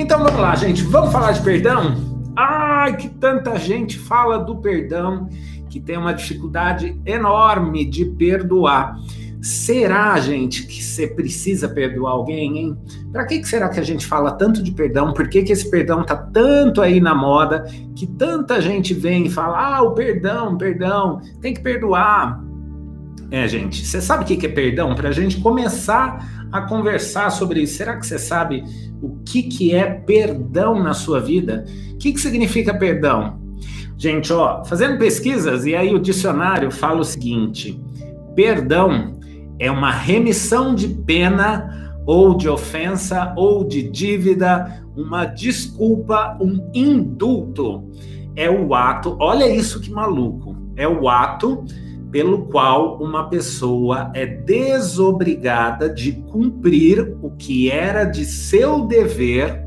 Então 0.00 0.22
vamos 0.22 0.38
lá, 0.38 0.54
gente. 0.54 0.84
Vamos 0.84 1.10
falar 1.10 1.32
de 1.32 1.42
perdão? 1.42 1.96
Ai, 2.36 2.96
que 2.96 3.08
tanta 3.08 3.58
gente 3.58 3.98
fala 3.98 4.38
do 4.38 4.54
perdão, 4.58 5.28
que 5.68 5.80
tem 5.80 5.98
uma 5.98 6.14
dificuldade 6.14 6.96
enorme 7.04 7.84
de 7.84 8.04
perdoar. 8.04 8.96
Será, 9.42 10.16
gente, 10.20 10.68
que 10.68 10.80
você 10.80 11.08
precisa 11.08 11.68
perdoar 11.68 12.12
alguém, 12.12 12.58
hein? 12.58 12.78
Para 13.10 13.26
que, 13.26 13.40
que 13.40 13.48
será 13.48 13.68
que 13.68 13.80
a 13.80 13.82
gente 13.82 14.06
fala 14.06 14.30
tanto 14.30 14.62
de 14.62 14.70
perdão? 14.70 15.12
Por 15.12 15.28
que, 15.28 15.42
que 15.42 15.50
esse 15.50 15.68
perdão 15.68 16.04
tá 16.04 16.16
tanto 16.16 16.80
aí 16.80 17.00
na 17.00 17.12
moda? 17.12 17.66
Que 17.96 18.06
tanta 18.06 18.60
gente 18.60 18.94
vem 18.94 19.26
e 19.26 19.30
fala: 19.30 19.78
ah, 19.78 19.82
o 19.82 19.94
perdão, 19.94 20.56
perdão, 20.56 21.20
tem 21.40 21.52
que 21.52 21.60
perdoar. 21.60 22.40
É, 23.32 23.48
gente, 23.48 23.84
você 23.84 24.00
sabe 24.00 24.22
o 24.22 24.26
que, 24.26 24.36
que 24.36 24.46
é 24.46 24.48
perdão? 24.48 24.94
Para 24.94 25.08
a 25.08 25.12
gente 25.12 25.40
começar 25.40 26.37
a 26.52 26.62
conversar 26.62 27.30
sobre 27.30 27.62
isso. 27.62 27.76
Será 27.76 27.96
que 27.96 28.06
você 28.06 28.18
sabe 28.18 28.64
o 29.02 29.18
que, 29.24 29.42
que 29.42 29.74
é 29.74 29.84
perdão 29.84 30.82
na 30.82 30.94
sua 30.94 31.20
vida? 31.20 31.64
O 31.92 31.98
que, 31.98 32.12
que 32.12 32.20
significa 32.20 32.74
perdão? 32.74 33.38
Gente, 33.96 34.32
ó, 34.32 34.64
fazendo 34.64 34.98
pesquisas, 34.98 35.66
e 35.66 35.74
aí 35.74 35.94
o 35.94 35.98
dicionário 35.98 36.70
fala 36.70 37.00
o 37.00 37.04
seguinte: 37.04 37.80
perdão 38.34 39.18
é 39.58 39.70
uma 39.70 39.90
remissão 39.90 40.74
de 40.74 40.88
pena 40.88 41.92
ou 42.06 42.36
de 42.36 42.48
ofensa 42.48 43.34
ou 43.36 43.64
de 43.64 43.82
dívida, 43.82 44.82
uma 44.96 45.26
desculpa, 45.26 46.38
um 46.40 46.70
indulto. 46.72 47.90
É 48.36 48.48
o 48.48 48.72
ato, 48.72 49.16
olha 49.20 49.48
isso 49.52 49.80
que 49.80 49.90
maluco, 49.90 50.56
é 50.76 50.86
o 50.86 51.08
ato 51.08 51.64
pelo 52.10 52.46
qual 52.46 52.98
uma 53.02 53.28
pessoa 53.28 54.10
é 54.14 54.24
desobrigada 54.26 55.88
de 55.88 56.12
cumprir 56.12 57.16
o 57.22 57.30
que 57.32 57.70
era 57.70 58.04
de 58.04 58.24
seu 58.24 58.86
dever 58.86 59.66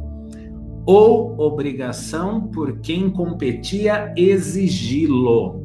ou 0.86 1.40
obrigação 1.40 2.48
por 2.48 2.80
quem 2.80 3.10
competia 3.10 4.14
exigi-lo. 4.18 5.62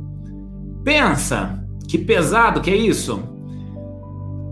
Pensa, 0.84 1.64
que 1.88 1.96
pesado 1.96 2.60
que 2.60 2.70
é 2.70 2.76
isso? 2.76 3.36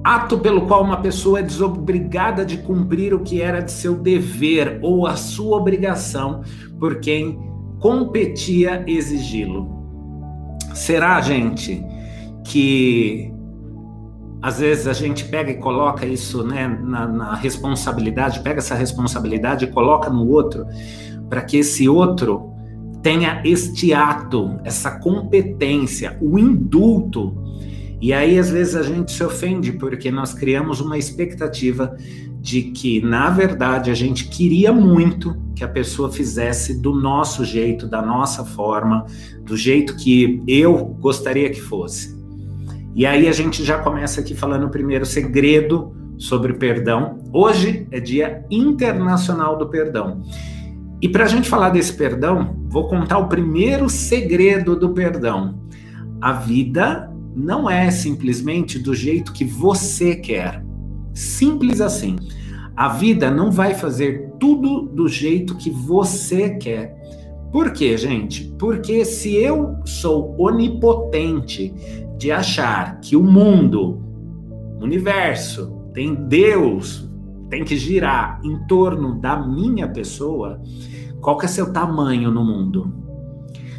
ato 0.04 0.38
pelo 0.38 0.66
qual 0.66 0.84
uma 0.84 0.98
pessoa 0.98 1.38
é 1.38 1.42
desobrigada 1.42 2.44
de 2.44 2.58
cumprir 2.58 3.14
o 3.14 3.20
que 3.20 3.40
era 3.40 3.60
de 3.60 3.72
seu 3.72 3.96
dever 3.96 4.78
ou 4.82 5.06
a 5.06 5.16
sua 5.16 5.56
obrigação 5.56 6.42
por 6.78 7.00
quem 7.00 7.40
competia 7.80 8.84
exigi-lo. 8.86 9.82
Será, 10.74 11.18
gente, 11.22 11.82
que 12.44 13.32
às 14.42 14.58
vezes 14.60 14.86
a 14.86 14.92
gente 14.92 15.24
pega 15.24 15.50
e 15.50 15.54
coloca 15.54 16.06
isso 16.06 16.44
né, 16.44 16.68
na, 16.68 17.06
na 17.06 17.34
responsabilidade, 17.34 18.40
pega 18.40 18.58
essa 18.58 18.74
responsabilidade 18.74 19.64
e 19.64 19.68
coloca 19.68 20.10
no 20.10 20.28
outro, 20.28 20.66
para 21.30 21.42
que 21.42 21.56
esse 21.56 21.88
outro 21.88 22.52
tenha 23.02 23.40
este 23.44 23.94
ato, 23.94 24.58
essa 24.64 24.98
competência, 24.98 26.18
o 26.20 26.38
indulto 26.38 27.44
e 28.04 28.12
aí, 28.12 28.38
às 28.38 28.50
vezes, 28.50 28.76
a 28.76 28.82
gente 28.82 29.12
se 29.12 29.24
ofende 29.24 29.72
porque 29.72 30.10
nós 30.10 30.34
criamos 30.34 30.78
uma 30.78 30.98
expectativa 30.98 31.96
de 32.38 32.64
que, 32.64 33.00
na 33.00 33.30
verdade, 33.30 33.90
a 33.90 33.94
gente 33.94 34.28
queria 34.28 34.74
muito 34.74 35.34
que 35.56 35.64
a 35.64 35.68
pessoa 35.68 36.12
fizesse 36.12 36.82
do 36.82 36.92
nosso 36.92 37.46
jeito, 37.46 37.88
da 37.88 38.02
nossa 38.02 38.44
forma, 38.44 39.06
do 39.42 39.56
jeito 39.56 39.96
que 39.96 40.42
eu 40.46 40.84
gostaria 41.00 41.48
que 41.48 41.62
fosse. 41.62 42.13
E 42.96 43.04
aí 43.04 43.26
a 43.26 43.32
gente 43.32 43.64
já 43.64 43.78
começa 43.78 44.20
aqui 44.20 44.36
falando 44.36 44.66
o 44.66 44.70
primeiro 44.70 45.04
segredo 45.04 45.92
sobre 46.16 46.52
perdão. 46.52 47.18
Hoje 47.32 47.88
é 47.90 47.98
Dia 47.98 48.44
Internacional 48.48 49.58
do 49.58 49.68
Perdão. 49.68 50.22
E 51.02 51.08
para 51.08 51.24
a 51.24 51.26
gente 51.26 51.48
falar 51.48 51.70
desse 51.70 51.92
perdão, 51.92 52.56
vou 52.68 52.86
contar 52.86 53.18
o 53.18 53.26
primeiro 53.26 53.88
segredo 53.90 54.76
do 54.76 54.90
perdão. 54.90 55.58
A 56.20 56.34
vida 56.34 57.12
não 57.34 57.68
é 57.68 57.90
simplesmente 57.90 58.78
do 58.78 58.94
jeito 58.94 59.32
que 59.32 59.44
você 59.44 60.14
quer. 60.14 60.64
Simples 61.12 61.80
assim. 61.80 62.14
A 62.76 62.90
vida 62.90 63.28
não 63.28 63.50
vai 63.50 63.74
fazer 63.74 64.30
tudo 64.38 64.82
do 64.82 65.08
jeito 65.08 65.56
que 65.56 65.68
você 65.68 66.50
quer. 66.50 66.94
Por 67.50 67.72
quê, 67.72 67.96
gente? 67.96 68.52
Porque 68.58 69.04
se 69.04 69.34
eu 69.34 69.76
sou 69.84 70.34
onipotente 70.38 71.74
de 72.18 72.30
achar 72.30 73.00
que 73.00 73.16
o 73.16 73.22
mundo, 73.22 74.02
o 74.80 74.84
universo, 74.84 75.74
tem 75.92 76.14
Deus, 76.14 77.08
tem 77.48 77.64
que 77.64 77.76
girar 77.76 78.40
em 78.42 78.66
torno 78.66 79.20
da 79.20 79.36
minha 79.36 79.88
pessoa, 79.88 80.60
qual 81.20 81.38
que 81.38 81.46
é 81.46 81.48
seu 81.48 81.72
tamanho 81.72 82.30
no 82.30 82.44
mundo? 82.44 82.92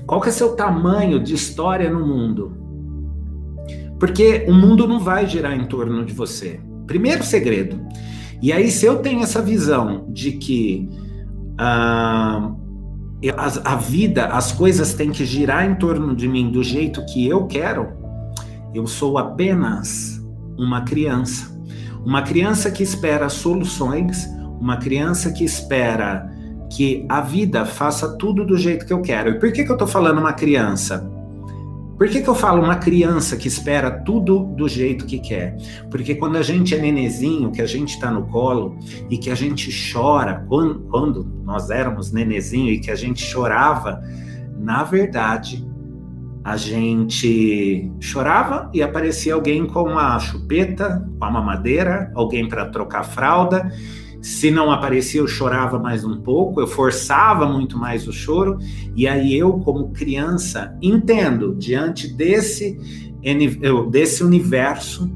Qual 0.06 0.22
que 0.22 0.30
é 0.30 0.32
seu 0.32 0.56
tamanho 0.56 1.20
de 1.20 1.34
história 1.34 1.90
no 1.90 2.06
mundo? 2.06 2.56
Porque 4.00 4.46
o 4.48 4.54
mundo 4.54 4.88
não 4.88 5.00
vai 5.00 5.28
girar 5.28 5.54
em 5.54 5.66
torno 5.66 6.06
de 6.06 6.14
você. 6.14 6.60
Primeiro 6.86 7.24
segredo. 7.24 7.80
E 8.42 8.52
aí, 8.52 8.70
se 8.70 8.86
eu 8.86 8.98
tenho 9.00 9.24
essa 9.24 9.42
visão 9.42 10.06
de 10.10 10.34
que 10.34 10.90
uh, 11.54 12.56
a, 13.36 13.74
a 13.74 13.76
vida, 13.76 14.28
as 14.28 14.52
coisas 14.52 14.94
têm 14.94 15.12
que 15.12 15.26
girar 15.26 15.70
em 15.70 15.76
torno 15.76 16.16
de 16.16 16.28
mim 16.28 16.52
do 16.52 16.64
jeito 16.64 17.04
que 17.06 17.28
eu 17.28 17.48
quero, 17.48 18.05
eu 18.76 18.86
sou 18.86 19.18
apenas 19.18 20.22
uma 20.58 20.82
criança. 20.82 21.56
Uma 22.06 22.22
criança 22.22 22.70
que 22.70 22.84
espera 22.84 23.30
soluções, 23.30 24.28
uma 24.60 24.78
criança 24.78 25.32
que 25.32 25.44
espera 25.44 26.30
que 26.70 27.06
a 27.08 27.22
vida 27.22 27.66
faça 27.66 28.18
tudo 28.18 28.46
do 28.46 28.58
jeito 28.58 28.86
que 28.86 28.94
eu 28.94 29.02
quero. 29.02 29.30
E 29.30 29.40
por 29.40 29.52
que, 29.52 29.64
que 29.64 29.70
eu 29.70 29.76
estou 29.76 29.88
falando 29.88 30.20
uma 30.20 30.34
criança? 30.34 31.10
Por 31.98 32.10
que, 32.10 32.22
que 32.22 32.28
eu 32.28 32.36
falo 32.36 32.62
uma 32.62 32.76
criança 32.76 33.38
que 33.38 33.48
espera 33.48 33.90
tudo 33.90 34.44
do 34.58 34.68
jeito 34.68 35.06
que 35.06 35.18
quer? 35.18 35.56
Porque 35.90 36.14
quando 36.14 36.36
a 36.36 36.42
gente 36.42 36.76
é 36.76 36.78
nenezinho, 36.78 37.52
que 37.52 37.62
a 37.62 37.66
gente 37.66 37.94
está 37.94 38.12
no 38.12 38.28
colo 38.28 38.78
e 39.10 39.18
que 39.18 39.32
a 39.32 39.36
gente 39.36 39.70
chora, 39.94 40.46
quando, 40.50 40.82
quando 40.90 41.24
nós 41.46 41.70
éramos 41.70 42.12
nenezinho 42.12 42.74
e 42.74 42.80
que 42.80 42.92
a 42.92 42.96
gente 42.96 43.24
chorava, 43.24 44.04
na 44.60 44.84
verdade, 44.84 45.66
a 46.46 46.56
gente 46.56 47.92
chorava 48.00 48.70
e 48.74 48.82
aparecia 48.82 49.34
alguém 49.34 49.66
com 49.66 49.82
uma 49.82 50.18
chupeta, 50.20 51.04
com 51.20 51.26
uma 51.26 51.32
mamadeira, 51.32 52.10
alguém 52.16 52.48
para 52.48 52.70
trocar 52.70 53.04
fralda 53.04 53.70
se 54.26 54.50
não 54.50 54.72
aparecia, 54.72 55.22
eu 55.22 55.28
chorava 55.28 55.78
mais 55.78 56.04
um 56.04 56.20
pouco, 56.20 56.60
eu 56.60 56.66
forçava 56.66 57.46
muito 57.48 57.78
mais 57.78 58.08
o 58.08 58.12
choro, 58.12 58.58
e 58.96 59.08
aí 59.08 59.38
eu, 59.38 59.60
como 59.60 59.92
criança, 59.92 60.76
entendo 60.82 61.54
diante 61.54 62.08
desse, 62.08 62.76
desse 63.92 64.24
universo 64.24 65.14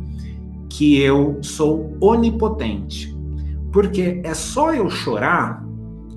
que 0.70 1.02
eu 1.02 1.40
sou 1.42 1.98
onipotente. 2.00 3.18
Porque 3.74 4.22
é 4.24 4.36
só 4.36 4.76
eu 4.76 4.88
chorar 4.92 5.66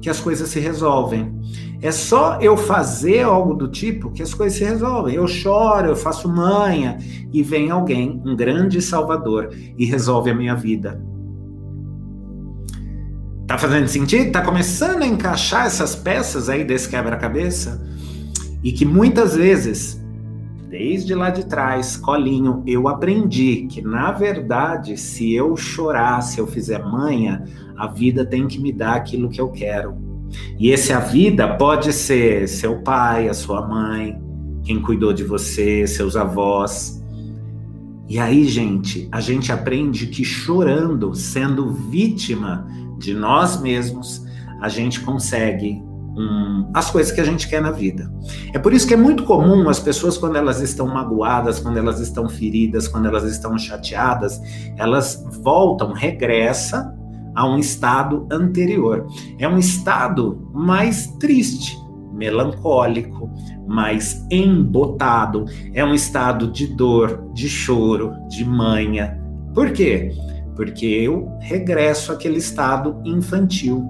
que 0.03 0.11
as 0.11 0.21
coisas 0.21 0.51
se 0.51 0.61
resolvem. 0.61 1.35
É 1.83 1.91
só 1.91 2.39
eu 2.41 2.57
fazer 2.57 3.23
algo 3.23 3.55
do 3.55 3.67
tipo 3.67 4.13
que 4.13 4.23
as 4.23 4.33
coisas 4.33 4.57
se 4.57 4.65
resolvem. 4.65 5.17
Eu 5.17 5.27
choro, 5.27 5.89
eu 5.89 5.97
faço 5.97 6.29
manha 6.29 6.97
e 7.33 7.43
vem 7.43 7.73
alguém, 7.73 8.23
um 8.25 8.37
grande 8.37 8.81
salvador, 8.81 9.51
e 9.77 9.85
resolve 9.85 10.31
a 10.31 10.35
minha 10.35 10.55
vida. 10.55 11.03
Tá 13.49 13.59
fazendo 13.59 13.89
sentido? 13.89 14.31
Tá 14.31 14.43
começando 14.43 15.03
a 15.03 15.07
encaixar 15.07 15.67
essas 15.67 15.97
peças 15.97 16.49
aí 16.49 16.65
desse 16.65 16.89
quebra-cabeça? 16.89 17.85
E 18.63 18.71
que 18.71 18.85
muitas 18.85 19.35
vezes, 19.35 20.01
desde 20.69 21.17
lá 21.17 21.31
de 21.31 21.47
trás, 21.47 21.97
colinho, 21.97 22.63
eu 22.65 22.87
aprendi 22.87 23.67
que 23.69 23.83
na 23.83 24.13
verdade, 24.13 24.97
se 24.97 25.35
eu 25.35 25.57
chorar, 25.57 26.21
se 26.21 26.39
eu 26.39 26.47
fizer 26.47 26.79
manha, 26.79 27.45
a 27.77 27.89
vida 27.89 28.25
tem 28.25 28.47
que 28.47 28.61
me 28.61 28.73
dar 28.73 28.95
aquilo 28.95 29.29
que 29.29 29.41
eu 29.41 29.49
quero. 29.49 30.12
E 30.59 30.71
esse 30.71 30.93
a 30.93 31.01
vida 31.01 31.57
pode 31.57 31.93
ser 31.93 32.49
seu 32.49 32.83
pai, 32.83 33.29
a 33.29 33.35
sua 33.35 33.67
mãe, 33.67 34.21
quem 34.63 34.81
cuidou 34.81 35.13
de 35.13 35.25
você, 35.25 35.87
seus 35.87 36.17
avós. 36.17 37.03
E 38.09 38.19
aí, 38.19 38.45
gente, 38.45 39.09
a 39.11 39.21
gente 39.21 39.51
aprende 39.51 40.07
que 40.07 40.25
chorando, 40.25 41.15
sendo 41.15 41.73
vítima 41.73 42.67
de 42.99 43.15
nós 43.15 43.61
mesmos, 43.61 44.25
a 44.61 44.69
gente 44.69 45.01
consegue 45.01 45.83
um, 46.17 46.71
as 46.75 46.91
coisas 46.91 47.13
que 47.13 47.21
a 47.21 47.25
gente 47.25 47.49
quer 47.49 47.61
na 47.61 47.71
vida. 47.71 48.13
É 48.53 48.59
por 48.59 48.73
isso 48.73 48.87
que 48.87 48.95
é 48.95 48.97
muito 48.97 49.25
comum 49.25 49.69
as 49.69 49.81
pessoas, 49.81 50.19
quando 50.19 50.37
elas 50.37 50.61
estão 50.61 50.87
magoadas, 50.87 51.59
quando 51.59 51.79
elas 51.79 52.01
estão 52.01 52.29
feridas, 52.29 52.87
quando 52.87 53.07
elas 53.07 53.25
estão 53.25 53.59
chateadas, 53.59 54.41
elas 54.77 55.25
voltam, 55.43 55.93
regressa 55.93 56.95
a 57.35 57.47
um 57.47 57.59
estado 57.59 58.27
anterior. 58.31 59.07
É 59.39 59.49
um 59.49 59.59
estado 59.59 60.49
mais 60.53 61.07
triste, 61.19 61.77
melancólico, 62.13 63.31
mais 63.67 64.27
embotado. 64.31 65.47
É 65.73 65.85
um 65.85 65.95
estado 65.95 66.51
de 66.51 66.67
dor, 66.67 67.31
de 67.33 67.49
choro, 67.49 68.13
de 68.29 68.45
manha. 68.45 69.21
Por 69.55 69.73
quê? 69.73 70.13
porque 70.55 70.87
eu 70.87 71.31
regresso 71.41 72.13
àquele 72.13 72.39
estado 72.39 73.01
infantil. 73.05 73.89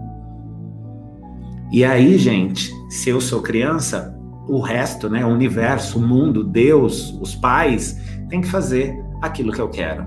E 1.72 1.84
aí, 1.84 2.18
gente, 2.18 2.70
se 2.90 3.10
eu 3.10 3.20
sou 3.20 3.40
criança, 3.40 4.16
o 4.48 4.60
resto, 4.60 5.08
né, 5.08 5.24
o 5.24 5.28
universo, 5.28 5.98
o 5.98 6.06
mundo, 6.06 6.44
Deus, 6.44 7.18
os 7.20 7.34
pais, 7.34 7.98
tem 8.28 8.40
que 8.40 8.48
fazer 8.48 8.94
aquilo 9.20 9.52
que 9.52 9.60
eu 9.60 9.68
quero. 9.68 10.06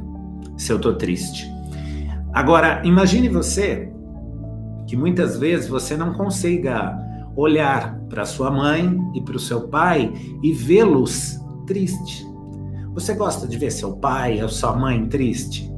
Se 0.57 0.71
eu 0.71 0.79
tô 0.79 0.93
triste. 0.93 1.51
Agora, 2.35 2.81
imagine 2.83 3.29
você 3.29 3.89
que 4.85 4.97
muitas 4.97 5.39
vezes 5.39 5.69
você 5.69 5.95
não 5.95 6.13
consiga 6.15 6.93
olhar 7.33 7.97
para 8.09 8.25
sua 8.25 8.51
mãe 8.51 8.99
e 9.15 9.21
para 9.21 9.37
o 9.37 9.39
seu 9.39 9.69
pai 9.69 10.11
e 10.43 10.51
vê-los 10.51 11.39
triste. 11.65 12.27
Você 12.93 13.13
gosta 13.13 13.47
de 13.47 13.57
ver 13.57 13.71
seu 13.71 13.95
pai 13.95 14.43
ou 14.43 14.49
sua 14.49 14.75
mãe 14.75 15.05
triste? 15.07 15.73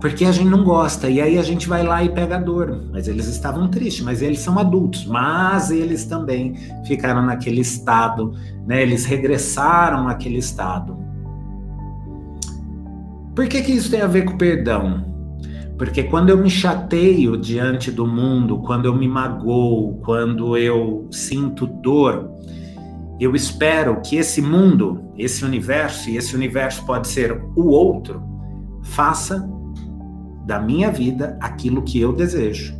Porque 0.00 0.24
a 0.24 0.32
gente 0.32 0.48
não 0.48 0.64
gosta, 0.64 1.08
e 1.08 1.20
aí 1.20 1.38
a 1.38 1.42
gente 1.42 1.68
vai 1.68 1.84
lá 1.84 2.02
e 2.02 2.08
pega 2.08 2.36
a 2.36 2.40
dor. 2.40 2.88
Mas 2.92 3.06
eles 3.06 3.28
estavam 3.28 3.68
tristes, 3.68 4.04
mas 4.04 4.22
eles 4.22 4.40
são 4.40 4.58
adultos, 4.58 5.06
mas 5.06 5.70
eles 5.70 6.04
também 6.04 6.56
ficaram 6.84 7.22
naquele 7.22 7.60
estado, 7.60 8.32
né? 8.66 8.82
Eles 8.82 9.04
regressaram 9.04 10.08
àquele 10.08 10.38
estado. 10.38 11.05
Por 13.36 13.46
que, 13.46 13.60
que 13.60 13.72
isso 13.72 13.90
tem 13.90 14.00
a 14.00 14.06
ver 14.06 14.24
com 14.24 14.38
perdão? 14.38 15.04
Porque 15.76 16.02
quando 16.04 16.30
eu 16.30 16.38
me 16.38 16.48
chateio 16.48 17.36
diante 17.36 17.90
do 17.90 18.06
mundo, 18.06 18.60
quando 18.60 18.86
eu 18.86 18.96
me 18.96 19.06
magoo, 19.06 20.00
quando 20.02 20.56
eu 20.56 21.06
sinto 21.10 21.66
dor, 21.66 22.30
eu 23.20 23.36
espero 23.36 24.00
que 24.00 24.16
esse 24.16 24.40
mundo, 24.40 25.04
esse 25.18 25.44
universo, 25.44 26.08
e 26.08 26.16
esse 26.16 26.34
universo 26.34 26.86
pode 26.86 27.08
ser 27.08 27.38
o 27.54 27.66
outro, 27.66 28.22
faça 28.82 29.46
da 30.46 30.58
minha 30.58 30.90
vida 30.90 31.36
aquilo 31.38 31.82
que 31.82 32.00
eu 32.00 32.14
desejo. 32.14 32.74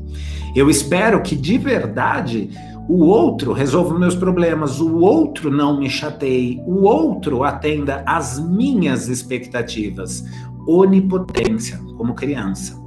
Eu 0.55 0.71
espero 0.71 1.21
que 1.21 1.37
de 1.37 1.59
verdade 1.59 2.49
o 2.89 3.05
outro 3.07 3.53
resolva 3.53 3.99
meus 3.99 4.15
problemas, 4.15 4.81
o 4.81 4.99
outro 4.99 5.51
não 5.51 5.79
me 5.79 5.91
chateie, 5.91 6.63
o 6.67 6.85
outro 6.85 7.43
atenda 7.43 8.03
às 8.07 8.39
minhas 8.39 9.09
expectativas. 9.09 10.25
Onipotência, 10.69 11.79
como 11.97 12.15
criança. 12.15 12.81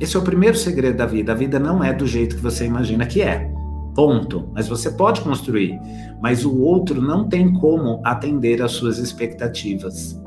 Esse 0.00 0.16
é 0.16 0.20
o 0.20 0.22
primeiro 0.22 0.56
segredo 0.56 0.98
da 0.98 1.06
vida. 1.06 1.32
A 1.32 1.34
vida 1.34 1.58
não 1.58 1.82
é 1.82 1.92
do 1.92 2.06
jeito 2.06 2.36
que 2.36 2.42
você 2.42 2.66
imagina 2.66 3.06
que 3.06 3.22
é. 3.22 3.50
Ponto. 3.94 4.50
Mas 4.52 4.68
você 4.68 4.90
pode 4.90 5.20
construir. 5.20 5.78
Mas 6.20 6.44
o 6.44 6.60
outro 6.60 7.00
não 7.00 7.28
tem 7.28 7.52
como 7.54 8.00
atender 8.04 8.62
às 8.62 8.72
suas 8.72 8.98
expectativas. 8.98 10.20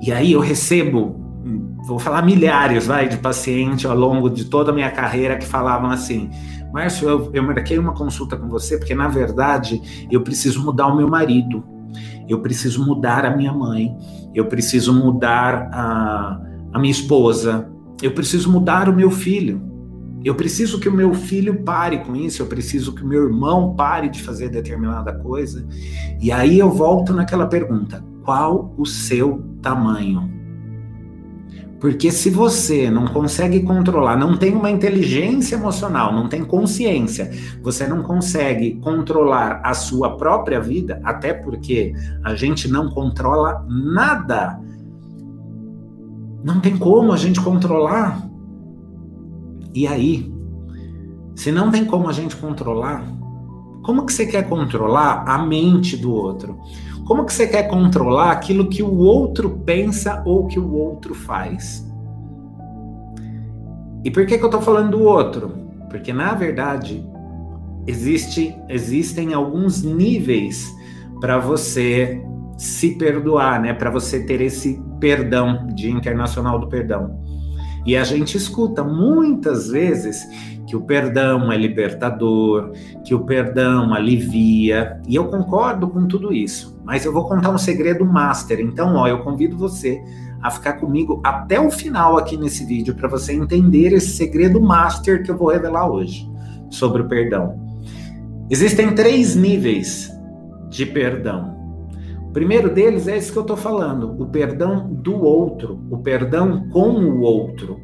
E 0.00 0.12
aí 0.12 0.32
eu 0.32 0.40
recebo 0.40 1.28
vou 1.88 1.98
falar 1.98 2.22
milhares, 2.22 2.86
vai, 2.86 3.08
de 3.08 3.16
paciente 3.16 3.86
ao 3.86 3.96
longo 3.96 4.28
de 4.28 4.44
toda 4.44 4.70
a 4.70 4.74
minha 4.74 4.90
carreira 4.90 5.36
que 5.36 5.46
falavam 5.46 5.90
assim: 5.90 6.30
Márcio, 6.72 7.08
eu, 7.08 7.30
eu 7.32 7.42
marquei 7.42 7.78
uma 7.78 7.94
consulta 7.94 8.36
com 8.36 8.48
você 8.48 8.78
porque, 8.78 8.94
na 8.94 9.08
verdade, 9.08 10.06
eu 10.10 10.22
preciso 10.22 10.62
mudar 10.62 10.88
o 10.88 10.96
meu 10.96 11.08
marido, 11.08 11.64
eu 12.28 12.40
preciso 12.40 12.84
mudar 12.84 13.24
a 13.24 13.36
minha 13.36 13.52
mãe, 13.52 13.96
eu 14.34 14.46
preciso 14.46 14.92
mudar 14.92 15.70
a, 15.72 16.40
a 16.72 16.78
minha 16.78 16.90
esposa, 16.90 17.70
eu 18.02 18.12
preciso 18.12 18.50
mudar 18.50 18.88
o 18.88 18.94
meu 18.94 19.10
filho. 19.10 19.66
Eu 20.24 20.34
preciso 20.34 20.80
que 20.80 20.88
o 20.88 20.92
meu 20.92 21.14
filho 21.14 21.62
pare 21.62 22.00
com 22.00 22.14
isso, 22.16 22.42
eu 22.42 22.46
preciso 22.46 22.92
que 22.92 23.04
o 23.04 23.06
meu 23.06 23.24
irmão 23.24 23.74
pare 23.76 24.08
de 24.08 24.20
fazer 24.20 24.48
determinada 24.48 25.12
coisa. 25.12 25.66
E 26.20 26.32
aí 26.32 26.58
eu 26.58 26.70
volto 26.70 27.12
naquela 27.12 27.46
pergunta: 27.46 28.04
qual 28.24 28.74
o 28.76 28.84
seu 28.84 29.44
tamanho? 29.62 30.37
Porque 31.80 32.10
se 32.10 32.28
você 32.28 32.90
não 32.90 33.06
consegue 33.06 33.60
controlar, 33.60 34.16
não 34.16 34.36
tem 34.36 34.54
uma 34.54 34.70
inteligência 34.70 35.54
emocional, 35.54 36.12
não 36.12 36.28
tem 36.28 36.44
consciência, 36.44 37.30
você 37.62 37.86
não 37.86 38.02
consegue 38.02 38.80
controlar 38.80 39.60
a 39.64 39.72
sua 39.74 40.16
própria 40.16 40.60
vida, 40.60 41.00
até 41.04 41.32
porque 41.32 41.94
a 42.24 42.34
gente 42.34 42.66
não 42.68 42.90
controla 42.90 43.64
nada. 43.68 44.60
Não 46.42 46.60
tem 46.60 46.76
como 46.76 47.12
a 47.12 47.16
gente 47.16 47.40
controlar. 47.40 48.28
E 49.72 49.86
aí, 49.86 50.32
se 51.36 51.52
não 51.52 51.70
tem 51.70 51.84
como 51.84 52.08
a 52.08 52.12
gente 52.12 52.34
controlar, 52.34 53.04
como 53.84 54.04
que 54.04 54.12
você 54.12 54.26
quer 54.26 54.48
controlar 54.48 55.22
a 55.26 55.38
mente 55.38 55.96
do 55.96 56.12
outro? 56.12 56.58
Como 57.08 57.24
que 57.24 57.32
você 57.32 57.46
quer 57.46 57.68
controlar 57.68 58.32
aquilo 58.32 58.68
que 58.68 58.82
o 58.82 58.98
outro 58.98 59.48
pensa 59.64 60.22
ou 60.26 60.46
que 60.46 60.60
o 60.60 60.74
outro 60.74 61.14
faz? 61.14 61.90
E 64.04 64.10
por 64.10 64.26
que, 64.26 64.36
que 64.36 64.44
eu 64.44 64.48
estou 64.48 64.60
falando 64.60 64.90
do 64.90 65.02
outro? 65.04 65.56
Porque, 65.88 66.12
na 66.12 66.34
verdade, 66.34 67.02
existe, 67.86 68.54
existem 68.68 69.32
alguns 69.32 69.82
níveis 69.82 70.70
para 71.18 71.38
você 71.38 72.22
se 72.58 72.98
perdoar, 72.98 73.58
né? 73.62 73.72
Para 73.72 73.88
você 73.88 74.26
ter 74.26 74.42
esse 74.42 74.78
perdão, 75.00 75.66
Dia 75.74 75.90
Internacional 75.90 76.58
do 76.58 76.68
Perdão. 76.68 77.18
E 77.86 77.96
a 77.96 78.04
gente 78.04 78.36
escuta 78.36 78.84
muitas 78.84 79.70
vezes 79.70 80.28
que 80.66 80.76
o 80.76 80.82
perdão 80.82 81.50
é 81.50 81.56
libertador, 81.56 82.72
que 83.02 83.14
o 83.14 83.24
perdão 83.24 83.94
alivia, 83.94 85.00
e 85.08 85.14
eu 85.14 85.24
concordo 85.28 85.88
com 85.88 86.06
tudo 86.06 86.34
isso. 86.34 86.77
Mas 86.88 87.04
eu 87.04 87.12
vou 87.12 87.28
contar 87.28 87.50
um 87.50 87.58
segredo 87.58 88.02
master. 88.02 88.60
Então, 88.60 88.94
ó, 88.94 89.06
eu 89.06 89.18
convido 89.18 89.58
você 89.58 90.02
a 90.40 90.50
ficar 90.50 90.74
comigo 90.74 91.20
até 91.22 91.60
o 91.60 91.70
final 91.70 92.16
aqui 92.16 92.34
nesse 92.34 92.64
vídeo 92.64 92.94
para 92.94 93.06
você 93.06 93.34
entender 93.34 93.92
esse 93.92 94.16
segredo 94.16 94.58
master 94.58 95.22
que 95.22 95.30
eu 95.30 95.36
vou 95.36 95.48
revelar 95.48 95.90
hoje 95.90 96.26
sobre 96.70 97.02
o 97.02 97.06
perdão. 97.06 97.60
Existem 98.48 98.94
três 98.94 99.36
níveis 99.36 100.10
de 100.70 100.86
perdão. 100.86 101.54
O 102.22 102.32
primeiro 102.32 102.72
deles 102.72 103.06
é 103.06 103.18
esse 103.18 103.30
que 103.30 103.36
eu 103.36 103.42
estou 103.42 103.56
falando, 103.56 104.18
o 104.18 104.24
perdão 104.24 104.88
do 104.90 105.22
outro, 105.22 105.78
o 105.90 105.98
perdão 105.98 106.70
com 106.70 106.88
o 106.88 107.20
outro. 107.20 107.78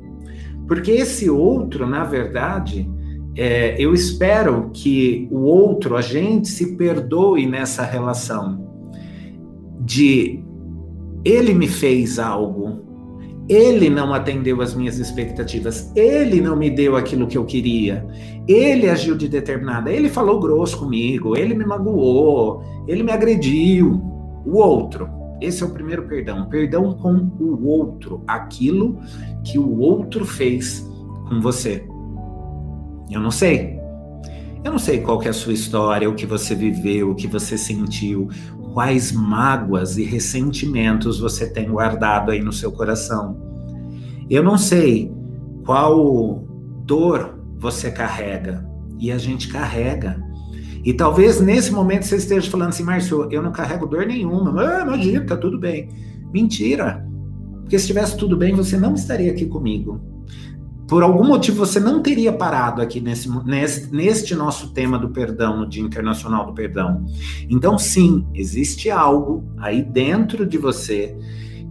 Porque 0.67 0.93
esse 0.93 1.29
outro, 1.29 1.87
na 1.87 2.05
verdade, 2.05 2.91
é, 3.37 3.77
eu 3.79 3.93
espero 3.93 4.71
que 4.73 5.29
o 5.31 5.41
outro, 5.41 5.95
a 5.95 6.01
gente 6.01 6.49
se 6.49 6.75
perdoe 6.75 7.47
nessa 7.47 7.83
relação 7.83 8.73
de 9.81 10.43
ele 11.25 11.55
me 11.55 11.67
fez 11.67 12.19
algo, 12.19 12.84
ele 13.49 13.91
não 13.91 14.15
atendeu 14.15 14.60
às 14.63 14.75
minhas 14.75 14.99
expectativas, 14.99 15.93
ele 15.94 16.41
não 16.41 16.56
me 16.56 16.70
deu 16.70 16.96
aquilo 16.96 17.27
que 17.27 17.37
eu 17.37 17.44
queria, 17.44 18.06
ele 18.49 18.89
agiu 18.89 19.17
de 19.17 19.29
determinada, 19.29 19.93
ele 19.93 20.08
falou 20.08 20.41
grosso 20.41 20.79
comigo, 20.79 21.37
ele 21.37 21.55
me 21.55 21.65
magoou, 21.65 22.63
ele 22.87 23.03
me 23.03 23.13
agrediu. 23.13 24.03
O 24.46 24.58
outro, 24.58 25.08
esse 25.41 25.63
é 25.63 25.67
o 25.67 25.70
primeiro 25.70 26.06
perdão, 26.06 26.46
perdão 26.49 26.94
com 26.94 27.31
o 27.41 27.67
outro, 27.67 28.22
aquilo 28.27 28.99
que 29.43 29.58
o 29.58 29.79
outro 29.79 30.25
fez 30.25 30.87
com 31.29 31.41
você. 31.41 31.87
Eu 33.10 33.20
não 33.20 33.31
sei. 33.31 33.79
Eu 34.65 34.72
não 34.72 34.79
sei 34.79 35.01
qual 35.01 35.22
é 35.22 35.29
a 35.29 35.32
sua 35.32 35.53
história, 35.53 36.08
o 36.08 36.15
que 36.15 36.25
você 36.25 36.55
viveu, 36.55 37.10
o 37.10 37.15
que 37.15 37.27
você 37.27 37.58
sentiu, 37.58 38.29
quais 38.75 39.13
mágoas 39.13 39.97
e 39.97 40.03
ressentimentos 40.03 41.21
você 41.21 41.49
tem 41.49 41.71
guardado 41.71 42.33
aí 42.33 42.43
no 42.43 42.53
seu 42.53 42.73
coração. 42.73 43.41
Eu 44.29 44.43
não 44.43 44.59
sei 44.59 45.13
qual 45.65 46.45
dor 46.85 47.39
você 47.57 47.91
carrega, 47.91 48.69
e 48.99 49.13
a 49.13 49.17
gente 49.17 49.49
carrega. 49.49 50.21
E 50.85 50.93
talvez 50.93 51.41
nesse 51.41 51.73
momento 51.73 52.05
você 52.05 52.17
esteja 52.17 52.51
falando 52.51 52.71
assim, 52.71 52.83
Márcio, 52.83 53.29
eu 53.31 53.41
não 53.41 53.53
carrego 53.53 53.87
dor 53.87 54.07
nenhuma. 54.07 54.61
Ah, 54.61 54.83
imagina, 54.83 55.25
tá 55.25 55.37
tudo 55.37 55.59
bem. 55.59 55.89
Mentira. 56.33 57.07
Porque 57.61 57.79
se 57.79 57.85
estivesse 57.85 58.17
tudo 58.17 58.37
bem, 58.37 58.55
você 58.55 58.77
não 58.77 58.95
estaria 58.95 59.31
aqui 59.31 59.47
comigo. 59.47 60.01
Por 60.86 61.03
algum 61.03 61.26
motivo 61.26 61.64
você 61.64 61.81
não 61.81 62.03
teria 62.03 62.32
parado 62.32 62.82
aqui 62.82 63.00
nesse, 63.00 63.29
nesse, 63.44 63.94
neste 63.94 64.34
nosso 64.34 64.72
tema 64.72 64.98
do 64.98 65.08
perdão, 65.08 65.58
no 65.58 65.67
Dia 65.67 65.82
Internacional 65.82 66.46
do 66.46 66.53
Perdão. 66.53 67.05
Então, 67.48 67.79
sim, 67.79 68.26
existe 68.34 68.91
algo 68.91 69.44
aí 69.58 69.82
dentro 69.82 70.46
de 70.46 70.58
você 70.58 71.17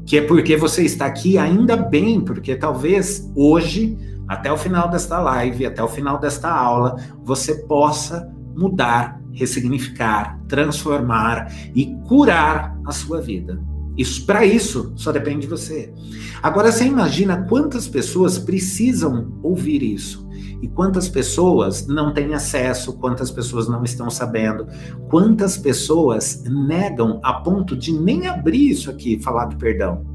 que 0.06 0.18
é 0.18 0.22
porque 0.22 0.58
você 0.58 0.84
está 0.84 1.06
aqui 1.06 1.38
ainda 1.38 1.78
bem, 1.78 2.20
porque 2.20 2.56
talvez 2.56 3.32
hoje, 3.36 3.98
até 4.28 4.52
o 4.52 4.58
final 4.58 4.90
desta 4.90 5.20
live, 5.20 5.66
até 5.66 5.82
o 5.82 5.88
final 5.88 6.20
desta 6.20 6.50
aula, 6.50 6.98
você 7.24 7.56
possa 7.66 8.30
mudar, 8.56 9.22
ressignificar, 9.32 10.40
transformar 10.48 11.52
e 11.74 11.96
curar 12.08 12.78
a 12.86 12.92
sua 12.92 13.22
vida. 13.22 13.60
Isso 13.98 14.26
para 14.26 14.46
isso 14.46 14.94
só 14.96 15.12
depende 15.12 15.42
de 15.42 15.48
você. 15.48 15.94
Agora 16.42 16.72
você 16.72 16.86
imagina 16.86 17.44
quantas 17.44 17.88
pessoas 17.88 18.38
precisam 18.40 19.34
ouvir 19.44 19.84
isso 19.84 20.28
e 20.62 20.68
quantas 20.68 21.08
pessoas 21.08 21.88
não 21.88 22.14
têm 22.14 22.34
acesso, 22.34 22.94
quantas 22.94 23.30
pessoas 23.30 23.68
não 23.68 23.84
estão 23.84 24.10
sabendo, 24.10 24.66
quantas 25.10 25.58
pessoas 25.58 26.44
negam 26.46 27.20
a 27.24 27.34
ponto 27.34 27.76
de 27.76 27.92
nem 27.92 28.28
abrir 28.28 28.70
isso 28.70 28.90
aqui, 28.90 29.20
falar 29.20 29.46
do 29.46 29.58
perdão. 29.58 30.06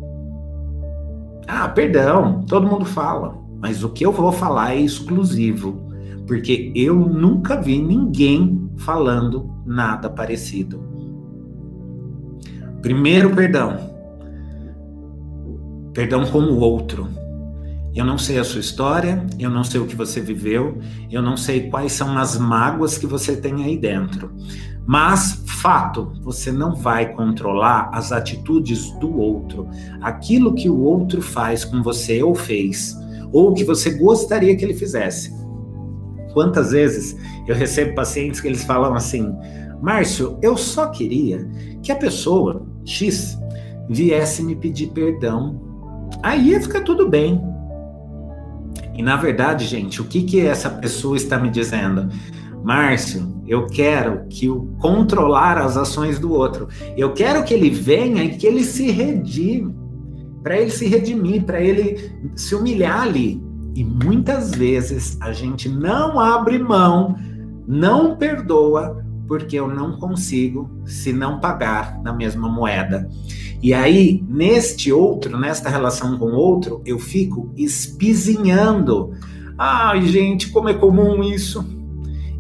Ah, 1.47 1.68
perdão, 1.68 2.42
todo 2.47 2.66
mundo 2.66 2.85
fala, 2.85 3.38
mas 3.61 3.85
o 3.85 3.90
que 3.90 4.04
eu 4.04 4.12
vou 4.12 4.32
falar 4.32 4.75
é 4.75 4.80
exclusivo 4.80 5.88
porque 6.28 6.70
eu 6.76 6.94
nunca 6.94 7.61
vi 7.61 7.80
ninguém 7.80 8.70
falando 8.76 9.50
nada 9.64 10.11
parecido. 10.11 10.88
Primeiro 12.82 13.35
perdão. 13.35 13.90
Perdão 15.92 16.25
com 16.26 16.38
o 16.38 16.61
outro. 16.61 17.08
Eu 17.94 18.04
não 18.04 18.16
sei 18.16 18.38
a 18.38 18.44
sua 18.44 18.61
história, 18.61 19.26
eu 19.38 19.50
não 19.50 19.64
sei 19.64 19.80
o 19.80 19.87
que 19.87 19.97
você 19.97 20.20
viveu, 20.20 20.78
eu 21.11 21.20
não 21.20 21.37
sei 21.37 21.68
quais 21.68 21.92
são 21.92 22.16
as 22.16 22.38
mágoas 22.38 22.97
que 22.97 23.06
você 23.06 23.35
tem 23.35 23.64
aí 23.64 23.76
dentro. 23.76 24.30
Mas, 24.87 25.42
fato, 25.61 26.12
você 26.23 26.52
não 26.52 26.75
vai 26.75 27.12
controlar 27.12 27.90
as 27.92 28.12
atitudes 28.12 28.92
do 29.00 29.18
outro, 29.18 29.68
aquilo 30.00 30.54
que 30.54 30.68
o 30.68 30.80
outro 30.80 31.20
faz 31.20 31.64
com 31.64 31.82
você 31.82 32.23
ou 32.23 32.35
fez, 32.35 32.97
ou 33.32 33.52
que 33.52 33.64
você 33.64 33.90
gostaria 33.90 34.56
que 34.56 34.64
ele 34.64 34.75
fizesse. 34.75 35.37
Quantas 36.32 36.70
vezes 36.70 37.16
eu 37.49 37.54
recebo 37.54 37.97
pacientes 37.97 38.40
que 38.40 38.47
eles 38.47 38.62
falam 38.62 38.94
assim: 38.94 39.35
Márcio, 39.82 40.38
eu 40.40 40.56
só 40.56 40.87
queria 40.87 41.49
que 41.82 41.90
a 41.90 41.97
pessoa 41.97 42.67
X 42.88 43.38
viesse 43.88 44.42
me 44.42 44.57
pedir 44.57 44.88
perdão. 44.88 45.61
Aí 46.23 46.50
ia 46.50 46.61
ficar 46.61 46.80
tudo 46.80 47.09
bem. 47.09 47.40
E 48.95 49.02
na 49.02 49.16
verdade, 49.16 49.64
gente, 49.64 50.00
o 50.00 50.04
que 50.04 50.23
que 50.23 50.40
essa 50.40 50.68
pessoa 50.68 51.16
está 51.16 51.38
me 51.38 51.50
dizendo? 51.50 52.09
Márcio, 52.64 53.40
eu 53.47 53.66
quero 53.66 54.26
que 54.28 54.49
o 54.49 54.66
controlar 54.78 55.59
as 55.59 55.76
ações 55.76 56.18
do 56.18 56.33
outro. 56.33 56.68
Eu 56.97 57.12
quero 57.12 57.45
que 57.45 57.54
ele 57.54 57.71
venha 57.71 58.25
e 58.25 58.37
que 58.37 58.47
ele 58.47 58.64
se 58.64 58.90
redime, 58.90 59.75
para 60.42 60.59
ele 60.59 60.71
se 60.71 60.87
redimir, 60.87 61.45
para 61.45 61.61
ele 61.61 62.12
se 62.35 62.54
humilhar 62.54 63.02
ali. 63.02 63.40
E 63.75 63.85
muitas 63.85 64.50
vezes 64.50 65.16
a 65.21 65.33
gente 65.33 65.68
não 65.68 66.18
abre 66.18 66.59
mão, 66.59 67.16
não 67.66 68.16
perdoa, 68.16 69.04
porque 69.28 69.56
eu 69.56 69.68
não 69.68 69.99
consigo 69.99 70.70
se 70.87 71.12
não 71.12 71.38
pagar 71.38 72.02
na 72.02 72.12
mesma 72.12 72.49
moeda. 72.49 73.08
E 73.62 73.75
aí, 73.75 74.25
neste 74.26 74.90
outro, 74.90 75.38
nesta 75.38 75.68
relação 75.68 76.16
com 76.16 76.26
o 76.26 76.35
outro, 76.35 76.80
eu 76.87 76.99
fico 76.99 77.52
espizinhando. 77.56 79.12
Ai, 79.58 80.06
gente, 80.06 80.50
como 80.50 80.70
é 80.70 80.75
comum 80.75 81.23
isso. 81.23 81.64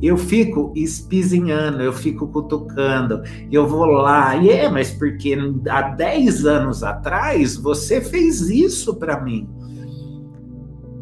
Eu 0.00 0.16
fico 0.16 0.72
espizinhando, 0.76 1.82
eu 1.82 1.92
fico 1.92 2.28
cutucando, 2.28 3.20
eu 3.50 3.66
vou 3.66 3.84
lá, 3.84 4.36
e 4.36 4.48
é, 4.48 4.68
mas 4.70 4.92
porque 4.92 5.36
há 5.68 5.82
10 5.82 6.46
anos 6.46 6.84
atrás 6.84 7.56
você 7.56 8.00
fez 8.00 8.48
isso 8.48 8.94
para 8.94 9.20
mim. 9.20 9.48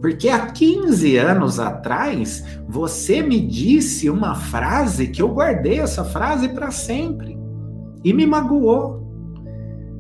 Porque 0.01 0.29
há 0.29 0.47
15 0.47 1.17
anos 1.17 1.59
atrás 1.59 2.45
você 2.69 3.23
me 3.23 3.41
disse 3.41 4.11
uma 4.11 4.35
frase 4.35 5.09
que 5.09 5.23
eu 5.23 5.29
guardei 5.29 5.81
essa 5.81 6.05
frase 6.05 6.49
para 6.51 6.71
sempre 6.71 7.39
e 8.05 8.13
me 8.13 8.27
magoou. 8.27 9.05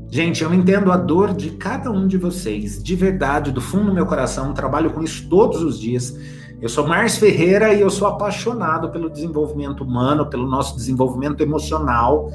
Gente, 0.09 0.45
eu 0.45 0.55
entendo 0.55 0.93
a 0.93 0.97
dor 0.97 1.35
de 1.35 1.50
cada 1.50 1.91
um 1.91 2.07
de 2.07 2.17
vocês, 2.17 2.83
de 2.83 2.95
verdade, 2.95 3.50
do 3.50 3.61
fundo 3.61 3.87
do 3.87 3.95
meu 3.95 4.07
coração, 4.07 4.55
trabalho 4.55 4.93
com 4.93 5.03
isso 5.03 5.29
todos 5.29 5.62
os 5.62 5.81
dias. 5.81 6.17
Eu 6.61 6.69
sou 6.69 6.87
Márcio 6.87 7.21
Ferreira 7.21 7.75
e 7.75 7.81
eu 7.81 7.91
sou 7.91 8.07
apaixonado 8.07 8.91
pelo 8.91 9.11
desenvolvimento 9.11 9.83
humano, 9.83 10.26
pelo 10.31 10.49
nosso 10.49 10.76
desenvolvimento 10.76 11.41
emocional. 11.43 12.31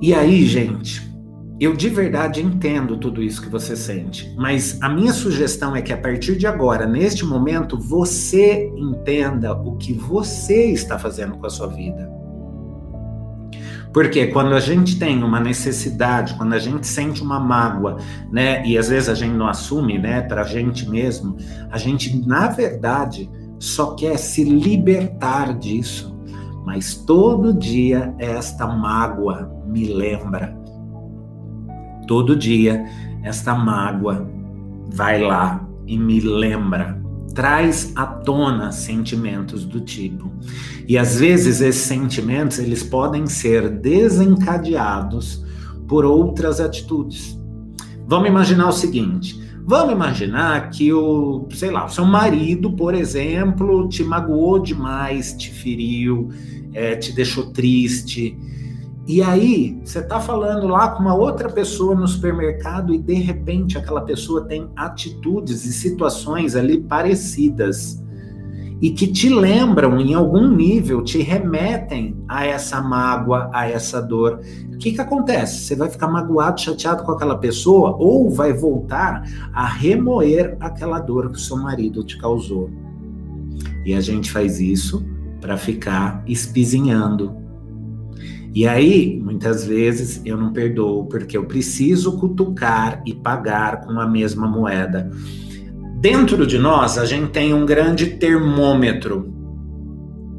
E 0.00 0.14
aí, 0.14 0.46
gente, 0.46 1.11
eu 1.60 1.74
de 1.74 1.88
verdade 1.88 2.42
entendo 2.42 2.96
tudo 2.96 3.22
isso 3.22 3.40
que 3.40 3.48
você 3.48 3.76
sente, 3.76 4.34
mas 4.36 4.80
a 4.82 4.88
minha 4.88 5.12
sugestão 5.12 5.76
é 5.76 5.82
que 5.82 5.92
a 5.92 5.96
partir 5.96 6.36
de 6.36 6.46
agora, 6.46 6.86
neste 6.86 7.24
momento, 7.24 7.78
você 7.78 8.72
entenda 8.76 9.52
o 9.52 9.76
que 9.76 9.92
você 9.92 10.66
está 10.66 10.98
fazendo 10.98 11.36
com 11.36 11.46
a 11.46 11.50
sua 11.50 11.68
vida. 11.68 12.10
Porque 13.92 14.28
quando 14.28 14.54
a 14.54 14.60
gente 14.60 14.98
tem 14.98 15.22
uma 15.22 15.38
necessidade, 15.38 16.34
quando 16.34 16.54
a 16.54 16.58
gente 16.58 16.86
sente 16.86 17.22
uma 17.22 17.38
mágoa, 17.38 17.98
né, 18.30 18.66
e 18.66 18.78
às 18.78 18.88
vezes 18.88 19.08
a 19.08 19.14
gente 19.14 19.34
não 19.34 19.46
assume, 19.46 19.98
né, 19.98 20.22
para 20.22 20.40
a 20.40 20.44
gente 20.44 20.88
mesmo, 20.88 21.36
a 21.70 21.76
gente 21.76 22.26
na 22.26 22.48
verdade 22.48 23.30
só 23.58 23.94
quer 23.94 24.16
se 24.16 24.44
libertar 24.44 25.56
disso. 25.58 26.18
Mas 26.64 26.94
todo 26.94 27.52
dia 27.52 28.14
esta 28.18 28.66
mágoa 28.66 29.52
me 29.66 29.92
lembra. 29.92 30.61
Todo 32.06 32.36
dia 32.36 32.84
esta 33.22 33.54
mágoa 33.54 34.28
vai 34.90 35.20
lá 35.20 35.66
e 35.86 35.96
me 35.98 36.20
lembra 36.20 37.00
traz 37.34 37.92
à 37.96 38.06
tona 38.06 38.72
sentimentos 38.72 39.64
do 39.64 39.80
tipo. 39.80 40.30
E 40.86 40.98
às 40.98 41.18
vezes 41.18 41.60
esses 41.60 41.82
sentimentos 41.82 42.58
eles 42.58 42.82
podem 42.82 43.26
ser 43.26 43.68
desencadeados 43.68 45.44
por 45.88 46.04
outras 46.04 46.60
atitudes. 46.60 47.38
Vamos 48.06 48.28
imaginar 48.28 48.68
o 48.68 48.72
seguinte: 48.72 49.40
vamos 49.64 49.92
imaginar 49.92 50.70
que 50.70 50.92
o, 50.92 51.48
sei 51.52 51.70
lá, 51.70 51.86
o 51.86 51.88
seu 51.88 52.04
marido, 52.04 52.72
por 52.72 52.94
exemplo, 52.94 53.88
te 53.88 54.02
magoou 54.04 54.58
demais, 54.58 55.34
te 55.34 55.50
feriu, 55.50 56.28
é, 56.72 56.96
te 56.96 57.12
deixou 57.12 57.52
triste 57.52 58.36
e 59.06 59.20
aí, 59.20 59.80
você 59.84 59.98
está 59.98 60.20
falando 60.20 60.68
lá 60.68 60.90
com 60.90 61.02
uma 61.02 61.14
outra 61.14 61.50
pessoa 61.50 61.94
no 61.94 62.06
supermercado 62.06 62.94
e 62.94 62.98
de 62.98 63.14
repente 63.14 63.76
aquela 63.76 64.02
pessoa 64.02 64.44
tem 64.46 64.70
atitudes 64.76 65.64
e 65.64 65.72
situações 65.72 66.54
ali 66.54 66.80
parecidas 66.80 68.00
e 68.80 68.90
que 68.90 69.08
te 69.08 69.28
lembram 69.28 69.98
em 69.98 70.14
algum 70.14 70.48
nível, 70.48 71.02
te 71.02 71.18
remetem 71.18 72.16
a 72.28 72.46
essa 72.46 72.80
mágoa, 72.80 73.50
a 73.52 73.68
essa 73.68 74.00
dor. 74.00 74.40
O 74.72 74.78
que, 74.78 74.92
que 74.92 75.00
acontece? 75.00 75.62
Você 75.62 75.76
vai 75.76 75.88
ficar 75.88 76.08
magoado, 76.08 76.60
chateado 76.60 77.02
com 77.02 77.12
aquela 77.12 77.38
pessoa 77.38 77.96
ou 77.96 78.30
vai 78.30 78.52
voltar 78.52 79.24
a 79.52 79.66
remoer 79.66 80.56
aquela 80.60 81.00
dor 81.00 81.30
que 81.30 81.36
o 81.36 81.40
seu 81.40 81.56
marido 81.56 82.04
te 82.04 82.18
causou. 82.18 82.70
E 83.84 83.94
a 83.94 84.00
gente 84.00 84.30
faz 84.30 84.60
isso 84.60 85.04
para 85.40 85.56
ficar 85.56 86.22
espizinhando 86.26 87.41
e 88.54 88.68
aí, 88.68 89.18
muitas 89.22 89.64
vezes, 89.64 90.20
eu 90.26 90.36
não 90.36 90.52
perdoo, 90.52 91.06
porque 91.06 91.36
eu 91.38 91.46
preciso 91.46 92.18
cutucar 92.18 93.02
e 93.06 93.14
pagar 93.14 93.80
com 93.80 93.98
a 93.98 94.06
mesma 94.06 94.46
moeda. 94.46 95.10
Dentro 96.00 96.46
de 96.46 96.58
nós, 96.58 96.98
a 96.98 97.06
gente 97.06 97.30
tem 97.30 97.54
um 97.54 97.64
grande 97.64 98.06
termômetro. 98.18 99.32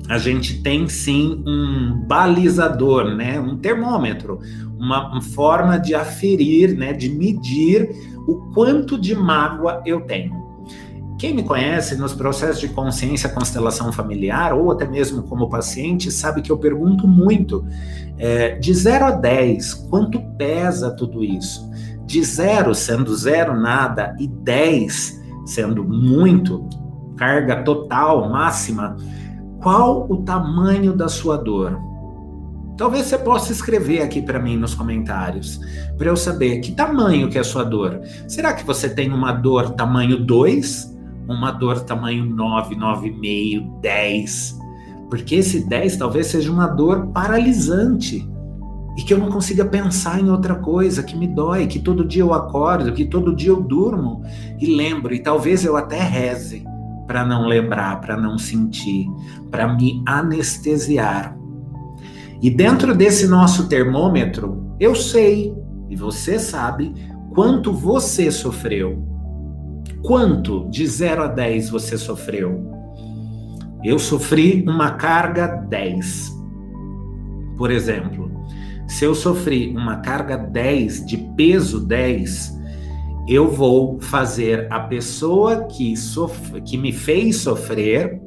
A 0.08 0.20
gente 0.20 0.62
tem 0.62 0.88
sim 0.88 1.44
um 1.48 2.06
balizador, 2.06 3.16
né? 3.16 3.40
Um 3.40 3.58
termômetro, 3.58 4.40
uma, 4.78 5.20
forma 5.22 5.80
de 5.80 5.96
aferir, 5.96 6.78
né? 6.78 6.94
De 6.94 7.10
medir 7.10 7.90
o 8.28 8.52
quanto 8.54 9.00
de 9.00 9.16
mágoa 9.16 9.82
eu 9.86 10.02
tenho. 10.02 10.43
Quem 11.18 11.34
me 11.34 11.44
conhece 11.44 11.96
nos 11.96 12.14
processos 12.14 12.60
de 12.60 12.68
consciência, 12.70 13.30
constelação 13.30 13.92
familiar, 13.92 14.54
ou 14.54 14.72
até 14.72 14.88
mesmo 14.88 15.24
como 15.24 15.50
paciente, 15.50 16.12
sabe 16.12 16.42
que 16.42 16.52
eu 16.52 16.58
pergunto 16.58 17.08
muito: 17.08 17.66
é, 18.18 18.56
de 18.56 18.74
0 18.74 19.06
a 19.06 19.12
10, 19.12 19.74
quanto 19.90 20.20
pesa 20.38 20.92
tudo 20.92 21.24
isso? 21.24 21.70
De 22.06 22.24
0 22.24 22.76
sendo 22.76 23.16
zero 23.16 23.60
nada 23.60 24.16
e 24.20 24.28
10 24.28 25.22
sendo 25.46 25.84
muito, 25.84 26.68
carga 27.16 27.64
total, 27.64 28.30
máxima, 28.30 28.96
qual 29.62 30.06
o 30.10 30.18
tamanho 30.24 30.94
da 30.94 31.08
sua 31.08 31.38
dor? 31.38 31.80
Talvez 32.78 33.06
você 33.06 33.18
possa 33.18 33.52
escrever 33.52 34.02
aqui 34.02 34.22
para 34.22 34.40
mim 34.40 34.58
nos 34.58 34.74
comentários, 34.74 35.60
para 35.98 36.08
eu 36.08 36.18
saber 36.18 36.60
que 36.60 36.72
tamanho 36.72 37.30
que 37.30 37.38
é 37.38 37.42
a 37.42 37.44
sua 37.44 37.64
dor. 37.64 38.02
Será 38.28 38.54
que 38.54 38.66
você 38.66 38.90
tem 38.90 39.12
uma 39.12 39.32
dor 39.32 39.72
tamanho 39.72 40.18
2 40.26 40.93
uma 41.28 41.52
dor 41.52 41.82
tamanho 41.82 42.26
9, 42.26 42.76
9,5, 42.76 43.80
10. 43.82 44.60
Porque 45.10 45.36
esse 45.36 45.68
10 45.68 45.98
talvez 45.98 46.28
seja 46.28 46.52
uma 46.52 46.68
dor 46.68 47.08
paralisante 47.08 48.28
e 48.98 49.02
que 49.02 49.14
eu 49.14 49.18
não 49.18 49.30
consiga 49.30 49.66
pensar 49.66 50.20
em 50.20 50.30
outra 50.30 50.56
coisa, 50.56 51.02
que 51.02 51.18
me 51.18 51.28
dói, 51.28 51.66
que 51.66 51.80
todo 51.80 52.06
dia 52.06 52.22
eu 52.22 52.34
acordo, 52.34 52.94
que 52.94 53.06
todo 53.06 53.36
dia 53.36 53.50
eu 53.50 53.62
durmo 53.62 54.22
e 54.60 54.68
lembro, 54.76 55.14
e 55.14 55.20
talvez 55.20 55.66
eu 55.66 55.76
até 55.76 56.00
reze 56.00 56.64
para 57.08 57.26
não 57.26 57.48
lembrar, 57.48 58.00
para 58.02 58.16
não 58.16 58.38
sentir, 58.38 59.08
para 59.50 59.74
me 59.74 60.04
anestesiar. 60.06 61.36
E 62.42 62.50
dentro 62.50 62.94
desse 62.96 63.28
nosso 63.28 63.68
termômetro, 63.68 64.76
eu 64.80 64.94
sei, 64.96 65.56
e 65.90 65.96
você 65.96 66.38
sabe, 66.38 66.94
quanto 67.34 67.74
você 67.74 68.30
sofreu 68.32 69.13
Quanto 70.04 70.70
de 70.70 70.86
0 70.86 71.24
a 71.24 71.28
10 71.28 71.70
você 71.70 71.98
sofreu? 71.98 72.70
Eu 73.82 73.98
sofri 73.98 74.62
uma 74.68 74.92
carga 74.92 75.48
10. 75.48 76.30
Por 77.58 77.72
exemplo, 77.72 78.30
se 78.86 79.06
eu 79.06 79.16
sofri 79.16 79.74
uma 79.76 79.98
carga 79.98 80.38
10 80.38 81.06
de 81.06 81.18
peso 81.38 81.86
10, 81.86 82.54
eu 83.30 83.50
vou 83.50 83.98
fazer 84.02 84.68
a 84.70 84.82
pessoa 84.82 85.64
que, 85.64 85.96
sof 85.96 86.62
que 86.64 86.78
me 86.78 86.92
fez 86.92 87.38
sofrer 87.38 88.22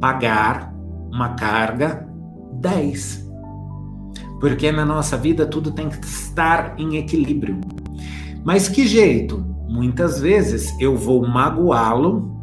pagar 0.00 0.72
uma 1.12 1.30
carga 1.30 2.08
10. 2.60 3.28
Porque 4.38 4.70
na 4.70 4.86
nossa 4.86 5.16
vida 5.16 5.44
tudo 5.46 5.72
tem 5.72 5.88
que 5.88 6.06
estar 6.06 6.78
em 6.78 6.96
equilíbrio. 6.96 7.60
Mas 8.44 8.68
que 8.68 8.86
jeito? 8.86 9.57
Muitas 9.68 10.20
vezes 10.20 10.74
eu 10.80 10.96
vou 10.96 11.26
magoá-lo 11.26 12.38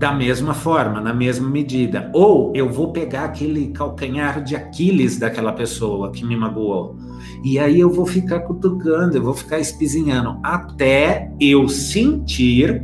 da 0.00 0.12
mesma 0.12 0.54
forma, 0.54 0.98
na 0.98 1.12
mesma 1.12 1.48
medida. 1.48 2.10
Ou 2.14 2.52
eu 2.54 2.70
vou 2.70 2.90
pegar 2.90 3.24
aquele 3.24 3.68
calcanhar 3.68 4.42
de 4.42 4.56
Aquiles 4.56 5.18
daquela 5.18 5.52
pessoa 5.52 6.10
que 6.10 6.24
me 6.24 6.34
magoou. 6.34 6.96
E 7.44 7.58
aí 7.58 7.80
eu 7.80 7.90
vou 7.90 8.06
ficar 8.06 8.40
cutucando, 8.40 9.16
eu 9.16 9.22
vou 9.22 9.34
ficar 9.34 9.58
espizinhando 9.58 10.38
até 10.42 11.30
eu 11.38 11.68
sentir, 11.68 12.82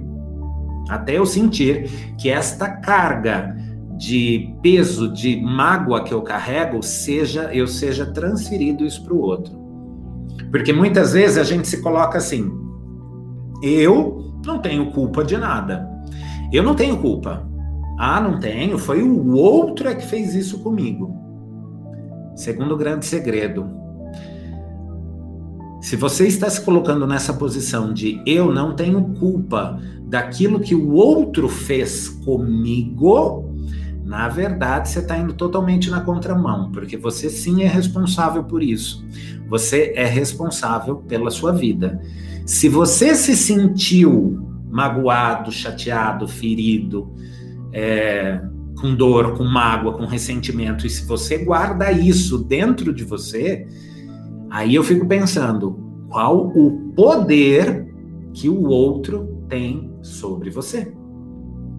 até 0.90 1.16
eu 1.16 1.24
sentir 1.24 1.88
que 2.18 2.28
esta 2.28 2.68
carga 2.68 3.56
de 3.96 4.54
peso, 4.62 5.10
de 5.10 5.40
mágoa 5.40 6.04
que 6.04 6.12
eu 6.12 6.20
carrego, 6.20 6.82
seja 6.82 7.44
eu 7.54 7.66
seja 7.66 8.04
transferido 8.12 8.84
isso 8.84 9.02
para 9.02 9.14
o 9.14 9.20
outro. 9.20 9.65
Porque 10.56 10.72
muitas 10.72 11.12
vezes 11.12 11.36
a 11.36 11.44
gente 11.44 11.68
se 11.68 11.82
coloca 11.82 12.16
assim: 12.16 12.50
eu 13.62 14.32
não 14.42 14.58
tenho 14.58 14.90
culpa 14.90 15.22
de 15.22 15.36
nada. 15.36 15.86
Eu 16.50 16.62
não 16.62 16.74
tenho 16.74 16.96
culpa. 16.96 17.46
Ah, 17.98 18.22
não 18.22 18.40
tenho, 18.40 18.78
foi 18.78 19.02
o 19.02 19.34
outro 19.34 19.86
é 19.86 19.94
que 19.94 20.06
fez 20.06 20.34
isso 20.34 20.60
comigo. 20.60 21.14
Segundo 22.34 22.74
grande 22.74 23.04
segredo. 23.04 23.66
Se 25.82 25.94
você 25.94 26.26
está 26.26 26.48
se 26.48 26.62
colocando 26.62 27.06
nessa 27.06 27.34
posição 27.34 27.92
de 27.92 28.22
eu 28.24 28.50
não 28.50 28.74
tenho 28.74 29.14
culpa 29.18 29.78
daquilo 30.08 30.58
que 30.58 30.74
o 30.74 30.94
outro 30.94 31.50
fez 31.50 32.08
comigo, 32.08 33.44
na 34.06 34.26
verdade, 34.28 34.88
você 34.88 35.00
está 35.00 35.18
indo 35.18 35.34
totalmente 35.34 35.90
na 35.90 36.00
contramão, 36.00 36.70
porque 36.70 36.96
você 36.96 37.28
sim 37.28 37.62
é 37.62 37.66
responsável 37.66 38.44
por 38.44 38.62
isso. 38.62 39.04
Você 39.48 39.92
é 39.94 40.04
responsável 40.04 40.96
pela 40.96 41.30
sua 41.30 41.52
vida. 41.52 42.00
Se 42.44 42.68
você 42.68 43.14
se 43.14 43.36
sentiu 43.36 44.40
magoado, 44.70 45.50
chateado, 45.50 46.28
ferido, 46.28 47.12
é, 47.72 48.40
com 48.80 48.94
dor, 48.94 49.36
com 49.36 49.44
mágoa, 49.44 49.94
com 49.94 50.04
ressentimento, 50.04 50.86
e 50.86 50.90
se 50.90 51.06
você 51.06 51.38
guarda 51.38 51.90
isso 51.90 52.38
dentro 52.38 52.92
de 52.92 53.04
você, 53.04 53.66
aí 54.50 54.74
eu 54.74 54.82
fico 54.82 55.06
pensando 55.06 55.78
qual 56.08 56.48
o 56.48 56.92
poder 56.94 57.92
que 58.32 58.48
o 58.48 58.66
outro 58.66 59.44
tem 59.48 59.92
sobre 60.02 60.50
você. 60.50 60.92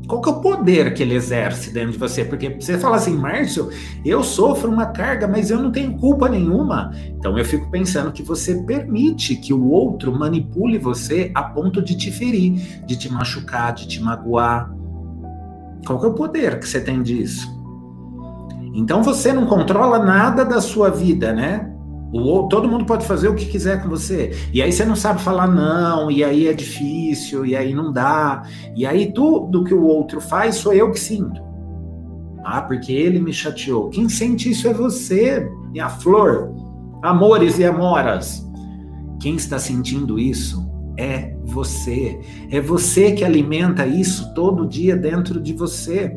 Qual 0.08 0.22
que 0.22 0.30
é 0.30 0.32
o 0.32 0.40
poder 0.40 0.94
que 0.94 1.04
ele 1.04 1.16
exerce 1.16 1.72
dentro 1.72 1.92
de 1.92 1.98
você? 1.98 2.24
Porque 2.24 2.50
você 2.50 2.80
fala 2.80 2.96
assim, 2.96 3.16
Márcio, 3.16 3.70
eu 4.06 4.24
sofro 4.24 4.72
uma 4.72 4.86
carga, 4.86 5.28
mas 5.28 5.52
eu 5.52 5.62
não 5.62 5.70
tenho 5.70 5.98
culpa 5.98 6.30
nenhuma. 6.30 6.92
Então 7.08 7.38
eu 7.38 7.44
fico 7.44 7.70
pensando 7.70 8.12
que 8.14 8.24
você 8.24 8.56
permite 8.64 9.36
que 9.36 9.54
o 9.54 9.70
outro 9.70 10.18
manipule 10.18 10.78
você 10.78 11.30
a 11.36 11.44
ponto 11.44 11.82
de 11.82 11.98
te 11.98 12.10
ferir, 12.10 12.86
de 12.86 12.96
te 12.98 13.12
machucar, 13.12 13.74
de 13.74 13.86
te 13.86 14.02
magoar. 14.02 14.74
Qual 15.86 16.00
que 16.00 16.06
é 16.06 16.10
o 16.10 16.14
poder 16.14 16.58
que 16.60 16.68
você 16.68 16.80
tem 16.80 17.04
disso? 17.04 17.46
Então 18.74 19.04
você 19.04 19.34
não 19.34 19.46
controla 19.46 20.00
nada 20.00 20.46
da 20.46 20.62
sua 20.62 20.90
vida, 20.90 21.34
né? 21.34 21.77
Todo 22.50 22.70
mundo 22.70 22.86
pode 22.86 23.06
fazer 23.06 23.28
o 23.28 23.36
que 23.36 23.46
quiser 23.46 23.82
com 23.84 23.90
você. 23.90 24.32
E 24.54 24.62
aí 24.62 24.72
você 24.72 24.86
não 24.86 24.96
sabe 24.96 25.22
falar 25.22 25.48
não, 25.48 26.10
e 26.10 26.24
aí 26.24 26.48
é 26.48 26.54
difícil, 26.54 27.46
e 27.46 27.56
aí 27.56 27.74
não 27.74 27.92
dá. 27.92 28.44
E 28.76 28.86
aí 28.86 29.12
tudo 29.12 29.64
que 29.64 29.74
o 29.74 29.84
outro 29.84 30.22
faz 30.22 30.56
sou 30.56 30.74
eu 30.74 30.92
que 30.92 31.00
sinto. 31.00 31.42
Ah, 32.44 32.62
porque 32.62 32.94
ele 32.94 33.20
me 33.20 33.34
chateou. 33.34 33.90
Quem 33.90 34.08
sente 34.08 34.50
isso 34.50 34.68
é 34.68 34.74
você, 34.74 35.50
minha 35.72 35.90
flor. 35.90 36.54
Amores 37.04 37.60
e 37.60 37.66
amoras. 37.66 38.48
Quem 39.20 39.36
está 39.36 39.60
sentindo 39.60 40.18
isso 40.18 40.66
é 40.98 41.36
você. 41.44 42.20
É 42.50 42.62
você 42.62 43.12
que 43.12 43.26
alimenta 43.26 43.86
isso 43.86 44.34
todo 44.34 44.68
dia 44.68 44.96
dentro 44.96 45.42
de 45.42 45.54
você. 45.54 46.16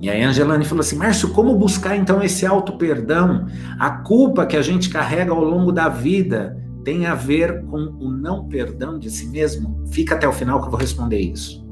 E 0.00 0.08
aí 0.08 0.22
Angelane 0.22 0.64
falou 0.64 0.80
assim: 0.80 0.96
Márcio, 0.96 1.30
como 1.30 1.56
buscar 1.56 1.96
então 1.96 2.22
esse 2.22 2.46
auto-perdão? 2.46 3.46
A 3.78 3.90
culpa 3.90 4.46
que 4.46 4.56
a 4.56 4.62
gente 4.62 4.90
carrega 4.90 5.32
ao 5.32 5.42
longo 5.42 5.72
da 5.72 5.88
vida 5.88 6.56
tem 6.84 7.06
a 7.06 7.14
ver 7.14 7.64
com 7.64 7.76
o 7.76 8.10
não 8.10 8.48
perdão 8.48 8.98
de 8.98 9.10
si 9.10 9.26
mesmo? 9.28 9.84
Fica 9.90 10.14
até 10.14 10.28
o 10.28 10.32
final 10.32 10.60
que 10.60 10.66
eu 10.66 10.70
vou 10.70 10.80
responder 10.80 11.18
isso. 11.18 11.66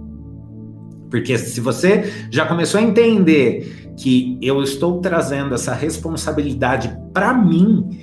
Porque 1.09 1.39
se 1.39 1.61
você 1.61 2.13
já 2.31 2.47
começou 2.47 2.81
a 2.81 2.83
entender 2.83 3.93
que 3.97 4.39
eu 4.43 4.63
estou 4.63 5.01
trazendo 5.01 5.55
essa 5.55 5.73
responsabilidade 5.73 6.95
para 7.15 7.33
mim, 7.33 8.01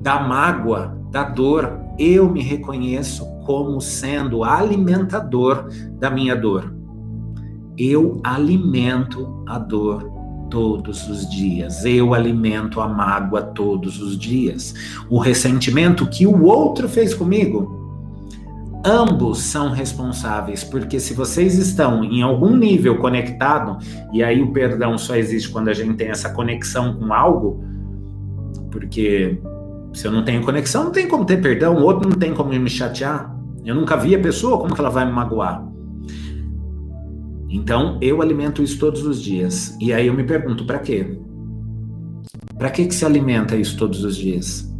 da 0.00 0.20
mágoa, 0.20 0.96
da 1.10 1.24
dor, 1.24 1.80
eu 1.98 2.30
me 2.30 2.40
reconheço 2.40 3.26
como 3.44 3.80
sendo 3.80 4.44
alimentador 4.44 5.68
da 5.98 6.08
minha 6.08 6.36
dor 6.36 6.77
eu 7.78 8.20
alimento 8.24 9.42
a 9.46 9.58
dor 9.58 10.10
todos 10.50 11.08
os 11.08 11.28
dias, 11.28 11.84
eu 11.84 12.14
alimento 12.14 12.80
a 12.80 12.88
mágoa 12.88 13.42
todos 13.42 14.00
os 14.00 14.18
dias. 14.18 14.74
O 15.08 15.18
ressentimento 15.18 16.06
que 16.06 16.26
o 16.26 16.44
outro 16.44 16.88
fez 16.88 17.14
comigo, 17.14 17.78
ambos 18.84 19.38
são 19.38 19.70
responsáveis, 19.70 20.64
porque 20.64 20.98
se 20.98 21.14
vocês 21.14 21.58
estão 21.58 22.02
em 22.02 22.22
algum 22.22 22.56
nível 22.56 22.96
conectado, 22.98 23.78
e 24.12 24.22
aí 24.22 24.42
o 24.42 24.52
perdão 24.52 24.96
só 24.96 25.14
existe 25.16 25.50
quando 25.50 25.68
a 25.68 25.74
gente 25.74 25.94
tem 25.94 26.08
essa 26.08 26.30
conexão 26.30 26.94
com 26.94 27.12
algo, 27.12 27.62
porque 28.70 29.38
se 29.92 30.06
eu 30.06 30.12
não 30.12 30.24
tenho 30.24 30.42
conexão, 30.42 30.84
não 30.84 30.92
tem 30.92 31.08
como 31.08 31.24
ter 31.24 31.40
perdão, 31.40 31.76
o 31.76 31.82
outro 31.82 32.08
não 32.08 32.16
tem 32.16 32.34
como 32.34 32.50
me 32.50 32.70
chatear. 32.70 33.34
Eu 33.64 33.74
nunca 33.74 33.96
vi 33.96 34.14
a 34.14 34.18
pessoa, 34.18 34.58
como 34.58 34.74
que 34.74 34.80
ela 34.80 34.90
vai 34.90 35.04
me 35.04 35.12
magoar? 35.12 35.68
Então, 37.48 37.98
eu 38.02 38.20
alimento 38.20 38.62
isso 38.62 38.78
todos 38.78 39.06
os 39.06 39.22
dias. 39.22 39.76
E 39.80 39.92
aí 39.92 40.06
eu 40.06 40.14
me 40.14 40.24
pergunto, 40.24 40.66
para 40.66 40.78
quê? 40.78 41.18
Para 42.58 42.70
que 42.70 42.86
que 42.86 42.94
se 42.94 43.04
alimenta 43.04 43.56
isso 43.56 43.76
todos 43.78 44.04
os 44.04 44.16
dias? 44.16 44.70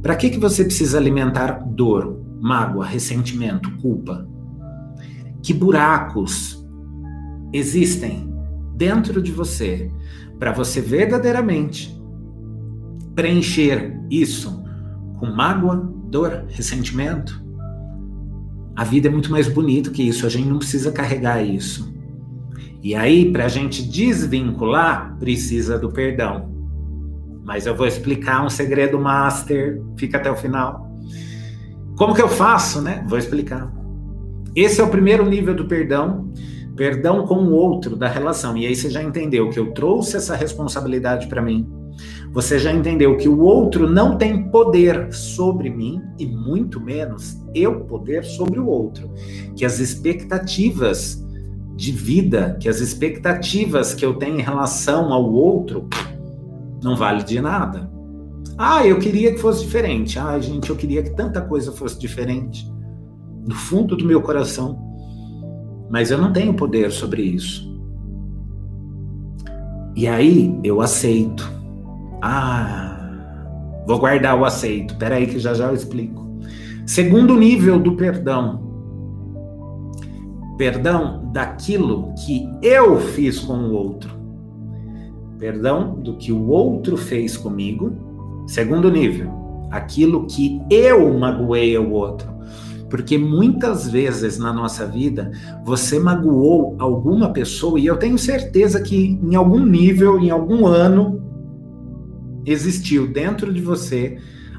Para 0.00 0.14
que 0.14 0.30
que 0.30 0.38
você 0.38 0.64
precisa 0.64 0.98
alimentar 0.98 1.64
dor, 1.66 2.20
mágoa, 2.40 2.86
ressentimento, 2.86 3.70
culpa? 3.78 4.28
Que 5.42 5.52
buracos 5.52 6.64
existem 7.52 8.32
dentro 8.76 9.20
de 9.20 9.32
você 9.32 9.90
para 10.38 10.52
você 10.52 10.80
verdadeiramente 10.80 12.00
preencher 13.14 13.98
isso 14.10 14.62
com 15.18 15.26
mágoa, 15.26 15.76
dor, 16.08 16.44
ressentimento? 16.48 17.42
A 18.76 18.84
vida 18.84 19.08
é 19.08 19.10
muito 19.10 19.30
mais 19.30 19.48
bonita 19.48 19.90
que 19.90 20.02
isso, 20.02 20.24
a 20.26 20.28
gente 20.28 20.48
não 20.48 20.58
precisa 20.58 20.92
carregar 20.92 21.42
isso. 21.42 21.92
E 22.82 22.96
aí, 22.96 23.30
para 23.30 23.44
a 23.44 23.48
gente 23.48 23.80
desvincular, 23.80 25.16
precisa 25.18 25.78
do 25.78 25.92
perdão. 25.92 26.50
Mas 27.44 27.64
eu 27.64 27.76
vou 27.76 27.86
explicar 27.86 28.44
um 28.44 28.50
segredo 28.50 28.98
master, 28.98 29.80
fica 29.96 30.18
até 30.18 30.28
o 30.28 30.36
final. 30.36 30.90
Como 31.96 32.12
que 32.12 32.20
eu 32.20 32.28
faço, 32.28 32.82
né? 32.82 33.04
Vou 33.08 33.18
explicar. 33.18 33.72
Esse 34.56 34.80
é 34.80 34.84
o 34.84 34.88
primeiro 34.88 35.24
nível 35.24 35.54
do 35.54 35.66
perdão, 35.66 36.32
perdão 36.76 37.24
com 37.24 37.36
o 37.36 37.52
outro 37.52 37.94
da 37.94 38.08
relação. 38.08 38.56
E 38.56 38.66
aí 38.66 38.74
você 38.74 38.90
já 38.90 39.02
entendeu 39.02 39.48
que 39.48 39.60
eu 39.60 39.72
trouxe 39.72 40.16
essa 40.16 40.34
responsabilidade 40.34 41.28
para 41.28 41.40
mim. 41.40 41.70
Você 42.32 42.58
já 42.58 42.72
entendeu 42.72 43.16
que 43.16 43.28
o 43.28 43.40
outro 43.40 43.88
não 43.88 44.16
tem 44.16 44.48
poder 44.50 45.12
sobre 45.12 45.70
mim 45.70 46.02
e 46.18 46.26
muito 46.26 46.80
menos 46.80 47.38
eu 47.54 47.80
poder 47.82 48.24
sobre 48.24 48.58
o 48.58 48.66
outro. 48.66 49.08
Que 49.54 49.64
as 49.64 49.78
expectativas 49.78 51.21
de 51.74 51.92
vida, 51.92 52.56
que 52.60 52.68
as 52.68 52.80
expectativas 52.80 53.94
que 53.94 54.04
eu 54.04 54.14
tenho 54.14 54.38
em 54.38 54.42
relação 54.42 55.12
ao 55.12 55.32
outro 55.32 55.88
não 56.82 56.96
vale 56.96 57.22
de 57.22 57.40
nada. 57.40 57.90
Ah, 58.58 58.86
eu 58.86 58.98
queria 58.98 59.32
que 59.32 59.38
fosse 59.38 59.64
diferente. 59.64 60.18
Ah, 60.18 60.38
gente, 60.38 60.70
eu 60.70 60.76
queria 60.76 61.02
que 61.02 61.10
tanta 61.10 61.40
coisa 61.40 61.72
fosse 61.72 61.98
diferente. 61.98 62.70
No 63.46 63.54
fundo 63.54 63.96
do 63.96 64.04
meu 64.04 64.20
coração. 64.20 64.78
Mas 65.90 66.10
eu 66.10 66.18
não 66.18 66.32
tenho 66.32 66.54
poder 66.54 66.90
sobre 66.90 67.22
isso. 67.22 67.70
E 69.96 70.06
aí 70.06 70.58
eu 70.62 70.80
aceito. 70.80 71.50
Ah, 72.22 73.42
vou 73.86 73.98
guardar 73.98 74.38
o 74.38 74.44
aceito. 74.44 74.96
Peraí 74.96 75.26
que 75.26 75.38
já 75.38 75.54
já 75.54 75.66
eu 75.66 75.74
explico. 75.74 76.22
Segundo 76.86 77.36
nível 77.36 77.78
do 77.78 77.96
perdão, 77.96 78.71
Perdão 80.56 81.30
daquilo 81.32 82.12
que 82.24 82.48
eu 82.62 83.00
fiz 83.00 83.40
com 83.40 83.54
o 83.54 83.72
outro. 83.72 84.14
Perdão 85.38 85.94
do 85.94 86.16
que 86.16 86.30
o 86.30 86.48
outro 86.48 86.96
fez 86.96 87.36
comigo. 87.36 87.92
Segundo 88.46 88.90
nível, 88.90 89.30
aquilo 89.70 90.26
que 90.26 90.60
eu 90.70 91.18
magoei 91.18 91.76
o 91.78 91.90
outro. 91.90 92.30
Porque 92.90 93.16
muitas 93.16 93.88
vezes 93.88 94.38
na 94.38 94.52
nossa 94.52 94.86
vida 94.86 95.32
você 95.64 95.98
magoou 95.98 96.76
alguma 96.78 97.32
pessoa 97.32 97.80
e 97.80 97.86
eu 97.86 97.96
tenho 97.96 98.18
certeza 98.18 98.82
que 98.82 99.18
em 99.22 99.34
algum 99.34 99.64
nível, 99.64 100.18
em 100.18 100.28
algum 100.28 100.66
ano, 100.66 101.22
existiu 102.44 103.10
dentro 103.10 103.52
de 103.52 103.62
você 103.62 104.18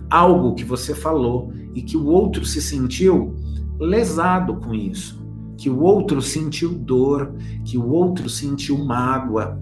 algo 0.09 0.55
que 0.55 0.63
você 0.63 0.93
falou 0.93 1.53
e 1.73 1.81
que 1.81 1.97
o 1.97 2.07
outro 2.07 2.45
se 2.45 2.61
sentiu 2.61 3.35
lesado 3.79 4.55
com 4.55 4.73
isso, 4.73 5.22
que 5.63 5.69
o 5.69 5.79
outro 5.79 6.21
sentiu 6.21 6.73
dor, 6.73 7.33
que 7.63 7.77
o 7.77 7.87
outro 7.87 8.29
sentiu 8.29 8.77
mágoa. 8.83 9.57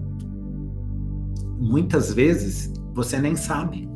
Muitas 1.60 2.12
vezes 2.12 2.72
você 2.92 3.20
nem 3.20 3.36
sabe. 3.36 3.88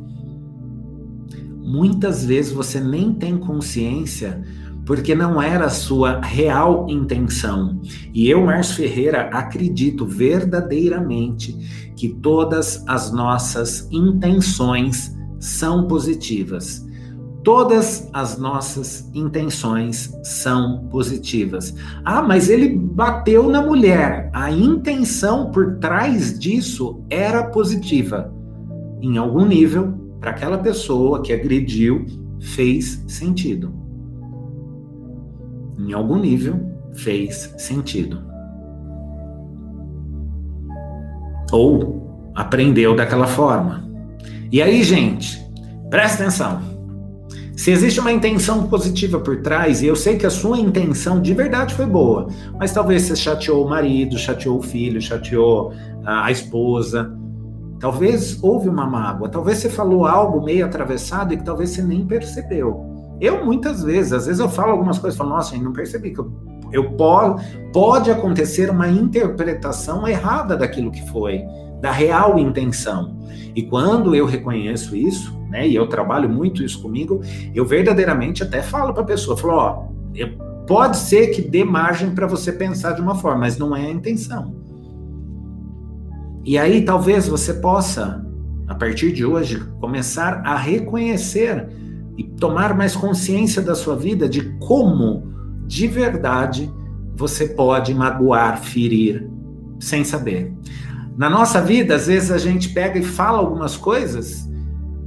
Muitas 1.57 2.23
vezes 2.23 2.53
você 2.53 2.79
nem 2.79 3.13
tem 3.13 3.37
consciência 3.37 4.41
porque 4.85 5.13
não 5.13 5.41
era 5.41 5.65
a 5.65 5.69
sua 5.69 6.21
real 6.21 6.87
intenção. 6.89 7.81
E 8.13 8.29
eu, 8.29 8.45
Márcio 8.45 8.77
Ferreira, 8.77 9.23
acredito 9.33 10.05
verdadeiramente 10.05 11.91
que 11.93 12.07
todas 12.07 12.85
as 12.87 13.11
nossas 13.11 13.85
intenções 13.91 15.13
são 15.41 15.87
positivas. 15.87 16.86
Todas 17.47 18.09
as 18.11 18.37
nossas 18.37 19.09
intenções 19.13 20.13
são 20.21 20.85
positivas. 20.89 21.73
Ah, 22.03 22.21
mas 22.21 22.49
ele 22.49 22.67
bateu 22.67 23.49
na 23.49 23.61
mulher. 23.61 24.29
A 24.33 24.51
intenção 24.51 25.49
por 25.49 25.77
trás 25.77 26.37
disso 26.37 27.01
era 27.09 27.45
positiva. 27.45 28.33
Em 29.01 29.17
algum 29.17 29.45
nível, 29.45 29.93
para 30.19 30.31
aquela 30.31 30.57
pessoa 30.57 31.21
que 31.21 31.31
agrediu, 31.31 32.05
fez 32.41 33.01
sentido 33.07 33.73
em 35.79 35.93
algum 35.93 36.17
nível, 36.17 36.59
fez 36.95 37.53
sentido. 37.57 38.21
Ou 41.49 42.31
aprendeu 42.35 42.93
daquela 42.93 43.25
forma. 43.25 43.87
E 44.51 44.61
aí, 44.61 44.83
gente, 44.83 45.39
presta 45.89 46.23
atenção. 46.23 46.76
Se 47.57 47.71
existe 47.71 47.99
uma 47.99 48.11
intenção 48.11 48.67
positiva 48.67 49.19
por 49.19 49.41
trás, 49.41 49.81
e 49.81 49.87
eu 49.87 49.95
sei 49.95 50.15
que 50.15 50.27
a 50.27 50.29
sua 50.29 50.59
intenção 50.59 51.19
de 51.19 51.33
verdade 51.33 51.73
foi 51.73 51.87
boa, 51.87 52.27
mas 52.59 52.71
talvez 52.71 53.01
você 53.01 53.15
chateou 53.15 53.65
o 53.65 53.69
marido, 53.69 54.15
chateou 54.15 54.59
o 54.59 54.61
filho, 54.61 55.01
chateou 55.01 55.73
a 56.05 56.29
esposa, 56.29 57.11
talvez 57.79 58.37
houve 58.43 58.69
uma 58.69 58.85
mágoa, 58.85 59.27
talvez 59.27 59.57
você 59.57 59.69
falou 59.71 60.05
algo 60.05 60.45
meio 60.45 60.67
atravessado 60.67 61.33
e 61.33 61.37
que 61.37 61.43
talvez 61.43 61.71
você 61.71 61.81
nem 61.81 62.05
percebeu. 62.05 62.85
Eu 63.19 63.43
muitas 63.43 63.81
vezes, 63.81 64.13
às 64.13 64.27
vezes 64.27 64.39
eu 64.39 64.49
falo 64.49 64.73
algumas 64.73 64.99
coisas, 64.99 65.17
falo, 65.17 65.31
nossa, 65.31 65.57
não 65.57 65.73
percebi 65.73 66.11
que 66.11 66.19
eu, 66.19 66.31
eu 66.71 66.91
pode 67.73 68.11
acontecer 68.11 68.69
uma 68.69 68.87
interpretação 68.87 70.07
errada 70.07 70.55
daquilo 70.55 70.91
que 70.91 71.01
foi, 71.09 71.43
da 71.81 71.91
real 71.91 72.37
intenção. 72.39 73.17
E 73.55 73.63
quando 73.63 74.15
eu 74.15 74.25
reconheço 74.25 74.95
isso, 74.95 75.37
né, 75.49 75.67
e 75.67 75.75
eu 75.75 75.87
trabalho 75.87 76.29
muito 76.29 76.63
isso 76.63 76.81
comigo, 76.81 77.21
eu 77.53 77.65
verdadeiramente 77.65 78.43
até 78.43 78.61
falo 78.61 78.93
para 78.93 79.03
a 79.03 79.05
pessoa, 79.05 79.37
falo, 79.37 79.53
ó, 79.53 79.85
eu, 80.13 80.29
pode 80.67 80.97
ser 80.97 81.27
que 81.27 81.41
dê 81.41 81.63
margem 81.63 82.11
para 82.11 82.27
você 82.27 82.51
pensar 82.51 82.91
de 82.91 83.01
uma 83.01 83.15
forma, 83.15 83.39
mas 83.39 83.57
não 83.57 83.75
é 83.75 83.85
a 83.85 83.91
intenção. 83.91 84.55
E 86.45 86.57
aí 86.57 86.83
talvez 86.83 87.27
você 87.27 87.53
possa, 87.55 88.25
a 88.67 88.75
partir 88.75 89.11
de 89.11 89.25
hoje, 89.25 89.59
começar 89.79 90.41
a 90.45 90.55
reconhecer 90.55 91.67
e 92.17 92.23
tomar 92.23 92.75
mais 92.75 92.95
consciência 92.95 93.61
da 93.61 93.75
sua 93.75 93.95
vida 93.95 94.27
de 94.27 94.57
como, 94.59 95.33
de 95.65 95.87
verdade, 95.87 96.71
você 97.15 97.47
pode 97.47 97.93
magoar, 97.93 98.61
ferir, 98.61 99.29
sem 99.79 100.03
saber. 100.03 100.53
Na 101.17 101.29
nossa 101.29 101.59
vida, 101.59 101.95
às 101.95 102.05
vezes 102.05 102.29
a 102.29 102.37
gente 102.37 102.69
pega 102.69 102.99
e 102.99 103.03
fala 103.03 103.39
algumas 103.39 103.75
coisas 103.75 104.47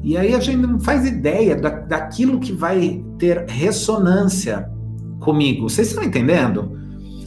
e 0.03 0.16
aí 0.16 0.35
a 0.35 0.40
gente 0.40 0.66
não 0.66 0.81
faz 0.81 1.07
ideia 1.07 1.55
da, 1.55 1.68
daquilo 1.68 2.40
que 2.40 2.53
vai 2.53 3.05
ter 3.18 3.44
ressonância 3.49 4.68
comigo. 5.20 5.68
Vocês 5.68 5.88
estão 5.88 6.03
entendendo? 6.03 6.79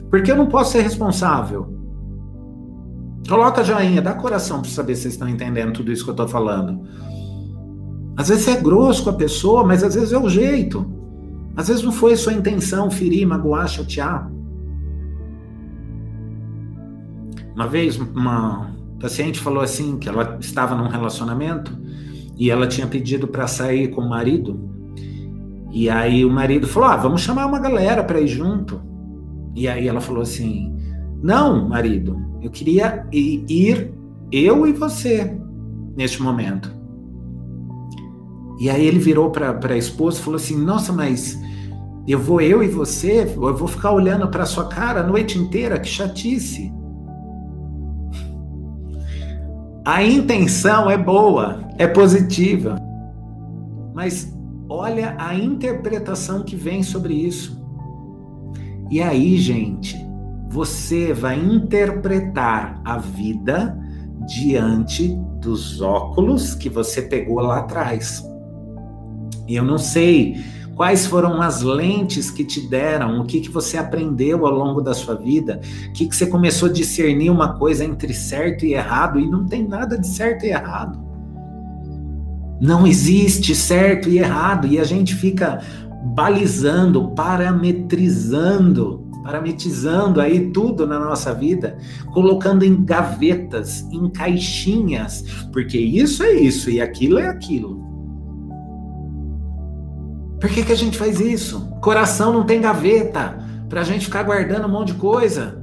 Porque 0.10 0.32
eu 0.32 0.36
não 0.36 0.48
posso 0.48 0.74
ser 0.74 0.82
responsável. 0.82 1.72
Coloca 3.30 3.63
joinha, 3.63 4.02
dá 4.02 4.13
coração 4.13 4.62
para 4.62 4.69
saber 4.69 4.96
se 4.96 5.04
vocês 5.04 5.13
estão 5.13 5.30
entendendo 5.30 5.74
tudo 5.74 5.91
isso 5.91 6.04
que 6.04 6.10
eu 6.10 6.13
estou 6.13 6.28
falando. 6.28 6.82
Às 8.17 8.30
vezes 8.30 8.48
é 8.48 8.60
grosso 8.60 9.04
com 9.04 9.12
a 9.12 9.13
pessoa, 9.13 9.63
mas 9.63 9.84
às 9.84 9.96
vezes 9.96 10.12
é 10.12 10.17
o 10.17 10.28
jeito. 10.28 10.86
Às 11.56 11.67
vezes 11.67 11.84
não 11.84 11.91
foi 11.91 12.15
sua 12.15 12.34
intenção 12.34 12.91
ferir, 12.91 13.26
magoar, 13.26 13.67
chatear. 13.67 14.30
Uma 17.55 17.67
vez, 17.67 17.97
uma 17.97 18.71
paciente 18.99 19.39
falou 19.39 19.61
assim 19.61 19.97
que 19.97 20.07
ela 20.07 20.37
estava 20.39 20.75
num 20.75 20.87
relacionamento 20.87 21.77
e 22.37 22.49
ela 22.49 22.67
tinha 22.67 22.87
pedido 22.87 23.27
para 23.27 23.47
sair 23.47 23.89
com 23.89 24.01
o 24.01 24.09
marido. 24.09 24.69
E 25.71 25.89
aí 25.89 26.23
o 26.23 26.29
marido 26.29 26.67
falou: 26.67 26.89
"Ah, 26.89 26.97
vamos 26.97 27.21
chamar 27.21 27.45
uma 27.45 27.59
galera 27.59 28.03
para 28.03 28.19
ir 28.19 28.27
junto". 28.27 28.81
E 29.55 29.67
aí 29.67 29.87
ela 29.87 30.01
falou 30.01 30.23
assim: 30.23 30.75
"Não, 31.21 31.67
marido, 31.67 32.17
eu 32.41 32.49
queria 32.49 33.05
ir 33.11 33.93
eu 34.31 34.65
e 34.65 34.71
você 34.71 35.37
neste 35.95 36.21
momento". 36.21 36.83
E 38.59 38.69
aí 38.69 38.85
ele 38.85 38.99
virou 38.99 39.29
para 39.29 39.73
a 39.73 39.77
esposa 39.77 40.19
e 40.19 40.23
falou 40.23 40.37
assim: 40.37 40.57
Nossa, 40.57 40.93
mas 40.93 41.37
eu 42.07 42.19
vou 42.19 42.41
eu 42.41 42.63
e 42.63 42.67
você, 42.67 43.23
eu 43.35 43.55
vou 43.55 43.67
ficar 43.67 43.91
olhando 43.91 44.27
para 44.29 44.45
sua 44.45 44.67
cara 44.67 45.01
a 45.01 45.07
noite 45.07 45.37
inteira, 45.37 45.79
que 45.79 45.87
chatice. 45.87 46.71
A 49.86 50.02
intenção 50.02 50.89
é 50.89 50.98
boa, 50.98 51.60
é 51.78 51.86
positiva, 51.86 52.78
mas 53.93 54.34
olha 54.69 55.13
a 55.19 55.36
interpretação 55.36 56.41
que 56.41 56.56
vem 56.56 56.82
sobre 56.82 57.13
isso. 57.13 57.62
E 58.89 59.02
aí, 59.02 59.38
gente, 59.38 59.98
você 60.50 61.12
vai 61.12 61.38
interpretar 61.38 62.82
a 62.86 62.98
vida 62.98 63.78
diante 64.26 65.10
dos 65.41 65.82
óculos 65.82 66.56
que 66.56 66.69
você 66.69 67.02
pegou 67.02 67.41
lá 67.41 67.60
atrás. 67.60 68.24
E 69.50 69.56
eu 69.56 69.65
não 69.65 69.78
sei 69.78 70.38
quais 70.75 71.05
foram 71.05 71.41
as 71.41 71.62
lentes 71.62 72.31
que 72.31 72.43
te 72.43 72.67
deram, 72.67 73.19
o 73.19 73.25
que, 73.25 73.39
que 73.39 73.49
você 73.49 73.77
aprendeu 73.77 74.45
ao 74.45 74.53
longo 74.53 74.81
da 74.81 74.93
sua 74.93 75.15
vida, 75.15 75.62
o 75.89 75.93
que, 75.93 76.07
que 76.07 76.15
você 76.15 76.25
começou 76.25 76.69
a 76.69 76.71
discernir 76.71 77.29
uma 77.29 77.53
coisa 77.57 77.86
entre 77.86 78.13
certo 78.13 78.65
e 78.65 78.73
errado, 78.73 79.19
e 79.19 79.29
não 79.29 79.45
tem 79.45 79.67
nada 79.67 79.97
de 79.97 80.07
certo 80.07 80.45
e 80.45 80.49
errado. 80.49 80.99
Não 82.59 82.88
existe 82.88 83.53
certo 83.53 84.09
e 84.09 84.19
errado, 84.19 84.67
e 84.67 84.79
a 84.79 84.83
gente 84.83 85.15
fica 85.15 85.62
balizando, 86.15 87.09
parametrizando, 87.12 89.03
parametrizando 89.23 90.19
aí 90.19 90.51
tudo 90.51 90.86
na 90.86 90.99
nossa 90.99 91.33
vida, 91.33 91.77
colocando 92.12 92.63
em 92.63 92.83
gavetas, 92.83 93.88
em 93.91 94.09
caixinhas, 94.09 95.23
porque 95.51 95.77
isso 95.77 96.23
é 96.23 96.33
isso 96.33 96.69
e 96.69 96.81
aquilo 96.81 97.19
é 97.19 97.27
aquilo. 97.27 97.83
Por 100.43 100.49
que, 100.49 100.62
que 100.62 100.73
a 100.73 100.75
gente 100.75 100.97
faz 100.97 101.21
isso? 101.21 101.69
Coração 101.79 102.34
não 102.34 102.43
tem 102.43 102.60
gaveta 102.60 103.39
para 103.69 103.79
a 103.79 103.84
gente 103.86 104.08
ficar 104.08 104.23
guardando 104.23 104.65
um 104.65 104.69
monte 104.69 104.88
de 104.91 104.95
coisa. 104.95 105.58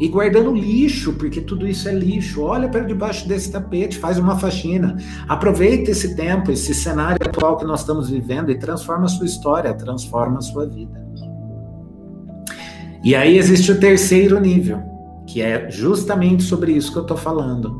E 0.00 0.08
guardando 0.08 0.52
lixo, 0.52 1.12
porque 1.12 1.40
tudo 1.40 1.68
isso 1.68 1.88
é 1.88 1.92
lixo. 1.92 2.42
Olha 2.42 2.68
para 2.68 2.80
debaixo 2.80 3.28
desse 3.28 3.52
tapete, 3.52 3.96
faz 3.96 4.18
uma 4.18 4.36
faxina. 4.40 4.96
Aproveita 5.28 5.92
esse 5.92 6.16
tempo, 6.16 6.50
esse 6.50 6.74
cenário 6.74 7.24
atual 7.24 7.58
que 7.58 7.64
nós 7.64 7.82
estamos 7.82 8.10
vivendo 8.10 8.50
e 8.50 8.58
transforma 8.58 9.04
a 9.04 9.08
sua 9.08 9.24
história, 9.24 9.72
transforma 9.72 10.38
a 10.38 10.42
sua 10.42 10.66
vida. 10.66 11.06
E 13.04 13.14
aí 13.14 13.38
existe 13.38 13.70
o 13.70 13.78
terceiro 13.78 14.40
nível, 14.40 14.82
que 15.28 15.40
é 15.40 15.70
justamente 15.70 16.42
sobre 16.42 16.72
isso 16.72 16.90
que 16.90 16.98
eu 16.98 17.02
estou 17.02 17.16
falando. 17.16 17.78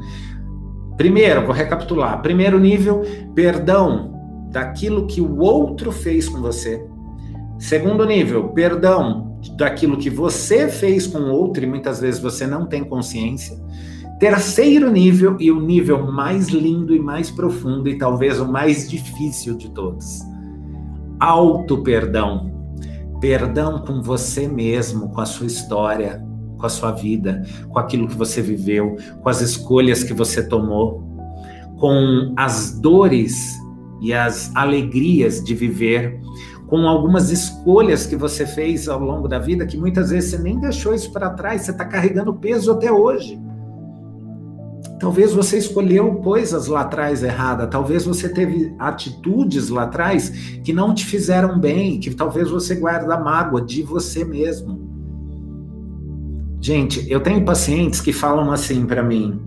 Primeiro, 0.97 1.45
vou 1.45 1.53
recapitular. 1.53 2.23
Primeiro 2.23 2.61
nível, 2.61 3.03
perdão 3.35 4.16
daquilo 4.57 5.07
que 5.07 5.21
o 5.21 5.39
outro 5.41 5.93
fez 5.93 6.31
com 6.31 6.41
você. 6.41 6.83
Segundo 7.59 8.07
nível, 8.07 8.49
perdão 8.49 9.39
daquilo 9.55 9.99
que 9.99 10.09
você 10.09 10.67
fez 10.67 11.07
com 11.07 11.19
o 11.19 11.31
outro 11.31 11.63
e 11.63 11.67
muitas 11.67 12.01
vezes 12.01 12.19
você 12.19 12.47
não 12.47 12.65
tem 12.65 12.83
consciência. 12.83 13.55
Terceiro 14.19 14.91
nível 14.91 15.37
e 15.39 15.53
o 15.53 15.61
nível 15.61 16.11
mais 16.11 16.49
lindo 16.49 16.97
e 16.97 16.99
mais 16.99 17.31
profundo 17.31 17.87
e 17.87 17.99
talvez 17.99 18.41
o 18.41 18.51
mais 18.51 18.89
difícil 18.89 19.59
de 19.59 19.69
todos. 19.73 20.23
Auto 21.21 21.83
perdão. 21.83 22.51
Perdão 23.21 23.81
com 23.81 24.01
você 24.01 24.49
mesmo, 24.49 25.11
com 25.11 25.21
a 25.21 25.27
sua 25.27 25.49
história, 25.49 26.25
com 26.57 26.65
a 26.65 26.71
sua 26.71 26.93
vida, 26.93 27.43
com 27.69 27.79
aquilo 27.79 28.09
que 28.09 28.17
você 28.17 28.41
viveu, 28.41 28.97
com 29.23 29.29
as 29.29 29.43
escolhas 29.43 30.03
que 30.03 30.15
você 30.15 30.43
tomou, 30.43 31.05
com 31.79 32.33
as 32.39 32.81
dores 32.81 33.66
e 34.01 34.13
as 34.13 34.55
alegrias 34.55 35.43
de 35.43 35.55
viver, 35.55 36.21
com 36.67 36.89
algumas 36.89 37.31
escolhas 37.31 38.07
que 38.07 38.17
você 38.17 38.45
fez 38.45 38.89
ao 38.89 39.01
longo 39.01 39.29
da 39.29 39.39
vida, 39.39 39.67
que 39.67 39.77
muitas 39.77 40.11
vezes 40.11 40.31
você 40.31 40.39
nem 40.39 40.59
deixou 40.59 40.95
isso 40.95 41.13
para 41.13 41.31
trás, 41.31 41.63
você 41.63 41.71
está 41.71 41.85
carregando 41.85 42.35
peso 42.35 42.73
até 42.73 42.91
hoje. 42.91 43.39
Talvez 44.99 45.33
você 45.33 45.59
escolheu 45.59 46.17
coisas 46.17 46.67
lá 46.69 46.81
atrás 46.81 47.23
errada, 47.23 47.67
talvez 47.67 48.05
você 48.05 48.29
teve 48.29 48.75
atitudes 48.79 49.69
lá 49.69 49.83
atrás 49.83 50.31
que 50.65 50.73
não 50.73 50.95
te 50.95 51.05
fizeram 51.05 51.59
bem, 51.59 52.01
que 52.01 52.15
talvez 52.15 52.51
você 52.51 52.75
guarda 52.75 53.19
mágoa 53.19 53.61
de 53.61 53.83
você 53.83 54.25
mesmo. 54.25 54.87
Gente, 56.61 57.07
eu 57.11 57.21
tenho 57.21 57.45
pacientes 57.45 58.01
que 58.01 58.13
falam 58.13 58.51
assim 58.51 58.87
para 58.87 59.03
mim: 59.03 59.41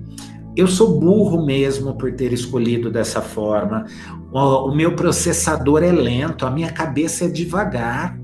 eu 0.56 0.68
sou 0.68 1.00
burro 1.00 1.46
mesmo 1.46 1.96
por 1.96 2.12
ter 2.14 2.34
escolhido 2.34 2.92
dessa 2.92 3.22
forma. 3.22 3.86
O, 4.32 4.70
o, 4.70 4.76
meu 4.76 4.96
processador 4.96 5.84
é 5.84 5.92
lento, 5.92 6.46
a 6.46 6.52
minha 6.52 6.72
cabeça 6.72 7.26
é 7.26 7.28
devagar. 7.30 8.20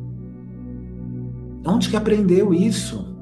Onde 1.65 1.89
que 1.89 1.95
aprendeu 1.95 2.53
isso? 2.53 3.15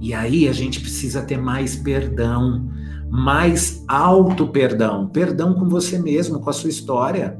E 0.00 0.12
aí 0.12 0.48
a 0.48 0.52
gente 0.52 0.80
precisa 0.80 1.22
ter 1.22 1.38
mais 1.38 1.76
perdão, 1.76 2.68
mais 3.10 3.84
auto 3.86 4.48
perdão, 4.48 5.06
perdão 5.08 5.54
com 5.54 5.68
você 5.68 5.98
mesmo, 5.98 6.40
com 6.40 6.50
a 6.50 6.52
sua 6.52 6.70
história. 6.70 7.38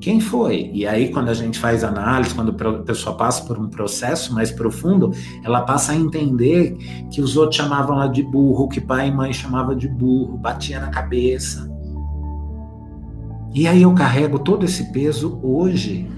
Quem 0.00 0.18
foi? 0.18 0.70
E 0.72 0.86
aí, 0.86 1.10
quando 1.10 1.28
a 1.28 1.34
gente 1.34 1.58
faz 1.58 1.84
análise, 1.84 2.34
quando 2.34 2.50
a 2.50 2.82
pessoa 2.82 3.14
passa 3.16 3.44
por 3.44 3.58
um 3.58 3.68
processo 3.68 4.32
mais 4.32 4.50
profundo, 4.50 5.12
ela 5.44 5.60
passa 5.60 5.92
a 5.92 5.94
entender 5.96 6.74
que 7.10 7.20
os 7.20 7.36
outros 7.36 7.56
chamavam 7.56 7.96
ela 7.96 8.08
de 8.08 8.22
burro, 8.22 8.68
que 8.68 8.80
pai 8.80 9.08
e 9.08 9.12
mãe 9.12 9.32
chamavam 9.32 9.76
de 9.76 9.88
burro, 9.88 10.38
batia 10.38 10.80
na 10.80 10.88
cabeça. 10.88 11.70
E 13.54 13.68
aí 13.68 13.82
eu 13.82 13.92
carrego 13.94 14.38
todo 14.38 14.64
esse 14.64 14.90
peso 14.90 15.38
hoje, 15.42 16.10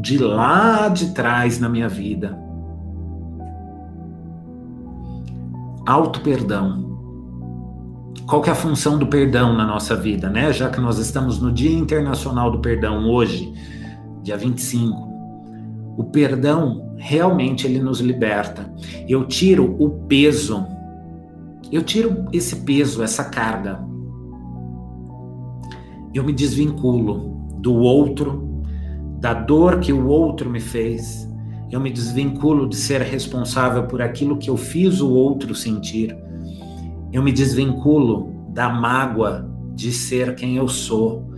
de 0.00 0.18
lá 0.18 0.88
de 0.88 1.14
trás 1.14 1.58
na 1.58 1.68
minha 1.68 1.88
vida. 1.88 2.38
Auto 5.86 6.20
perdão 6.20 6.89
qual 8.30 8.40
que 8.40 8.48
é 8.48 8.52
a 8.52 8.56
função 8.56 8.96
do 8.96 9.08
perdão 9.08 9.56
na 9.56 9.66
nossa 9.66 9.96
vida, 9.96 10.30
né? 10.30 10.52
Já 10.52 10.70
que 10.70 10.80
nós 10.80 10.98
estamos 10.98 11.40
no 11.40 11.50
Dia 11.50 11.76
Internacional 11.76 12.48
do 12.48 12.60
Perdão 12.60 13.10
hoje, 13.10 13.52
dia 14.22 14.36
25. 14.36 14.96
O 15.98 16.04
perdão 16.04 16.94
realmente 16.96 17.66
ele 17.66 17.80
nos 17.80 17.98
liberta. 17.98 18.72
Eu 19.08 19.26
tiro 19.26 19.74
o 19.80 20.06
peso. 20.06 20.64
Eu 21.72 21.82
tiro 21.82 22.26
esse 22.32 22.54
peso, 22.60 23.02
essa 23.02 23.24
carga. 23.24 23.84
Eu 26.14 26.22
me 26.22 26.32
desvinculo 26.32 27.36
do 27.58 27.74
outro, 27.74 28.62
da 29.18 29.34
dor 29.34 29.80
que 29.80 29.92
o 29.92 30.06
outro 30.06 30.48
me 30.48 30.60
fez. 30.60 31.28
Eu 31.68 31.80
me 31.80 31.90
desvinculo 31.90 32.68
de 32.68 32.76
ser 32.76 33.00
responsável 33.00 33.88
por 33.88 34.00
aquilo 34.00 34.38
que 34.38 34.48
eu 34.48 34.56
fiz 34.56 35.00
o 35.00 35.10
outro 35.10 35.52
sentir 35.52 36.16
eu 37.12 37.22
me 37.22 37.32
desvinculo 37.32 38.32
da 38.50 38.68
mágoa 38.68 39.50
de 39.74 39.92
ser 39.92 40.34
quem 40.34 40.56
eu 40.56 40.68
sou. 40.68 41.30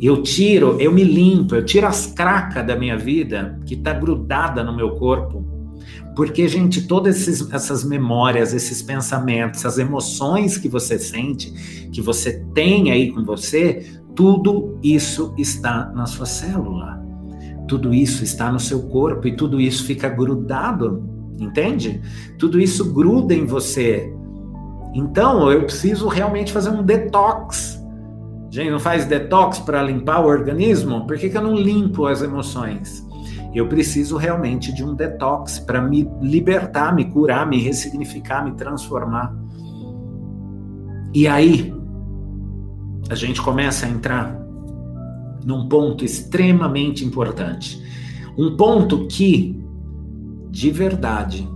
Eu 0.00 0.22
tiro, 0.22 0.80
eu 0.80 0.92
me 0.92 1.04
limpo, 1.04 1.54
eu 1.54 1.64
tiro 1.64 1.86
as 1.86 2.06
cracas 2.06 2.66
da 2.66 2.74
minha 2.74 2.96
vida 2.96 3.60
que 3.66 3.74
está 3.74 3.92
grudada 3.92 4.64
no 4.64 4.74
meu 4.74 4.96
corpo. 4.96 5.44
Porque, 6.16 6.48
gente, 6.48 6.86
todas 6.86 7.16
esses, 7.16 7.52
essas 7.52 7.84
memórias, 7.84 8.52
esses 8.52 8.82
pensamentos, 8.82 9.60
essas 9.60 9.78
emoções 9.78 10.56
que 10.56 10.68
você 10.68 10.98
sente, 10.98 11.50
que 11.92 12.00
você 12.00 12.44
tem 12.54 12.90
aí 12.90 13.12
com 13.12 13.22
você, 13.24 14.00
tudo 14.14 14.78
isso 14.82 15.34
está 15.38 15.92
na 15.94 16.06
sua 16.06 16.26
célula. 16.26 17.00
Tudo 17.68 17.94
isso 17.94 18.24
está 18.24 18.50
no 18.50 18.58
seu 18.58 18.82
corpo 18.88 19.28
e 19.28 19.36
tudo 19.36 19.60
isso 19.60 19.84
fica 19.84 20.08
grudado, 20.08 21.08
entende? 21.38 22.00
Tudo 22.38 22.58
isso 22.60 22.92
gruda 22.92 23.32
em 23.32 23.46
você. 23.46 24.12
Então, 24.94 25.50
eu 25.50 25.62
preciso 25.64 26.08
realmente 26.08 26.52
fazer 26.52 26.70
um 26.70 26.82
detox. 26.82 27.80
Gente, 28.50 28.70
não 28.70 28.80
faz 28.80 29.04
detox 29.04 29.58
para 29.60 29.82
limpar 29.82 30.20
o 30.20 30.26
organismo? 30.26 31.06
Por 31.06 31.16
que, 31.16 31.30
que 31.30 31.36
eu 31.36 31.42
não 31.42 31.54
limpo 31.54 32.06
as 32.06 32.22
emoções? 32.22 33.06
Eu 33.54 33.68
preciso 33.68 34.16
realmente 34.16 34.72
de 34.72 34.84
um 34.84 34.94
detox 34.94 35.58
para 35.58 35.80
me 35.80 36.08
libertar, 36.20 36.94
me 36.94 37.04
curar, 37.04 37.46
me 37.46 37.60
ressignificar, 37.60 38.44
me 38.44 38.52
transformar. 38.52 39.34
E 41.14 41.26
aí, 41.26 41.72
a 43.08 43.14
gente 43.14 43.42
começa 43.42 43.86
a 43.86 43.88
entrar 43.88 44.40
num 45.44 45.68
ponto 45.68 46.04
extremamente 46.04 47.04
importante. 47.04 47.80
Um 48.38 48.56
ponto 48.56 49.06
que, 49.08 49.60
de 50.48 50.70
verdade, 50.70 51.48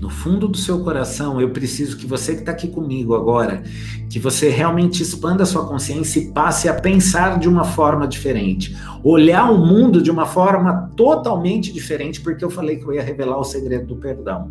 no 0.00 0.08
fundo 0.08 0.48
do 0.48 0.56
seu 0.56 0.82
coração, 0.82 1.38
eu 1.40 1.50
preciso 1.50 1.94
que 1.94 2.06
você 2.06 2.32
que 2.32 2.40
está 2.40 2.52
aqui 2.52 2.68
comigo 2.68 3.14
agora, 3.14 3.62
que 4.08 4.18
você 4.18 4.48
realmente 4.48 5.02
expanda 5.02 5.42
a 5.42 5.46
sua 5.46 5.66
consciência 5.66 6.20
e 6.20 6.32
passe 6.32 6.70
a 6.70 6.74
pensar 6.74 7.38
de 7.38 7.46
uma 7.46 7.64
forma 7.64 8.08
diferente. 8.08 8.74
Olhar 9.04 9.52
o 9.52 9.58
mundo 9.58 10.00
de 10.00 10.10
uma 10.10 10.24
forma 10.24 10.90
totalmente 10.96 11.70
diferente, 11.70 12.18
porque 12.18 12.42
eu 12.42 12.48
falei 12.48 12.78
que 12.78 12.86
eu 12.86 12.94
ia 12.94 13.02
revelar 13.02 13.38
o 13.38 13.44
segredo 13.44 13.88
do 13.88 13.96
perdão. 13.96 14.50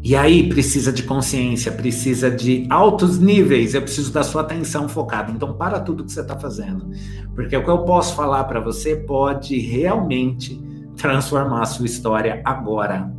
E 0.00 0.14
aí 0.14 0.48
precisa 0.48 0.92
de 0.92 1.02
consciência, 1.02 1.72
precisa 1.72 2.30
de 2.30 2.68
altos 2.70 3.18
níveis, 3.18 3.74
eu 3.74 3.82
preciso 3.82 4.12
da 4.12 4.22
sua 4.22 4.42
atenção 4.42 4.88
focada. 4.88 5.32
Então 5.32 5.54
para 5.54 5.80
tudo 5.80 6.04
que 6.04 6.12
você 6.12 6.20
está 6.20 6.38
fazendo, 6.38 6.88
porque 7.34 7.56
o 7.56 7.64
que 7.64 7.68
eu 7.68 7.78
posso 7.78 8.14
falar 8.14 8.44
para 8.44 8.60
você 8.60 8.94
pode 8.94 9.58
realmente 9.58 10.67
transformar 10.98 11.62
a 11.62 11.66
sua 11.66 11.86
história 11.86 12.42
agora 12.44 13.10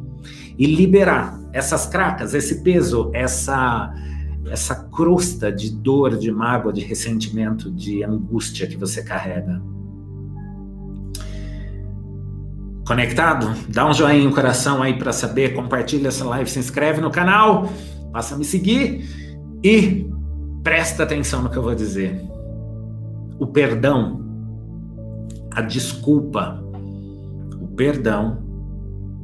e 0.58 0.68
liberar 0.68 1.40
essas 1.52 1.88
cracas, 1.88 2.36
esse 2.36 2.62
peso, 2.62 3.10
essa 3.14 3.92
essa 4.52 4.74
crosta 4.76 5.52
de 5.52 5.70
dor, 5.70 6.18
de 6.18 6.32
mágoa, 6.32 6.74
de 6.74 6.82
ressentimento, 6.82 7.72
de 7.72 8.04
angústia 8.04 8.66
que 8.68 8.76
você 8.76 9.04
carrega. 9.04 9.62
Conectado? 12.86 13.54
Dá 13.70 13.88
um 13.88 13.94
joinha 13.94 14.24
no 14.24 14.34
coração 14.34 14.82
aí 14.82 14.98
para 14.98 15.14
saber, 15.14 15.54
compartilha 15.54 16.08
essa 16.08 16.26
live, 16.26 16.50
se 16.50 16.58
inscreve 16.58 17.00
no 17.00 17.12
canal, 17.12 17.72
passa 18.12 18.34
a 18.34 18.38
me 18.38 18.44
seguir 18.44 19.08
e 19.64 20.10
presta 20.64 21.04
atenção 21.04 21.44
no 21.44 21.50
que 21.52 21.58
eu 21.58 21.62
vou 21.62 21.76
dizer. 21.76 22.20
O 23.38 23.46
perdão, 23.46 24.26
a 25.52 25.62
desculpa, 25.62 26.64
perdão, 27.80 28.40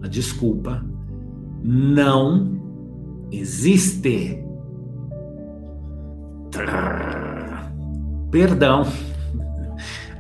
a 0.02 0.08
desculpa, 0.08 0.82
não 1.62 2.58
existe. 3.30 4.42
Perdão. 8.32 8.88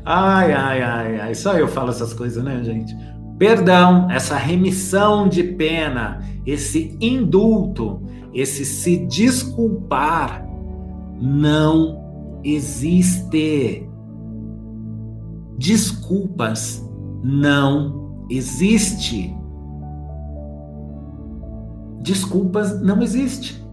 Ai, 0.03 0.51
ai, 0.51 0.81
ai, 0.81 1.19
ai. 1.21 1.33
Só 1.33 1.57
eu 1.57 1.65
falo 1.69 1.91
essas 1.91 2.13
coisas, 2.13 2.43
né, 2.43 2.61
gente? 2.61 2.93
Perdão, 3.39 4.11
essa 4.11 4.35
remissão 4.35 5.29
de 5.29 5.41
pena, 5.41 6.19
esse 6.45 6.97
indulto, 6.99 8.01
esse 8.33 8.65
se 8.65 8.97
desculpar, 9.07 10.45
não 11.21 12.41
existe. 12.43 13.87
Desculpas 15.57 16.85
não 17.23 18.04
existe. 18.29 19.35
Desculpas 22.01 22.81
não 22.81 23.01
existe. 23.01 23.63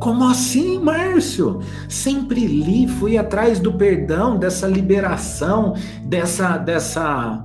Como 0.00 0.24
assim, 0.24 0.78
Márcio? 0.78 1.60
Sempre 1.88 2.46
li, 2.46 2.86
fui 2.86 3.16
atrás 3.16 3.58
do 3.58 3.72
perdão, 3.72 4.36
dessa 4.38 4.66
liberação, 4.66 5.74
dessa 6.04 6.58
dessa 6.58 7.44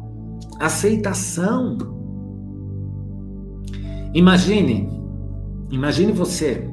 aceitação. 0.59 1.77
Imagine, 4.13 4.89
imagine 5.71 6.11
você 6.11 6.69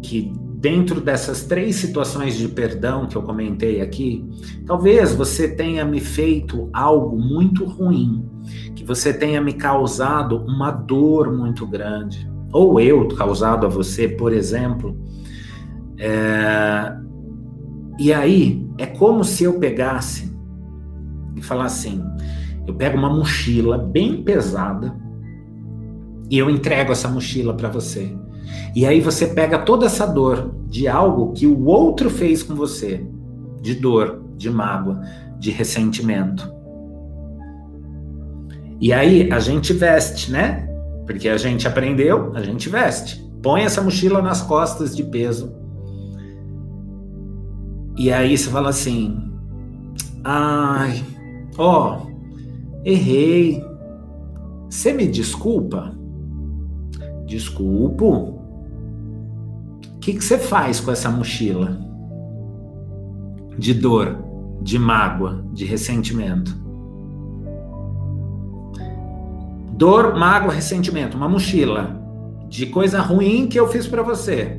que 0.00 0.32
dentro 0.60 1.00
dessas 1.00 1.44
três 1.44 1.76
situações 1.76 2.36
de 2.36 2.46
perdão 2.46 3.06
que 3.06 3.16
eu 3.16 3.22
comentei 3.22 3.80
aqui, 3.80 4.28
talvez 4.66 5.14
você 5.14 5.48
tenha 5.48 5.86
me 5.86 6.00
feito 6.00 6.68
algo 6.70 7.18
muito 7.18 7.64
ruim, 7.64 8.28
que 8.76 8.84
você 8.84 9.14
tenha 9.14 9.40
me 9.40 9.54
causado 9.54 10.36
uma 10.44 10.70
dor 10.70 11.34
muito 11.34 11.66
grande, 11.66 12.30
ou 12.52 12.78
eu 12.78 13.08
causado 13.08 13.64
a 13.64 13.70
você, 13.70 14.06
por 14.06 14.34
exemplo. 14.34 14.94
É... 15.98 16.94
E 17.98 18.12
aí 18.12 18.68
é 18.76 18.84
como 18.84 19.24
se 19.24 19.44
eu 19.44 19.58
pegasse 19.58 20.30
e 21.36 21.40
falasse 21.40 21.88
assim: 21.88 22.04
eu 22.66 22.74
pego 22.74 22.98
uma 22.98 23.08
mochila 23.08 23.78
bem 23.78 24.22
pesada 24.22 24.94
e 26.28 26.36
eu 26.38 26.50
entrego 26.50 26.92
essa 26.92 27.08
mochila 27.08 27.54
para 27.54 27.70
você. 27.70 28.14
E 28.74 28.86
aí 28.86 29.00
você 29.00 29.26
pega 29.26 29.58
toda 29.58 29.86
essa 29.86 30.06
dor 30.06 30.54
de 30.68 30.86
algo 30.86 31.32
que 31.32 31.46
o 31.46 31.64
outro 31.64 32.08
fez 32.08 32.42
com 32.42 32.54
você, 32.54 33.04
de 33.60 33.74
dor, 33.74 34.22
de 34.36 34.48
mágoa, 34.48 35.00
de 35.38 35.50
ressentimento. 35.50 36.52
E 38.80 38.92
aí 38.92 39.30
a 39.30 39.38
gente 39.38 39.72
veste, 39.72 40.30
né? 40.30 40.66
Porque 41.06 41.28
a 41.28 41.36
gente 41.36 41.66
aprendeu, 41.66 42.32
a 42.34 42.42
gente 42.42 42.68
veste. 42.68 43.20
Põe 43.42 43.62
essa 43.62 43.82
mochila 43.82 44.22
nas 44.22 44.40
costas 44.40 44.94
de 44.94 45.02
peso. 45.04 45.52
E 47.96 48.10
aí 48.12 48.36
você 48.36 48.48
fala 48.48 48.70
assim: 48.70 49.30
ai, 50.24 51.04
ó, 51.58 52.00
errei. 52.84 53.62
Você 54.68 54.92
me 54.92 55.06
desculpa? 55.06 55.92
Desculpo. 57.26 58.39
O 60.00 60.02
que, 60.02 60.14
que 60.14 60.24
você 60.24 60.38
faz 60.38 60.80
com 60.80 60.90
essa 60.90 61.10
mochila? 61.10 61.78
De 63.58 63.74
dor, 63.74 64.16
de 64.62 64.78
mágoa, 64.78 65.44
de 65.52 65.66
ressentimento. 65.66 66.58
Dor, 69.72 70.16
mágoa, 70.18 70.54
ressentimento, 70.54 71.18
uma 71.18 71.28
mochila 71.28 72.00
de 72.48 72.64
coisa 72.64 72.98
ruim 73.02 73.46
que 73.46 73.60
eu 73.60 73.68
fiz 73.68 73.86
para 73.86 74.02
você. 74.02 74.58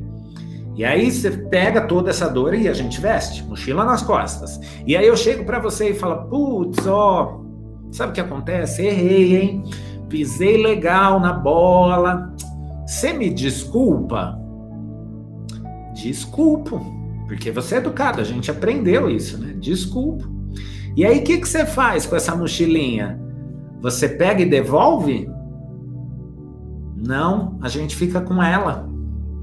E 0.76 0.84
aí 0.84 1.10
você 1.10 1.32
pega 1.32 1.88
toda 1.88 2.10
essa 2.10 2.28
dor 2.28 2.54
e 2.54 2.68
a 2.68 2.72
gente 2.72 3.00
veste, 3.00 3.42
mochila 3.42 3.84
nas 3.84 4.00
costas. 4.00 4.60
E 4.86 4.96
aí 4.96 5.08
eu 5.08 5.16
chego 5.16 5.44
para 5.44 5.58
você 5.58 5.90
e 5.90 5.94
falo: 5.94 6.28
"Putz, 6.28 6.86
ó, 6.86 7.40
sabe 7.90 8.12
o 8.12 8.14
que 8.14 8.20
acontece? 8.20 8.86
Errei, 8.86 9.36
hein? 9.36 9.64
Pisei 10.08 10.62
legal 10.62 11.18
na 11.18 11.32
bola. 11.32 12.32
Você 12.86 13.12
me 13.12 13.28
desculpa?" 13.28 14.40
Desculpo, 16.02 16.80
porque 17.26 17.50
você 17.50 17.76
é 17.76 17.78
educado, 17.78 18.20
a 18.20 18.24
gente 18.24 18.50
aprendeu 18.50 19.08
isso, 19.08 19.38
né? 19.38 19.54
Desculpo. 19.58 20.28
E 20.96 21.04
aí 21.04 21.20
o 21.20 21.24
que 21.24 21.38
que 21.38 21.48
você 21.48 21.64
faz 21.64 22.04
com 22.04 22.16
essa 22.16 22.34
mochilinha? 22.34 23.20
Você 23.80 24.08
pega 24.08 24.42
e 24.42 24.48
devolve? 24.48 25.28
Não, 26.96 27.58
a 27.62 27.68
gente 27.68 27.96
fica 27.96 28.20
com 28.20 28.42
ela. 28.42 28.88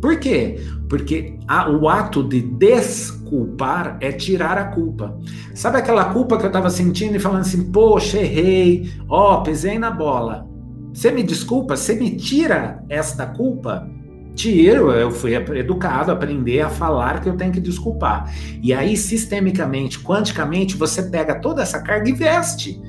Por 0.02 0.17
quê? 0.19 0.60
Porque 0.88 1.38
a, 1.48 1.69
o 1.69 1.89
ato 1.89 2.24
de 2.24 2.41
desculpar 2.41 3.98
é 4.00 4.12
tirar 4.12 4.58
a 4.58 4.65
culpa. 4.65 5.17
Sabe 5.54 5.78
aquela 5.78 6.06
culpa 6.13 6.38
que 6.38 6.43
eu 6.43 6.48
estava 6.48 6.69
sentindo 6.69 7.15
e 7.15 7.19
falando 7.19 7.41
assim, 7.41 7.72
poxa, 7.72 8.17
errei, 8.17 8.91
ó, 9.08 9.36
oh, 9.36 9.43
pisei 9.43 9.78
na 9.78 9.91
bola. 9.91 10.48
Você 10.93 11.12
me 11.12 11.22
desculpa, 11.22 11.76
você 11.76 11.95
me 11.95 12.15
tira 12.15 12.84
esta 12.89 13.26
culpa? 13.26 13.89
Tiro, 14.36 14.92
eu 14.92 15.12
fui 15.12 15.34
educado 15.34 16.12
a 16.12 16.13
aprender 16.13 16.62
a 16.62 16.70
falar 16.70 17.22
que 17.22 17.28
eu 17.28 17.36
tenho 17.36 17.52
que 17.52 17.60
desculpar. 17.60 18.34
E 18.62 18.74
aí, 18.74 18.96
sistemicamente, 18.96 20.00
quanticamente, 20.00 20.78
você 20.78 21.04
pega 21.04 21.36
toda 21.36 21.62
essa 21.62 21.82
carga 21.82 22.10
e 22.10 22.13
veste. 22.13 22.82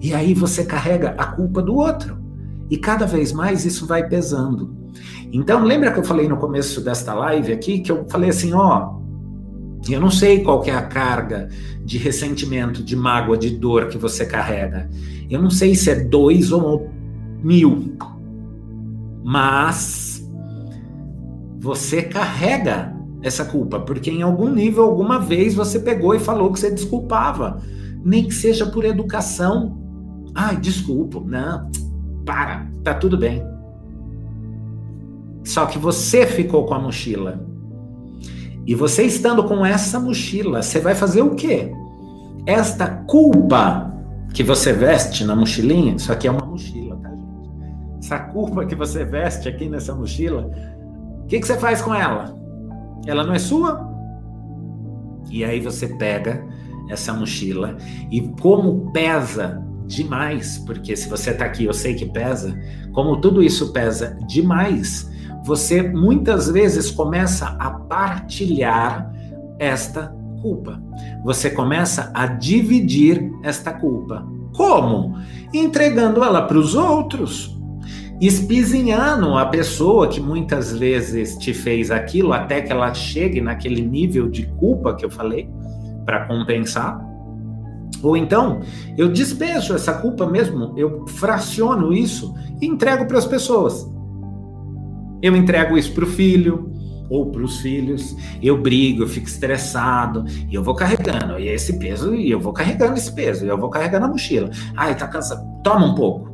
E 0.00 0.14
aí 0.14 0.32
você 0.32 0.64
carrega 0.64 1.14
a 1.18 1.26
culpa 1.26 1.60
do 1.60 1.74
outro. 1.74 2.18
E 2.70 2.76
cada 2.76 3.06
vez 3.06 3.32
mais 3.32 3.64
isso 3.64 3.86
vai 3.86 4.08
pesando. 4.08 4.76
Então, 5.32 5.64
lembra 5.64 5.92
que 5.92 5.98
eu 5.98 6.04
falei 6.04 6.28
no 6.28 6.36
começo 6.36 6.80
desta 6.80 7.12
live 7.12 7.52
aqui 7.52 7.80
que 7.80 7.92
eu 7.92 8.06
falei 8.08 8.30
assim, 8.30 8.54
ó, 8.54 8.98
eu 9.88 10.00
não 10.00 10.10
sei 10.10 10.42
qual 10.42 10.64
é 10.64 10.70
a 10.70 10.82
carga 10.82 11.48
de 11.84 11.98
ressentimento, 11.98 12.82
de 12.82 12.96
mágoa, 12.96 13.36
de 13.36 13.50
dor 13.50 13.88
que 13.88 13.98
você 13.98 14.24
carrega. 14.26 14.88
Eu 15.30 15.40
não 15.40 15.50
sei 15.50 15.74
se 15.74 15.90
é 15.90 15.94
dois 15.94 16.52
ou 16.52 16.90
mil. 17.42 17.96
Mas 19.22 20.07
você 21.58 22.02
carrega 22.02 22.96
essa 23.22 23.44
culpa, 23.44 23.80
porque 23.80 24.10
em 24.10 24.22
algum 24.22 24.48
nível, 24.48 24.84
alguma 24.84 25.18
vez, 25.18 25.54
você 25.54 25.80
pegou 25.80 26.14
e 26.14 26.20
falou 26.20 26.52
que 26.52 26.60
você 26.60 26.70
desculpava. 26.70 27.60
Nem 28.04 28.24
que 28.24 28.34
seja 28.34 28.66
por 28.66 28.84
educação. 28.84 29.76
Ai, 30.34 30.56
desculpa, 30.56 31.20
não 31.20 31.68
para, 32.28 32.66
tá 32.84 32.92
tudo 32.92 33.16
bem. 33.16 33.42
Só 35.42 35.64
que 35.64 35.78
você 35.78 36.26
ficou 36.26 36.66
com 36.66 36.74
a 36.74 36.78
mochila. 36.78 37.42
E 38.66 38.74
você 38.74 39.04
estando 39.04 39.42
com 39.44 39.64
essa 39.64 39.98
mochila, 39.98 40.60
você 40.60 40.78
vai 40.78 40.94
fazer 40.94 41.22
o 41.22 41.34
quê? 41.34 41.72
Esta 42.44 42.86
culpa 42.86 43.90
que 44.34 44.42
você 44.42 44.74
veste 44.74 45.24
na 45.24 45.34
mochilinha, 45.34 45.94
isso 45.94 46.12
aqui 46.12 46.28
é 46.28 46.30
uma 46.30 46.44
mochila, 46.44 46.96
tá, 46.96 47.08
gente? 47.08 48.04
Essa 48.04 48.18
culpa 48.18 48.66
que 48.66 48.74
você 48.74 49.06
veste 49.06 49.48
aqui 49.48 49.70
nessa 49.70 49.94
mochila, 49.94 50.50
que, 51.28 51.40
que 51.40 51.46
você 51.46 51.58
faz 51.58 51.82
com 51.82 51.94
ela? 51.94 52.34
Ela 53.06 53.24
não 53.24 53.34
é 53.34 53.38
sua? 53.38 53.86
E 55.30 55.44
aí 55.44 55.60
você 55.60 55.86
pega 55.96 56.44
essa 56.88 57.12
mochila 57.12 57.76
e 58.10 58.28
como 58.40 58.90
pesa 58.92 59.62
demais, 59.86 60.58
porque 60.66 60.96
se 60.96 61.08
você 61.08 61.30
está 61.30 61.44
aqui, 61.44 61.64
eu 61.64 61.72
sei 61.72 61.94
que 61.94 62.06
pesa, 62.06 62.58
como 62.92 63.20
tudo 63.20 63.42
isso 63.42 63.72
pesa 63.72 64.18
demais, 64.26 65.10
você 65.44 65.82
muitas 65.82 66.50
vezes 66.50 66.90
começa 66.90 67.46
a 67.58 67.70
partilhar 67.70 69.10
esta 69.58 70.14
culpa. 70.40 70.82
Você 71.24 71.50
começa 71.50 72.10
a 72.14 72.26
dividir 72.26 73.30
esta 73.42 73.72
culpa. 73.72 74.26
Como? 74.54 75.16
Entregando 75.52 76.22
ela 76.22 76.42
para 76.42 76.58
os 76.58 76.74
outros. 76.74 77.57
Espizinhando 78.20 79.36
a 79.38 79.46
pessoa 79.46 80.08
que 80.08 80.20
muitas 80.20 80.76
vezes 80.76 81.36
te 81.36 81.54
fez 81.54 81.90
aquilo 81.90 82.32
até 82.32 82.60
que 82.60 82.72
ela 82.72 82.92
chegue 82.92 83.40
naquele 83.40 83.80
nível 83.80 84.28
de 84.28 84.46
culpa 84.46 84.94
que 84.94 85.04
eu 85.04 85.10
falei, 85.10 85.48
para 86.04 86.26
compensar. 86.26 87.00
Ou 88.02 88.16
então, 88.16 88.60
eu 88.96 89.08
despejo 89.08 89.74
essa 89.74 89.92
culpa 89.94 90.26
mesmo, 90.26 90.72
eu 90.76 91.06
fraciono 91.06 91.92
isso 91.92 92.34
e 92.60 92.66
entrego 92.66 93.06
para 93.06 93.18
as 93.18 93.26
pessoas. 93.26 93.88
Eu 95.20 95.36
entrego 95.36 95.76
isso 95.76 95.92
para 95.92 96.04
o 96.04 96.06
filho 96.06 96.72
ou 97.10 97.30
para 97.30 97.42
os 97.42 97.60
filhos, 97.60 98.16
eu 98.42 98.60
brigo, 98.60 99.02
eu 99.02 99.08
fico 99.08 99.26
estressado, 99.26 100.24
e 100.48 100.54
eu 100.54 100.62
vou 100.62 100.74
carregando, 100.74 101.38
e 101.38 101.48
esse 101.48 101.78
peso, 101.78 102.14
e 102.14 102.30
eu 102.30 102.38
vou 102.38 102.52
carregando 102.52 102.94
esse 102.94 103.10
peso, 103.14 103.46
e 103.46 103.48
eu 103.48 103.56
vou 103.56 103.70
carregando 103.70 104.06
a 104.06 104.08
mochila. 104.08 104.50
Ai, 104.76 104.94
tá 104.94 105.08
cansado, 105.08 105.42
toma 105.62 105.86
um 105.86 105.94
pouco. 105.94 106.27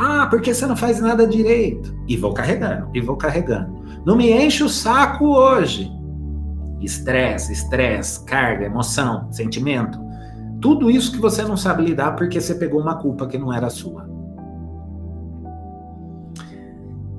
Ah, 0.00 0.28
porque 0.30 0.54
você 0.54 0.64
não 0.64 0.76
faz 0.76 1.00
nada 1.00 1.26
direito. 1.26 1.92
E 2.06 2.16
vou 2.16 2.32
carregando, 2.32 2.88
e 2.94 3.00
vou 3.00 3.16
carregando. 3.16 3.82
Não 4.06 4.14
me 4.14 4.30
enche 4.30 4.62
o 4.62 4.68
saco 4.68 5.26
hoje. 5.26 5.90
Estresse, 6.80 7.52
estresse, 7.52 8.24
carga, 8.24 8.66
emoção, 8.66 9.26
sentimento. 9.32 9.98
Tudo 10.60 10.88
isso 10.88 11.10
que 11.10 11.18
você 11.18 11.42
não 11.42 11.56
sabe 11.56 11.84
lidar 11.84 12.14
porque 12.14 12.40
você 12.40 12.54
pegou 12.54 12.80
uma 12.80 12.94
culpa 12.94 13.26
que 13.26 13.36
não 13.36 13.52
era 13.52 13.68
sua. 13.68 14.08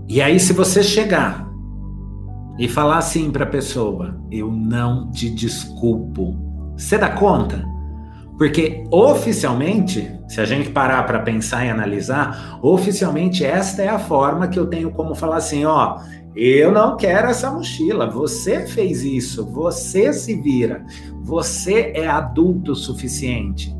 E 0.07 0.21
aí, 0.21 0.39
se 0.39 0.53
você 0.53 0.81
chegar 0.81 1.49
e 2.57 2.65
falar 2.69 2.99
assim 2.99 3.29
para 3.29 3.43
a 3.43 3.49
pessoa: 3.49 4.17
Eu 4.31 4.49
não 4.49 5.11
te 5.11 5.29
desculpo, 5.29 6.33
você 6.77 6.97
dá 6.97 7.09
conta? 7.09 7.61
Porque 8.39 8.85
oficialmente, 8.89 10.09
se 10.29 10.39
a 10.39 10.45
gente 10.45 10.69
parar 10.69 11.05
para 11.05 11.19
pensar 11.19 11.65
e 11.65 11.69
analisar, 11.69 12.57
oficialmente 12.63 13.43
esta 13.43 13.81
é 13.81 13.89
a 13.89 13.99
forma 13.99 14.47
que 14.47 14.57
eu 14.57 14.65
tenho 14.65 14.91
como 14.91 15.13
falar 15.13 15.35
assim: 15.35 15.65
Ó, 15.65 15.99
eu 16.33 16.71
não 16.71 16.95
quero 16.95 17.27
essa 17.27 17.51
mochila. 17.51 18.09
Você 18.09 18.65
fez 18.65 19.03
isso, 19.03 19.45
você 19.45 20.13
se 20.13 20.35
vira. 20.41 20.85
Você 21.21 21.91
é 21.93 22.07
adulto 22.07 22.71
o 22.71 22.75
suficiente. 22.75 23.75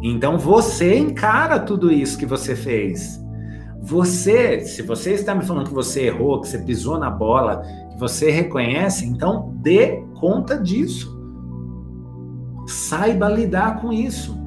Então 0.00 0.38
você 0.38 0.96
encara 0.96 1.58
tudo 1.58 1.90
isso 1.90 2.16
que 2.16 2.26
você 2.26 2.54
fez. 2.54 3.20
Você, 3.82 4.60
se 4.60 4.80
você 4.80 5.12
está 5.12 5.34
me 5.34 5.44
falando 5.44 5.66
que 5.66 5.74
você 5.74 6.06
errou, 6.06 6.40
que 6.40 6.48
você 6.48 6.58
pisou 6.58 7.00
na 7.00 7.10
bola, 7.10 7.62
que 7.90 7.98
você 7.98 8.30
reconhece, 8.30 9.04
então 9.04 9.52
dê 9.56 10.04
conta 10.20 10.56
disso. 10.56 11.13
Saiba 12.66 13.28
lidar 13.28 13.80
com 13.80 13.92
isso. 13.92 14.38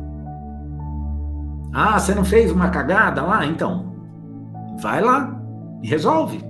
Ah, 1.73 1.99
você 1.99 2.15
não 2.15 2.25
fez 2.25 2.51
uma 2.51 2.69
cagada 2.69 3.21
lá? 3.21 3.45
Então, 3.45 3.93
vai 4.81 5.01
lá 5.01 5.39
e 5.83 5.87
resolve. 5.87 6.43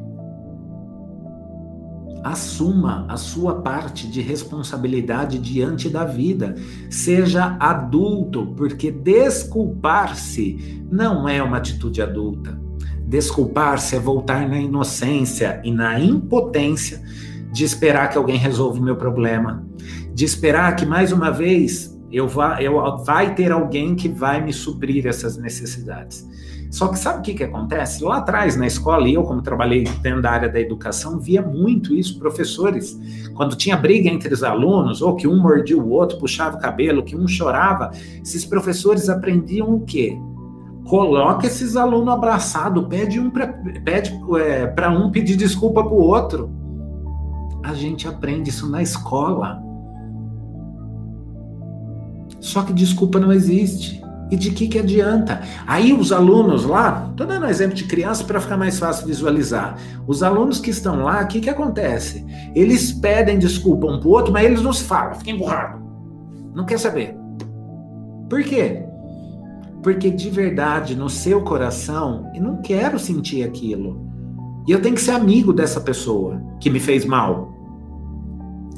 Assuma 2.23 3.05
a 3.07 3.17
sua 3.17 3.61
parte 3.61 4.07
de 4.07 4.21
responsabilidade 4.21 5.37
diante 5.39 5.89
da 5.89 6.03
vida. 6.03 6.55
Seja 6.89 7.55
adulto, 7.59 8.53
porque 8.55 8.91
desculpar-se 8.91 10.85
não 10.91 11.27
é 11.27 11.41
uma 11.41 11.57
atitude 11.57 12.01
adulta. 12.01 12.59
Desculpar-se 13.07 13.95
é 13.95 13.99
voltar 13.99 14.47
na 14.47 14.59
inocência 14.59 15.61
e 15.63 15.71
na 15.71 15.99
impotência 15.99 17.01
de 17.51 17.63
esperar 17.63 18.09
que 18.09 18.17
alguém 18.17 18.37
resolva 18.37 18.79
o 18.79 18.83
meu 18.83 18.95
problema, 18.95 19.65
de 20.13 20.25
esperar 20.25 20.75
que 20.75 20.85
mais 20.85 21.11
uma 21.11 21.31
vez 21.31 21.97
eu 22.11 22.27
vá, 22.27 22.61
eu 22.61 22.97
vai 23.03 23.35
ter 23.35 23.51
alguém 23.51 23.95
que 23.95 24.07
vai 24.07 24.43
me 24.43 24.53
suprir 24.53 25.05
essas 25.05 25.37
necessidades. 25.37 26.27
Só 26.69 26.89
que 26.89 26.99
sabe 26.99 27.19
o 27.19 27.21
que, 27.21 27.33
que 27.33 27.43
acontece? 27.43 28.03
Lá 28.03 28.17
atrás, 28.17 28.57
na 28.57 28.67
escola, 28.67 29.07
eu, 29.07 29.23
como 29.23 29.41
trabalhei 29.41 29.83
dentro 30.01 30.21
da 30.21 30.31
área 30.31 30.49
da 30.49 30.59
educação, 30.59 31.19
via 31.19 31.41
muito 31.41 31.93
isso, 31.93 32.19
professores. 32.19 32.97
Quando 33.35 33.55
tinha 33.55 33.77
briga 33.77 34.09
entre 34.09 34.33
os 34.33 34.43
alunos, 34.43 35.01
ou 35.01 35.15
que 35.15 35.27
um 35.27 35.41
mordia 35.41 35.77
o 35.77 35.89
outro, 35.89 36.17
puxava 36.17 36.57
o 36.57 36.59
cabelo, 36.59 37.03
que 37.03 37.15
um 37.15 37.27
chorava, 37.27 37.91
esses 38.21 38.43
professores 38.43 39.07
aprendiam 39.07 39.73
o 39.73 39.81
quê? 39.81 40.17
Coloca 40.85 41.47
esses 41.47 41.75
alunos 41.75 42.13
abraçados, 42.13 42.85
pede 42.87 43.19
um 43.19 43.29
para 43.29 43.47
pede, 43.47 44.11
é, 44.39 44.89
um 44.89 45.09
pedir 45.09 45.35
desculpa 45.35 45.83
para 45.83 45.93
o 45.93 46.01
outro. 46.01 46.49
A 47.67 47.73
gente 47.73 48.07
aprende 48.07 48.49
isso 48.49 48.69
na 48.69 48.81
escola. 48.81 49.61
Só 52.39 52.61
que 52.61 52.71
desculpa 52.71 53.19
não 53.19 53.29
existe. 53.29 54.01
E 54.31 54.37
de 54.37 54.51
que, 54.51 54.69
que 54.69 54.79
adianta? 54.79 55.41
Aí 55.67 55.91
os 55.91 56.13
alunos 56.13 56.63
lá, 56.63 57.09
estou 57.11 57.27
dando 57.27 57.45
um 57.45 57.49
exemplo 57.49 57.75
de 57.75 57.83
criança 57.83 58.23
para 58.23 58.39
ficar 58.39 58.55
mais 58.55 58.79
fácil 58.79 59.05
visualizar. 59.05 59.77
Os 60.07 60.23
alunos 60.23 60.61
que 60.61 60.69
estão 60.69 61.03
lá, 61.03 61.21
o 61.21 61.27
que, 61.27 61.41
que 61.41 61.49
acontece? 61.49 62.25
Eles 62.55 62.93
pedem 62.93 63.37
desculpa 63.37 63.85
um 63.85 63.99
para 63.99 64.07
o 64.07 64.11
outro, 64.11 64.31
mas 64.31 64.45
eles 64.45 64.61
não 64.61 64.71
se 64.71 64.85
falam, 64.85 65.15
fica 65.15 65.31
emburrado. 65.31 65.85
Não 66.55 66.65
quer 66.65 66.79
saber. 66.79 67.17
Por 68.29 68.43
quê? 68.43 68.81
Porque 69.83 70.09
de 70.09 70.29
verdade, 70.29 70.95
no 70.95 71.09
seu 71.09 71.41
coração, 71.41 72.31
eu 72.33 72.41
não 72.41 72.61
quero 72.61 72.97
sentir 72.97 73.43
aquilo. 73.43 74.07
E 74.65 74.71
eu 74.71 74.81
tenho 74.81 74.95
que 74.95 75.01
ser 75.01 75.11
amigo 75.11 75.51
dessa 75.51 75.81
pessoa 75.81 76.41
que 76.61 76.69
me 76.69 76.79
fez 76.79 77.05
mal, 77.05 77.56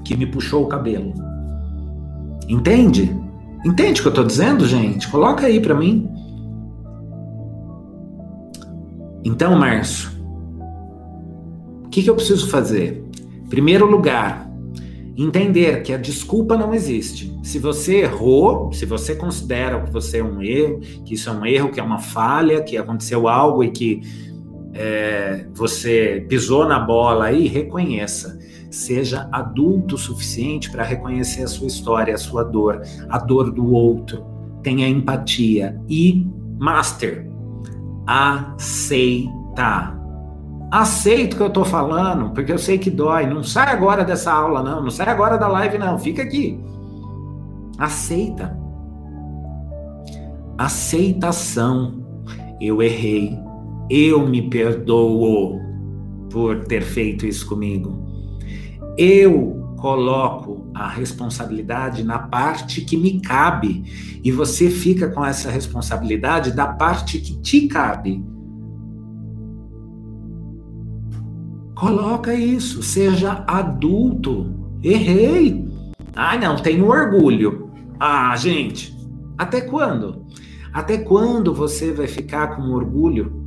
que 0.09 0.17
me 0.17 0.25
puxou 0.25 0.63
o 0.63 0.67
cabelo. 0.67 1.13
Entende? 2.47 3.15
Entende 3.63 3.99
o 3.99 4.01
que 4.01 4.07
eu 4.07 4.11
estou 4.11 4.25
dizendo, 4.25 4.65
gente? 4.65 5.07
Coloca 5.07 5.45
aí 5.45 5.59
para 5.59 5.75
mim. 5.75 6.09
Então, 9.23 9.55
Márcio, 9.55 10.09
o 11.85 11.89
que, 11.89 12.01
que 12.01 12.09
eu 12.09 12.15
preciso 12.15 12.49
fazer? 12.49 13.05
Primeiro 13.49 13.85
lugar, 13.85 14.51
entender 15.15 15.83
que 15.83 15.93
a 15.93 15.97
desculpa 15.97 16.57
não 16.57 16.73
existe. 16.73 17.31
Se 17.43 17.59
você 17.59 17.97
errou, 17.97 18.73
se 18.73 18.87
você 18.87 19.13
considera 19.13 19.79
que 19.83 19.91
você 19.91 20.17
é 20.17 20.23
um 20.23 20.41
erro, 20.41 20.79
que 21.05 21.13
isso 21.13 21.29
é 21.29 21.33
um 21.33 21.45
erro, 21.45 21.69
que 21.69 21.79
é 21.79 21.83
uma 21.83 21.99
falha, 21.99 22.63
que 22.63 22.75
aconteceu 22.77 23.27
algo 23.27 23.63
e 23.63 23.69
que 23.69 24.01
é, 24.73 25.45
você 25.53 26.25
pisou 26.27 26.67
na 26.67 26.79
bola 26.79 27.25
aí, 27.25 27.47
reconheça 27.47 28.39
seja 28.69 29.27
adulto 29.31 29.95
o 29.95 29.97
suficiente 29.97 30.71
para 30.71 30.83
reconhecer 30.83 31.43
a 31.43 31.47
sua 31.47 31.67
história, 31.67 32.13
a 32.13 32.17
sua 32.17 32.43
dor, 32.43 32.81
a 33.09 33.17
dor 33.17 33.51
do 33.51 33.71
outro, 33.73 34.25
tenha 34.61 34.87
empatia 34.87 35.79
e, 35.87 36.27
master, 36.59 37.29
aceita. 38.05 39.97
Aceito 40.71 41.33
o 41.33 41.37
que 41.37 41.43
eu 41.43 41.47
estou 41.47 41.65
falando, 41.65 42.31
porque 42.31 42.51
eu 42.51 42.59
sei 42.59 42.77
que 42.77 42.91
dói. 42.91 43.25
Não 43.25 43.43
sai 43.43 43.73
agora 43.73 44.05
dessa 44.05 44.31
aula, 44.31 44.61
não. 44.61 44.83
Não 44.83 44.91
sai 44.91 45.09
agora 45.09 45.35
da 45.35 45.47
live, 45.47 45.79
não. 45.79 45.97
Fica 45.97 46.21
aqui. 46.21 46.59
Aceita. 47.79 48.55
Aceitação. 50.55 52.05
Eu 52.61 52.83
errei. 52.83 53.35
Eu 53.89 54.27
me 54.27 54.43
perdoo 54.47 55.59
por 56.29 56.65
ter 56.65 56.83
feito 56.83 57.25
isso 57.25 57.47
comigo 57.47 58.08
eu 58.99 59.75
coloco 59.77 60.69
a 60.73 60.89
responsabilidade 60.89 62.03
na 62.03 62.19
parte 62.19 62.81
que 62.81 62.97
me 62.97 63.21
cabe 63.21 64.19
e 64.21 64.29
você 64.29 64.69
fica 64.69 65.07
com 65.07 65.25
essa 65.25 65.49
responsabilidade 65.49 66.51
da 66.51 66.67
parte 66.67 67.17
que 67.17 67.39
te 67.39 67.65
cabe. 67.69 68.21
Coloca 71.73 72.33
isso, 72.33 72.83
seja 72.83 73.45
adulto. 73.47 74.53
Errei. 74.83 75.65
Ah, 76.13 76.37
não, 76.37 76.57
tenho 76.57 76.89
orgulho. 76.89 77.71
Ah, 77.97 78.35
gente, 78.35 78.93
até 79.37 79.61
quando? 79.61 80.25
Até 80.73 80.97
quando 80.97 81.53
você 81.53 81.93
vai 81.93 82.07
ficar 82.07 82.57
com 82.57 82.63
orgulho? 82.73 83.38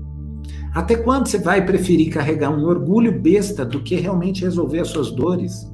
Até 0.74 0.96
quando 0.96 1.28
você 1.28 1.38
vai 1.38 1.64
preferir 1.64 2.10
carregar 2.10 2.50
um 2.50 2.64
orgulho 2.64 3.20
besta 3.20 3.64
do 3.64 3.80
que 3.80 3.94
realmente 3.96 4.42
resolver 4.42 4.80
as 4.80 4.88
suas 4.88 5.10
dores? 5.10 5.70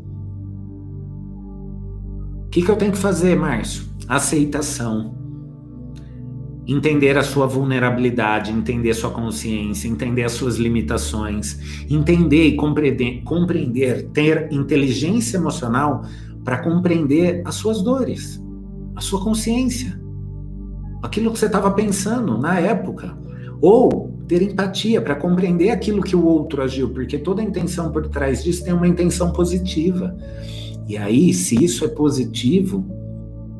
O 2.46 2.50
que, 2.50 2.62
que 2.62 2.70
eu 2.70 2.76
tenho 2.76 2.92
que 2.92 2.98
fazer, 2.98 3.36
Márcio? 3.36 3.84
Aceitação. 4.08 5.16
Entender 6.66 7.16
a 7.16 7.22
sua 7.22 7.46
vulnerabilidade, 7.46 8.50
entender 8.50 8.92
sua 8.92 9.10
consciência, 9.10 9.88
entender 9.88 10.24
as 10.24 10.32
suas 10.32 10.56
limitações, 10.56 11.86
entender 11.88 12.48
e 12.48 12.56
compreender, 12.56 13.22
compreender 13.22 14.08
ter 14.10 14.52
inteligência 14.52 15.36
emocional 15.36 16.02
para 16.44 16.58
compreender 16.58 17.42
as 17.46 17.54
suas 17.54 17.82
dores, 17.82 18.42
a 18.96 19.00
sua 19.00 19.22
consciência, 19.22 19.98
aquilo 21.02 21.30
que 21.30 21.38
você 21.38 21.46
estava 21.46 21.70
pensando 21.70 22.36
na 22.36 22.58
época, 22.58 23.16
ou 23.60 24.07
ter 24.28 24.42
empatia 24.42 25.00
para 25.00 25.16
compreender 25.16 25.70
aquilo 25.70 26.02
que 26.02 26.14
o 26.14 26.24
outro 26.24 26.62
agiu, 26.62 26.90
porque 26.90 27.16
toda 27.16 27.42
intenção 27.42 27.90
por 27.90 28.06
trás 28.08 28.44
disso 28.44 28.62
tem 28.62 28.74
uma 28.74 28.86
intenção 28.86 29.32
positiva. 29.32 30.14
E 30.86 30.98
aí, 30.98 31.32
se 31.32 31.64
isso 31.64 31.84
é 31.84 31.88
positivo, 31.88 32.84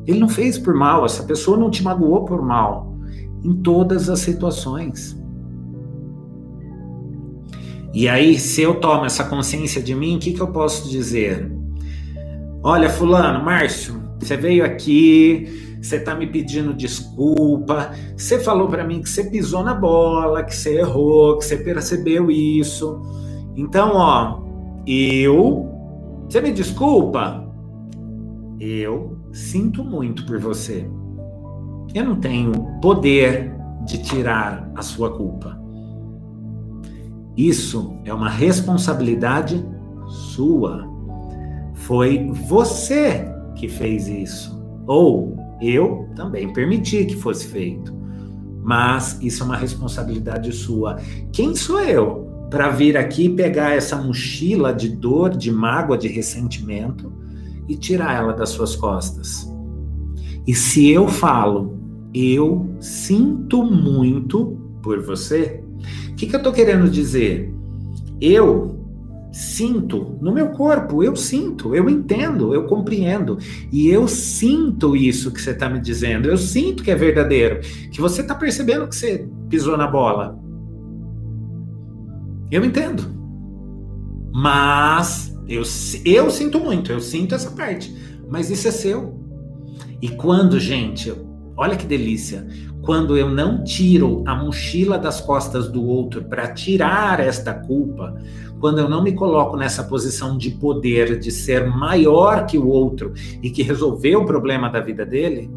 ele 0.05 0.19
não 0.19 0.29
fez 0.29 0.57
por 0.59 0.75
mal, 0.75 1.05
essa 1.05 1.23
pessoa 1.23 1.57
não 1.57 1.71
te 1.71 1.83
magoou 1.83 2.23
por 2.23 2.41
mal, 2.41 2.95
em 3.43 3.53
todas 3.55 4.09
as 4.09 4.19
situações. 4.19 5.19
E 7.91 8.07
aí, 8.07 8.37
se 8.37 8.61
eu 8.61 8.75
tomo 8.75 9.05
essa 9.05 9.23
consciência 9.23 9.81
de 9.81 9.95
mim, 9.95 10.17
o 10.17 10.19
que, 10.19 10.33
que 10.33 10.41
eu 10.41 10.47
posso 10.47 10.87
dizer? 10.87 11.51
Olha, 12.61 12.89
Fulano, 12.89 13.43
Márcio, 13.43 13.99
você 14.19 14.37
veio 14.37 14.63
aqui, 14.63 15.68
você 15.81 15.95
está 15.97 16.13
me 16.13 16.27
pedindo 16.27 16.73
desculpa, 16.73 17.91
você 18.15 18.39
falou 18.39 18.67
para 18.67 18.83
mim 18.83 19.01
que 19.01 19.09
você 19.09 19.23
pisou 19.23 19.63
na 19.63 19.73
bola, 19.73 20.43
que 20.43 20.55
você 20.55 20.79
errou, 20.79 21.37
que 21.37 21.45
você 21.45 21.57
percebeu 21.57 22.29
isso. 22.29 23.01
Então, 23.55 23.91
ó, 23.95 24.41
eu. 24.85 25.67
Você 26.27 26.41
me 26.41 26.51
desculpa? 26.51 27.47
Eu 28.59 29.17
sinto 29.31 29.83
muito 29.83 30.25
por 30.25 30.39
você. 30.39 30.87
Eu 31.93 32.05
não 32.05 32.19
tenho 32.19 32.51
poder 32.81 33.51
de 33.85 33.97
tirar 34.03 34.69
a 34.75 34.81
sua 34.81 35.11
culpa. 35.15 35.59
Isso 37.35 37.97
é 38.03 38.13
uma 38.13 38.29
responsabilidade 38.29 39.65
sua. 40.07 40.87
Foi 41.73 42.29
você 42.47 43.25
que 43.55 43.67
fez 43.67 44.07
isso. 44.07 44.59
Ou 44.85 45.38
eu 45.61 46.09
também 46.15 46.51
permiti 46.53 47.05
que 47.05 47.15
fosse 47.15 47.47
feito. 47.47 47.93
Mas 48.63 49.17
isso 49.21 49.43
é 49.43 49.45
uma 49.45 49.55
responsabilidade 49.55 50.51
sua. 50.51 50.97
Quem 51.31 51.55
sou 51.55 51.79
eu 51.81 52.27
para 52.49 52.69
vir 52.69 52.97
aqui 52.97 53.29
pegar 53.29 53.75
essa 53.75 53.95
mochila 53.95 54.73
de 54.73 54.89
dor, 54.89 55.31
de 55.31 55.51
mágoa, 55.51 55.97
de 55.97 56.07
ressentimento 56.07 57.11
e 57.67 57.75
tirar 57.75 58.15
ela 58.15 58.33
das 58.33 58.49
suas 58.49 58.75
costas? 58.75 59.49
E 60.45 60.53
se 60.53 60.89
eu 60.89 61.07
falo, 61.07 61.77
eu 62.13 62.75
sinto 62.79 63.63
muito 63.63 64.57
por 64.81 65.01
você, 65.03 65.63
o 66.09 66.15
que, 66.15 66.27
que 66.27 66.35
eu 66.35 66.39
estou 66.39 66.53
querendo 66.53 66.89
dizer? 66.89 67.53
Eu 68.19 68.78
sinto 69.31 70.17
no 70.21 70.33
meu 70.33 70.49
corpo, 70.49 71.03
eu 71.03 71.15
sinto, 71.15 71.75
eu 71.75 71.89
entendo, 71.89 72.53
eu 72.53 72.65
compreendo. 72.65 73.37
E 73.71 73.87
eu 73.87 74.07
sinto 74.07 74.95
isso 74.95 75.31
que 75.31 75.41
você 75.41 75.51
está 75.51 75.69
me 75.69 75.79
dizendo, 75.79 76.27
eu 76.27 76.37
sinto 76.37 76.83
que 76.83 76.91
é 76.91 76.95
verdadeiro, 76.95 77.61
que 77.91 78.01
você 78.01 78.21
está 78.21 78.35
percebendo 78.35 78.87
que 78.87 78.95
você 78.95 79.27
pisou 79.49 79.77
na 79.77 79.87
bola. 79.87 80.37
Eu 82.51 82.65
entendo. 82.65 83.03
Mas 84.33 85.35
eu, 85.47 85.63
eu 86.05 86.29
sinto 86.29 86.59
muito, 86.59 86.91
eu 86.91 86.99
sinto 86.99 87.35
essa 87.35 87.51
parte. 87.51 87.95
Mas 88.29 88.49
isso 88.49 88.67
é 88.67 88.71
seu. 88.71 89.19
E 90.01 90.09
quando, 90.09 90.59
gente, 90.59 91.13
olha 91.59 91.75
que 91.75 91.85
delícia, 91.85 92.47
quando 92.81 93.17
eu 93.17 93.29
não 93.29 93.63
tiro 93.63 94.23
a 94.25 94.33
mochila 94.33 94.97
das 94.97 95.19
costas 95.19 95.69
do 95.69 95.85
outro 95.85 96.23
para 96.23 96.53
tirar 96.53 97.19
esta 97.19 97.53
culpa, 97.53 98.15
quando 98.61 98.79
eu 98.79 98.89
não 98.89 99.03
me 99.03 99.11
coloco 99.11 99.57
nessa 99.57 99.83
posição 99.83 100.37
de 100.37 100.51
poder, 100.51 101.19
de 101.19 101.29
ser 101.31 101.67
maior 101.67 102.45
que 102.45 102.57
o 102.57 102.65
outro 102.65 103.11
e 103.43 103.49
que 103.49 103.61
resolveu 103.61 104.21
o 104.21 104.25
problema 104.25 104.69
da 104.69 104.79
vida 104.79 105.05
dele, 105.05 105.51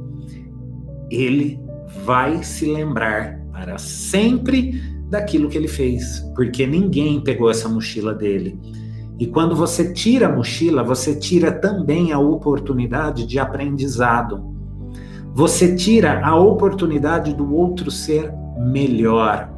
ele 1.08 1.60
vai 2.04 2.42
se 2.42 2.66
lembrar 2.66 3.40
para 3.52 3.78
sempre 3.78 4.82
daquilo 5.08 5.48
que 5.48 5.56
ele 5.56 5.68
fez, 5.68 6.20
porque 6.34 6.66
ninguém 6.66 7.20
pegou 7.20 7.48
essa 7.48 7.68
mochila 7.68 8.12
dele. 8.12 8.58
E 9.20 9.26
quando 9.26 9.54
você 9.54 9.92
tira 9.92 10.26
a 10.26 10.32
mochila, 10.34 10.82
você 10.82 11.14
tira 11.14 11.52
também 11.52 12.10
a 12.10 12.18
oportunidade 12.18 13.24
de 13.24 13.38
aprendizado. 13.38 14.51
Você 15.34 15.74
tira 15.74 16.24
a 16.24 16.36
oportunidade 16.36 17.34
do 17.34 17.54
outro 17.54 17.90
ser 17.90 18.32
melhor 18.58 19.52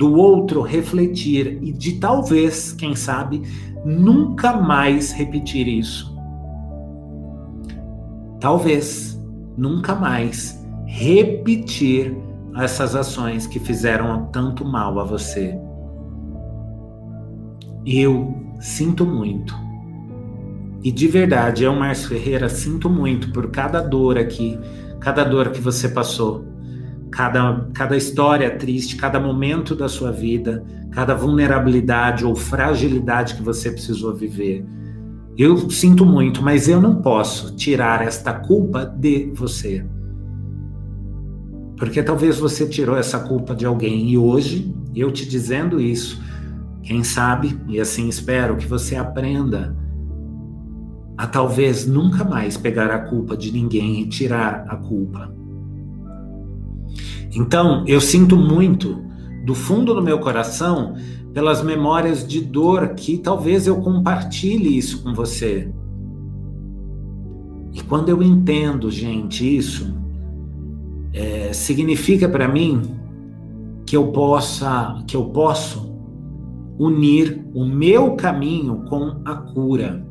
do 0.00 0.14
outro 0.14 0.62
refletir 0.62 1.58
e 1.62 1.70
de 1.70 2.00
talvez, 2.00 2.72
quem 2.72 2.96
sabe, 2.96 3.42
nunca 3.84 4.54
mais 4.54 5.12
repetir 5.12 5.68
isso. 5.68 6.18
Talvez 8.40 9.22
nunca 9.58 9.94
mais 9.94 10.66
repetir 10.86 12.16
essas 12.56 12.96
ações 12.96 13.46
que 13.46 13.60
fizeram 13.60 14.24
tanto 14.32 14.64
mal 14.64 14.98
a 14.98 15.04
você. 15.04 15.54
Eu 17.84 18.34
sinto 18.58 19.04
muito. 19.04 19.54
E 20.82 20.90
de 20.90 21.06
verdade, 21.06 21.64
eu, 21.64 21.74
Márcio 21.74 22.08
Ferreira, 22.08 22.48
sinto 22.48 22.88
muito 22.88 23.30
por 23.32 23.50
cada 23.50 23.80
dor 23.80 24.16
aqui, 24.16 24.58
cada 24.98 25.24
dor 25.24 25.50
que 25.50 25.60
você 25.60 25.88
passou, 25.88 26.44
cada, 27.10 27.68
cada 27.74 27.96
história 27.96 28.56
triste, 28.56 28.96
cada 28.96 29.20
momento 29.20 29.74
da 29.74 29.88
sua 29.88 30.10
vida, 30.10 30.64
cada 30.90 31.14
vulnerabilidade 31.14 32.24
ou 32.24 32.34
fragilidade 32.34 33.34
que 33.34 33.42
você 33.42 33.70
precisou 33.70 34.14
viver. 34.14 34.64
Eu 35.36 35.70
sinto 35.70 36.04
muito, 36.06 36.42
mas 36.42 36.66
eu 36.66 36.80
não 36.80 36.96
posso 36.96 37.54
tirar 37.56 38.02
esta 38.02 38.32
culpa 38.32 38.84
de 38.84 39.30
você. 39.34 39.84
Porque 41.76 42.02
talvez 42.02 42.38
você 42.38 42.66
tirou 42.66 42.96
essa 42.96 43.18
culpa 43.20 43.54
de 43.54 43.64
alguém 43.64 44.10
e 44.10 44.18
hoje, 44.18 44.74
eu 44.94 45.10
te 45.10 45.26
dizendo 45.26 45.80
isso, 45.80 46.20
quem 46.82 47.04
sabe, 47.04 47.58
e 47.68 47.78
assim 47.78 48.08
espero 48.08 48.56
que 48.56 48.66
você 48.66 48.96
aprenda 48.96 49.79
a 51.20 51.26
talvez 51.26 51.86
nunca 51.86 52.24
mais 52.24 52.56
pegar 52.56 52.90
a 52.90 52.98
culpa 52.98 53.36
de 53.36 53.52
ninguém 53.52 54.00
e 54.00 54.08
tirar 54.08 54.64
a 54.66 54.74
culpa. 54.74 55.30
Então, 57.36 57.84
eu 57.86 58.00
sinto 58.00 58.38
muito 58.38 59.04
do 59.44 59.54
fundo 59.54 59.92
do 59.92 60.00
meu 60.00 60.18
coração 60.18 60.94
pelas 61.34 61.62
memórias 61.62 62.26
de 62.26 62.40
dor 62.40 62.94
que 62.94 63.18
talvez 63.18 63.66
eu 63.66 63.82
compartilhe 63.82 64.78
isso 64.78 65.02
com 65.02 65.12
você. 65.12 65.70
E 67.74 67.82
quando 67.82 68.08
eu 68.08 68.22
entendo, 68.22 68.90
gente, 68.90 69.44
isso, 69.44 69.94
é, 71.12 71.52
significa 71.52 72.30
para 72.30 72.48
mim 72.48 72.80
que 73.84 73.94
eu 73.94 74.06
possa, 74.06 75.04
que 75.06 75.14
eu 75.14 75.26
posso 75.26 75.94
unir 76.78 77.44
o 77.52 77.66
meu 77.66 78.16
caminho 78.16 78.86
com 78.88 79.20
a 79.22 79.34
cura. 79.34 80.08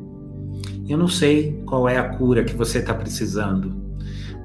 Eu 0.89 0.97
não 0.97 1.07
sei 1.07 1.61
qual 1.67 1.87
é 1.87 1.97
a 1.97 2.09
cura 2.09 2.43
que 2.43 2.55
você 2.55 2.79
está 2.79 2.95
precisando, 2.95 3.75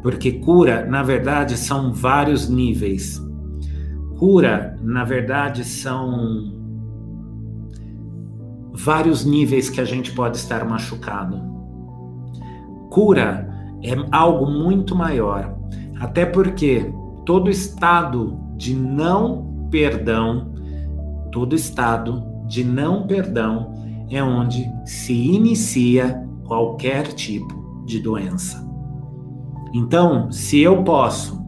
porque 0.02 0.32
cura, 0.32 0.84
na 0.84 1.02
verdade, 1.02 1.56
são 1.56 1.90
vários 1.90 2.50
níveis. 2.50 3.18
Cura, 4.18 4.78
na 4.82 5.04
verdade, 5.04 5.64
são 5.64 6.52
vários 8.74 9.24
níveis 9.24 9.70
que 9.70 9.80
a 9.80 9.86
gente 9.86 10.12
pode 10.12 10.36
estar 10.36 10.68
machucado. 10.68 11.40
Cura 12.90 13.48
é 13.82 13.94
algo 14.12 14.44
muito 14.44 14.94
maior, 14.94 15.58
até 15.98 16.26
porque 16.26 16.92
todo 17.24 17.48
estado 17.48 18.38
de 18.54 18.74
não 18.76 19.66
perdão, 19.70 20.52
todo 21.32 21.54
estado 21.54 22.22
de 22.46 22.62
não 22.62 23.06
perdão 23.06 23.72
é 24.10 24.22
onde 24.22 24.70
se 24.84 25.14
inicia 25.14 26.23
qualquer 26.44 27.08
tipo 27.08 27.82
de 27.84 28.00
doença. 28.00 28.64
Então, 29.72 30.30
se 30.30 30.60
eu 30.60 30.84
posso 30.84 31.42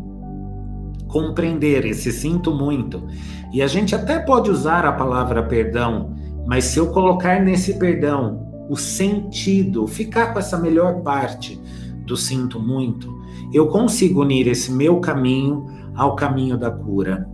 compreender 1.06 1.84
esse 1.86 2.10
sinto 2.12 2.52
muito, 2.52 3.06
e 3.52 3.62
a 3.62 3.66
gente 3.66 3.94
até 3.94 4.18
pode 4.18 4.50
usar 4.50 4.84
a 4.84 4.92
palavra 4.92 5.42
perdão 5.42 6.16
mas 6.46 6.64
se 6.66 6.78
eu 6.78 6.86
colocar 6.92 7.42
nesse 7.42 7.74
perdão 7.74 8.46
o 8.70 8.76
sentido, 8.76 9.86
ficar 9.86 10.32
com 10.32 10.38
essa 10.38 10.56
melhor 10.56 11.02
parte 11.02 11.60
do 12.06 12.16
sinto 12.16 12.60
muito, 12.60 13.12
eu 13.52 13.66
consigo 13.66 14.22
unir 14.22 14.46
esse 14.46 14.70
meu 14.70 15.00
caminho 15.00 15.66
ao 15.94 16.14
caminho 16.14 16.56
da 16.56 16.70
cura. 16.70 17.28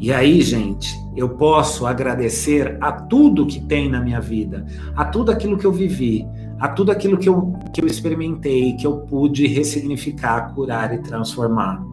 E 0.00 0.10
aí, 0.10 0.40
gente, 0.40 0.98
eu 1.14 1.28
posso 1.28 1.86
agradecer 1.86 2.78
a 2.80 2.90
tudo 2.90 3.46
que 3.46 3.60
tem 3.60 3.86
na 3.86 4.00
minha 4.00 4.18
vida, 4.18 4.64
a 4.96 5.04
tudo 5.04 5.30
aquilo 5.30 5.58
que 5.58 5.66
eu 5.66 5.72
vivi, 5.72 6.26
a 6.58 6.68
tudo 6.68 6.90
aquilo 6.90 7.18
que 7.18 7.28
eu, 7.28 7.52
que 7.74 7.82
eu 7.82 7.86
experimentei, 7.86 8.72
que 8.76 8.86
eu 8.86 9.00
pude 9.00 9.46
ressignificar, 9.46 10.54
curar 10.54 10.94
e 10.94 11.02
transformar. 11.02 11.84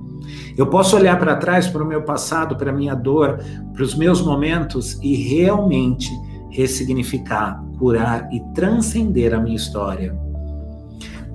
Eu 0.57 0.67
posso 0.67 0.95
olhar 0.95 1.19
para 1.19 1.35
trás, 1.35 1.67
para 1.67 1.83
o 1.83 1.87
meu 1.87 2.01
passado, 2.01 2.55
para 2.55 2.71
a 2.71 2.73
minha 2.73 2.95
dor, 2.95 3.39
para 3.73 3.83
os 3.83 3.93
meus 3.93 4.21
momentos 4.21 4.97
e 5.03 5.13
realmente 5.13 6.09
ressignificar, 6.49 7.61
curar 7.77 8.29
e 8.33 8.39
transcender 8.53 9.33
a 9.33 9.39
minha 9.39 9.57
história. 9.57 10.17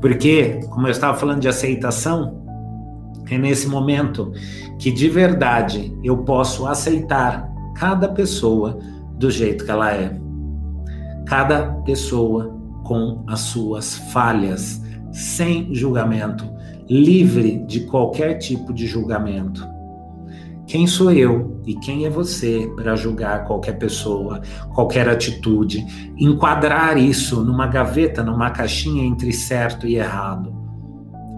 Porque, 0.01 0.61
como 0.70 0.87
eu 0.87 0.91
estava 0.91 1.16
falando 1.16 1.41
de 1.41 1.49
aceitação, 1.49 2.41
é 3.35 3.39
nesse 3.39 3.66
momento 3.66 4.33
que 4.78 4.91
de 4.91 5.09
verdade 5.09 5.97
eu 6.03 6.18
posso 6.18 6.66
aceitar 6.66 7.51
cada 7.74 8.09
pessoa 8.09 8.78
do 9.16 9.30
jeito 9.30 9.64
que 9.64 9.70
ela 9.70 9.93
é. 9.93 10.18
Cada 11.26 11.72
pessoa 11.85 12.59
com 12.85 13.24
as 13.26 13.41
suas 13.41 13.97
falhas, 14.12 14.83
sem 15.12 15.74
julgamento, 15.74 16.45
livre 16.89 17.64
de 17.66 17.80
qualquer 17.80 18.35
tipo 18.35 18.72
de 18.72 18.87
julgamento. 18.87 19.66
Quem 20.66 20.87
sou 20.87 21.12
eu 21.12 21.61
e 21.66 21.74
quem 21.74 22.07
é 22.07 22.11
você 22.11 22.70
para 22.76 22.97
julgar 22.97 23.45
qualquer 23.45 23.78
pessoa, 23.78 24.41
qualquer 24.74 25.09
atitude, 25.09 25.85
enquadrar 26.16 26.97
isso 26.97 27.43
numa 27.45 27.66
gaveta, 27.66 28.22
numa 28.22 28.51
caixinha 28.51 29.05
entre 29.05 29.33
certo 29.33 29.87
e 29.87 29.97
errado? 29.97 30.61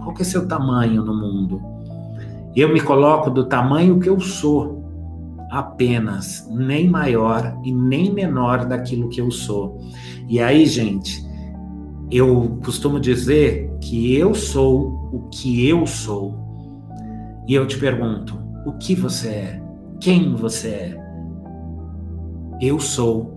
Qual 0.05 0.14
que 0.14 0.22
é 0.22 0.24
seu 0.24 0.46
tamanho 0.46 1.02
no 1.02 1.14
mundo? 1.14 1.61
Eu 2.55 2.72
me 2.72 2.80
coloco 2.80 3.30
do 3.30 3.46
tamanho 3.46 3.98
que 3.98 4.09
eu 4.09 4.20
sou, 4.20 4.84
apenas, 5.50 6.46
nem 6.52 6.88
maior 6.88 7.59
e 7.64 7.72
nem 7.72 8.12
menor 8.12 8.66
daquilo 8.66 9.09
que 9.09 9.20
eu 9.20 9.30
sou. 9.30 9.80
E 10.28 10.40
aí, 10.40 10.66
gente, 10.66 11.24
eu 12.11 12.59
costumo 12.64 13.00
dizer 13.00 13.72
que 13.80 14.14
eu 14.14 14.34
sou 14.34 15.11
o 15.12 15.28
que 15.30 15.66
eu 15.66 15.86
sou. 15.86 16.34
E 17.48 17.55
eu 17.55 17.66
te 17.66 17.78
pergunto: 17.78 18.38
o 18.66 18.72
que 18.74 18.94
você 18.94 19.28
é? 19.28 19.62
Quem 20.00 20.34
você 20.34 20.68
é? 20.68 21.05
Eu 22.61 22.78
sou 22.78 23.34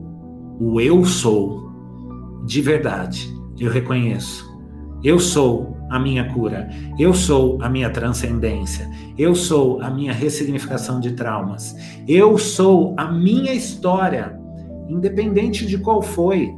o 0.59 0.81
eu 0.81 1.03
sou 1.05 1.71
de 2.45 2.61
verdade. 2.61 3.33
Eu 3.59 3.71
reconheço. 3.71 4.46
Eu 5.03 5.19
sou 5.19 5.77
a 5.89 5.99
minha 5.99 6.33
cura. 6.33 6.69
Eu 6.97 7.13
sou 7.13 7.61
a 7.61 7.69
minha 7.69 7.89
transcendência. 7.89 8.89
Eu 9.17 9.35
sou 9.35 9.81
a 9.81 9.89
minha 9.89 10.13
ressignificação 10.13 10.99
de 10.99 11.11
traumas. 11.13 11.75
Eu 12.07 12.37
sou 12.37 12.93
a 12.97 13.11
minha 13.11 13.53
história, 13.53 14.39
independente 14.89 15.65
de 15.65 15.77
qual 15.77 16.01
foi. 16.01 16.53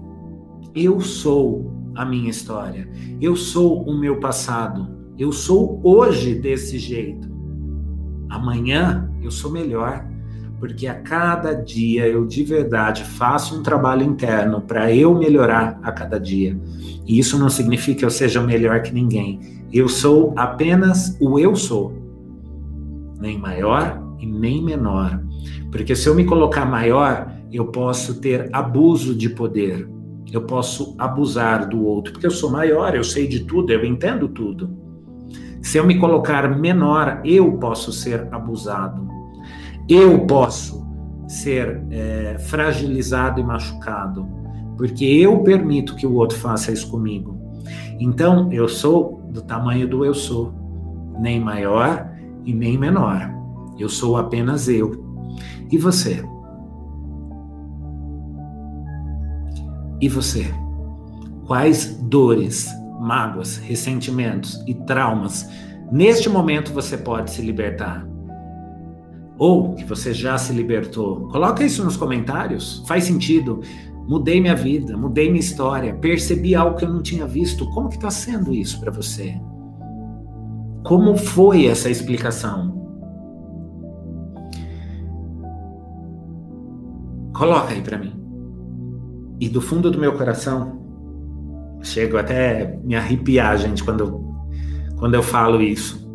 Eu 0.73 0.99
sou 1.01 1.91
a 1.95 2.05
minha 2.05 2.29
história. 2.29 2.89
Eu 3.21 3.35
sou 3.35 3.83
o 3.83 3.97
meu 3.97 4.19
passado. 4.19 4.97
Eu 5.17 5.31
sou 5.31 5.79
hoje 5.83 6.35
desse 6.35 6.79
jeito. 6.79 7.29
Amanhã 8.29 9.11
eu 9.21 9.31
sou 9.31 9.51
melhor, 9.51 10.08
porque 10.59 10.87
a 10.87 10.95
cada 10.95 11.53
dia 11.53 12.07
eu 12.07 12.25
de 12.25 12.43
verdade 12.43 13.03
faço 13.03 13.59
um 13.59 13.63
trabalho 13.63 14.03
interno 14.03 14.61
para 14.61 14.93
eu 14.93 15.17
melhorar 15.17 15.79
a 15.81 15.91
cada 15.91 16.19
dia. 16.19 16.59
E 17.05 17.17
isso 17.17 17.37
não 17.37 17.49
significa 17.49 17.99
que 17.99 18.05
eu 18.05 18.09
seja 18.09 18.41
melhor 18.41 18.81
que 18.81 18.93
ninguém. 18.93 19.39
Eu 19.71 19.87
sou 19.87 20.33
apenas 20.35 21.17
o 21.19 21.39
eu 21.39 21.55
sou. 21.55 21.93
Nem 23.19 23.37
maior 23.37 24.01
e 24.19 24.25
nem 24.25 24.63
menor. 24.63 25.21
Porque 25.71 25.95
se 25.95 26.07
eu 26.07 26.15
me 26.15 26.25
colocar 26.25 26.65
maior, 26.65 27.31
eu 27.51 27.67
posso 27.67 28.19
ter 28.19 28.49
abuso 28.53 29.15
de 29.15 29.29
poder 29.29 29.87
eu 30.31 30.41
posso 30.43 30.95
abusar 30.97 31.67
do 31.67 31.83
outro, 31.83 32.13
porque 32.13 32.27
eu 32.27 32.31
sou 32.31 32.51
maior, 32.51 32.95
eu 32.95 33.03
sei 33.03 33.27
de 33.27 33.45
tudo, 33.45 33.71
eu 33.71 33.83
entendo 33.83 34.27
tudo. 34.27 34.69
Se 35.61 35.77
eu 35.77 35.85
me 35.85 35.97
colocar 35.99 36.47
menor, 36.57 37.21
eu 37.25 37.53
posso 37.53 37.91
ser 37.91 38.27
abusado. 38.31 39.07
Eu 39.89 40.19
posso 40.27 40.87
ser 41.27 41.83
é, 41.89 42.37
fragilizado 42.37 43.39
e 43.39 43.43
machucado, 43.43 44.27
porque 44.77 45.03
eu 45.03 45.41
permito 45.41 45.95
que 45.95 46.05
o 46.05 46.13
outro 46.13 46.37
faça 46.37 46.71
isso 46.71 46.91
comigo. 46.91 47.35
Então, 47.99 48.53
eu 48.53 48.69
sou 48.69 49.27
do 49.31 49.41
tamanho 49.41 49.87
do 49.87 50.05
eu 50.05 50.13
sou, 50.13 50.53
nem 51.19 51.39
maior 51.39 52.07
e 52.45 52.53
nem 52.53 52.77
menor. 52.77 53.31
Eu 53.79 53.89
sou 53.89 54.15
apenas 54.15 54.67
eu. 54.67 54.91
E 55.71 55.77
você? 55.77 56.23
E 59.99 60.07
você? 60.07 60.53
Quais 61.47 61.97
dores, 62.03 62.69
mágoas, 63.01 63.57
ressentimentos 63.57 64.63
e 64.67 64.75
traumas 64.75 65.49
neste 65.91 66.29
momento 66.29 66.71
você 66.71 66.95
pode 66.95 67.31
se 67.31 67.41
libertar? 67.41 68.07
Ou 69.39 69.73
que 69.73 69.85
você 69.85 70.13
já 70.13 70.37
se 70.37 70.53
libertou. 70.53 71.27
Coloca 71.29 71.63
isso 71.63 71.83
nos 71.83 71.97
comentários. 71.97 72.83
Faz 72.85 73.05
sentido? 73.05 73.61
Mudei 74.07 74.41
minha 74.41 74.55
vida, 74.55 74.97
mudei 74.97 75.29
minha 75.29 75.39
história, 75.39 75.95
percebi 75.95 76.55
algo 76.55 76.77
que 76.77 76.83
eu 76.83 76.89
não 76.89 77.01
tinha 77.01 77.25
visto. 77.25 77.65
Como 77.71 77.89
que 77.89 77.95
está 77.95 78.11
sendo 78.11 78.53
isso 78.53 78.79
para 78.79 78.91
você? 78.91 79.39
Como 80.83 81.15
foi 81.15 81.67
essa 81.67 81.89
explicação? 81.89 82.77
Coloca 87.33 87.71
aí 87.71 87.81
para 87.81 87.97
mim. 87.97 88.13
E 89.39 89.47
do 89.47 89.61
fundo 89.61 89.89
do 89.89 89.99
meu 89.99 90.13
coração, 90.17 90.81
chego 91.81 92.17
até 92.17 92.77
me 92.83 92.95
arrepiar, 92.95 93.57
gente, 93.57 93.83
quando 93.83 94.27
quando 94.99 95.15
eu 95.15 95.23
falo 95.23 95.61
isso. 95.61 96.07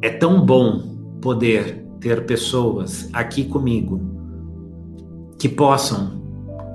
É 0.00 0.08
tão 0.08 0.44
bom 0.46 0.91
poder 1.22 1.86
ter 2.00 2.26
pessoas 2.26 3.08
aqui 3.12 3.44
comigo 3.44 4.00
que 5.38 5.48
possam, 5.48 6.20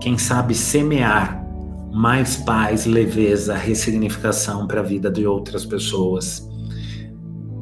quem 0.02 0.18
sabe, 0.18 0.56
semear 0.56 1.46
mais 1.94 2.38
paz, 2.38 2.86
leveza, 2.86 3.56
ressignificação 3.56 4.66
para 4.66 4.80
a 4.80 4.84
vida 4.84 5.12
de 5.12 5.28
outras 5.28 5.66
pessoas. 5.66 6.48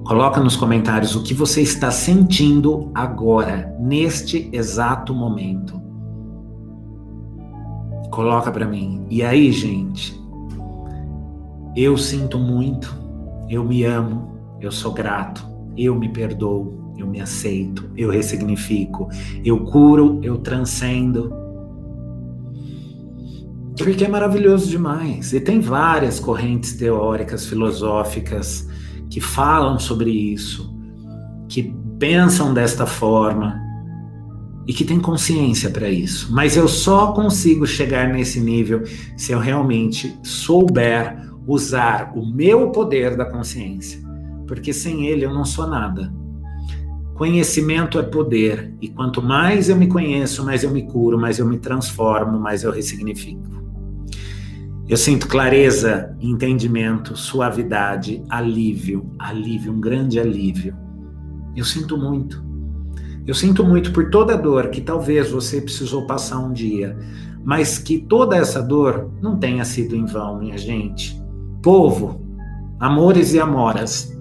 Coloca 0.06 0.40
nos 0.40 0.56
comentários 0.56 1.16
o 1.16 1.24
que 1.24 1.34
você 1.34 1.62
está 1.62 1.90
sentindo 1.90 2.92
agora, 2.94 3.76
neste 3.80 4.50
exato 4.54 5.14
momento. 5.14 5.82
Coloca 8.12 8.52
para 8.52 8.68
mim. 8.68 9.06
E 9.10 9.24
aí, 9.24 9.52
gente? 9.52 10.20
Eu 11.76 11.98
sinto 11.98 12.38
muito, 12.38 12.96
eu 13.50 13.64
me 13.64 13.84
amo, 13.84 14.32
eu 14.62 14.72
sou 14.72 14.94
grato, 14.94 15.55
eu 15.78 15.96
me 15.96 16.10
perdoo, 16.10 16.94
eu 16.98 17.08
me 17.08 17.20
aceito, 17.20 17.90
eu 17.96 18.10
ressignifico, 18.10 19.10
eu 19.44 19.60
curo, 19.66 20.20
eu 20.24 20.38
transcendo. 20.38 21.34
Porque 23.78 24.06
é 24.06 24.08
maravilhoso 24.08 24.70
demais. 24.70 25.34
E 25.34 25.40
tem 25.40 25.60
várias 25.60 26.20
correntes 26.20 26.74
teóricas, 26.74 27.46
filosóficas, 27.46 28.68
que 29.10 29.20
falam 29.20 29.78
sobre 29.78 30.10
isso, 30.10 30.74
que 31.48 31.76
pensam 32.00 32.54
desta 32.54 32.86
forma 32.86 33.62
e 34.68 34.74
que 34.74 34.84
têm 34.84 35.00
consciência 35.00 35.70
para 35.70 35.90
isso. 35.90 36.34
Mas 36.34 36.58
eu 36.58 36.68
só 36.68 37.12
consigo 37.12 37.68
chegar 37.68 38.08
nesse 38.10 38.40
nível 38.40 38.84
se 39.16 39.32
eu 39.32 39.40
realmente 39.40 40.18
souber 40.24 41.24
usar 41.48 42.12
o 42.16 42.26
meu 42.26 42.72
poder 42.72 43.16
da 43.16 43.26
consciência, 43.26 44.02
porque 44.48 44.74
sem 44.74 45.08
ele 45.08 45.26
eu 45.26 45.34
não 45.34 45.46
sou 45.46 45.68
nada. 45.68 46.14
Conhecimento 47.16 47.98
é 47.98 48.04
poder, 48.04 48.74
e 48.82 48.90
quanto 48.90 49.22
mais 49.22 49.70
eu 49.70 49.76
me 49.76 49.88
conheço, 49.88 50.44
mais 50.44 50.64
eu 50.64 50.72
me 50.72 50.84
curo, 50.84 51.18
mais 51.18 51.40
eu 51.40 51.48
me 51.48 51.58
transformo, 51.58 52.38
mais 52.38 52.64
eu 52.64 52.72
ressignifico. 52.72 53.56
Eu 54.88 54.98
sinto 54.98 55.28
clareza, 55.28 56.16
entendimento, 56.20 57.16
suavidade, 57.16 58.24
alívio, 58.30 59.10
alívio, 59.18 59.72
um 59.72 59.80
grande 59.80 60.20
alívio. 60.20 60.76
Eu 61.56 61.64
sinto 61.64 61.98
muito. 61.98 62.44
Eu 63.26 63.34
sinto 63.34 63.64
muito 63.64 63.92
por 63.92 64.12
toda 64.12 64.38
dor 64.38 64.70
que 64.70 64.82
talvez 64.82 65.32
você 65.32 65.60
precisou 65.60 66.06
passar 66.06 66.38
um 66.38 66.54
dia, 66.54 66.96
mas 67.44 67.80
que 67.80 67.98
toda 67.98 68.36
essa 68.36 68.62
dor 68.62 69.10
não 69.22 69.40
tenha 69.40 69.66
sido 69.66 69.96
em 69.96 70.06
vão, 70.06 70.38
minha 70.38 70.58
gente. 70.58 71.20
Povo, 71.64 72.22
amores 72.80 73.34
e 73.34 73.40
amoras, 73.40 74.16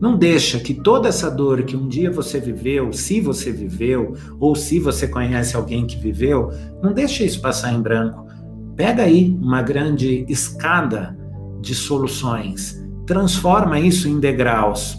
não 0.00 0.16
deixa 0.16 0.58
que 0.58 0.72
toda 0.74 1.08
essa 1.08 1.30
dor 1.30 1.62
que 1.62 1.76
um 1.76 1.86
dia 1.86 2.10
você 2.10 2.40
viveu, 2.40 2.92
se 2.92 3.20
você 3.20 3.52
viveu, 3.52 4.14
ou 4.38 4.56
se 4.56 4.80
você 4.80 5.06
conhece 5.06 5.54
alguém 5.54 5.86
que 5.86 5.98
viveu, 5.98 6.50
não 6.82 6.92
deixa 6.92 7.22
isso 7.22 7.40
passar 7.40 7.72
em 7.72 7.80
branco 7.80 8.30
Pega 8.80 9.02
aí 9.02 9.38
uma 9.42 9.60
grande 9.60 10.24
escada 10.26 11.14
de 11.60 11.74
soluções, 11.74 12.82
transforma 13.04 13.78
isso 13.78 14.08
em 14.08 14.18
degraus, 14.18 14.98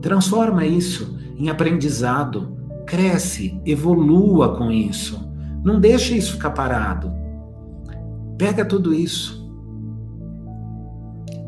transforma 0.00 0.64
isso 0.64 1.18
em 1.36 1.48
aprendizado, 1.48 2.56
cresce, 2.86 3.60
evolua 3.66 4.56
com 4.56 4.70
isso. 4.70 5.28
Não 5.64 5.80
deixa 5.80 6.14
isso 6.14 6.34
ficar 6.34 6.50
parado. 6.50 7.10
Pega 8.38 8.64
tudo 8.64 8.94
isso. 8.94 9.52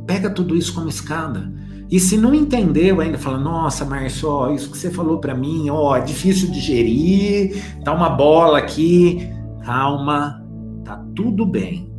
Pega 0.08 0.28
tudo 0.28 0.56
isso 0.56 0.74
como 0.74 0.88
escada. 0.88 1.52
E 1.90 1.98
se 1.98 2.16
não 2.16 2.32
entendeu 2.32 3.00
ainda, 3.00 3.18
fala: 3.18 3.38
Nossa, 3.38 3.84
Márcio, 3.84 4.28
ó, 4.28 4.50
isso 4.50 4.70
que 4.70 4.78
você 4.78 4.90
falou 4.90 5.18
para 5.18 5.34
mim, 5.34 5.68
ó, 5.70 5.96
é 5.96 6.00
difícil 6.00 6.50
digerir, 6.50 7.82
tá 7.84 7.92
uma 7.92 8.08
bola 8.08 8.58
aqui. 8.58 9.28
Calma, 9.64 10.42
tá 10.84 11.04
tudo 11.14 11.44
bem. 11.44 11.90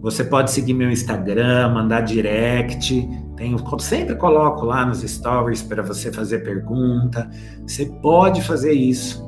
Você 0.00 0.24
pode 0.24 0.50
seguir 0.50 0.74
meu 0.74 0.90
Instagram, 0.90 1.70
mandar 1.74 2.00
direct. 2.02 3.08
Tenho, 3.36 3.58
sempre 3.78 4.16
coloco 4.16 4.64
lá 4.64 4.84
nos 4.84 5.00
stories 5.00 5.62
para 5.62 5.82
você 5.82 6.12
fazer 6.12 6.40
pergunta. 6.40 7.30
Você 7.66 7.86
pode 7.86 8.42
fazer 8.42 8.72
isso. 8.72 9.26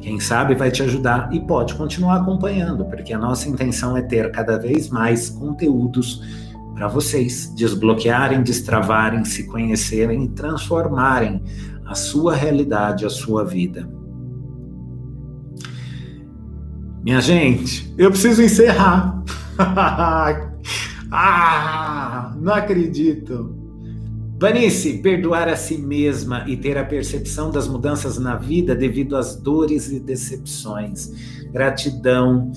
Quem 0.00 0.20
sabe 0.20 0.54
vai 0.54 0.70
te 0.70 0.82
ajudar 0.82 1.32
e 1.32 1.40
pode 1.40 1.74
continuar 1.74 2.16
acompanhando, 2.16 2.84
porque 2.84 3.12
a 3.12 3.18
nossa 3.18 3.48
intenção 3.48 3.96
é 3.96 4.02
ter 4.02 4.30
cada 4.30 4.58
vez 4.58 4.88
mais 4.88 5.30
conteúdos 5.30 6.45
para 6.76 6.88
vocês 6.88 7.50
desbloquearem, 7.56 8.42
destravarem, 8.42 9.24
se 9.24 9.44
conhecerem 9.44 10.24
e 10.24 10.28
transformarem 10.28 11.42
a 11.86 11.94
sua 11.94 12.34
realidade, 12.34 13.06
a 13.06 13.10
sua 13.10 13.44
vida. 13.44 13.88
Minha 17.02 17.20
gente, 17.22 17.94
eu 17.96 18.10
preciso 18.10 18.42
encerrar. 18.42 19.24
ah, 21.10 22.36
não 22.38 22.52
acredito. 22.52 23.56
Vanice, 24.38 24.98
perdoar 24.98 25.48
a 25.48 25.56
si 25.56 25.78
mesma 25.78 26.44
e 26.46 26.58
ter 26.58 26.76
a 26.76 26.84
percepção 26.84 27.50
das 27.50 27.66
mudanças 27.66 28.18
na 28.18 28.36
vida 28.36 28.74
devido 28.74 29.16
às 29.16 29.34
dores 29.34 29.90
e 29.90 29.98
decepções. 29.98 31.10
Gratidão. 31.50 32.52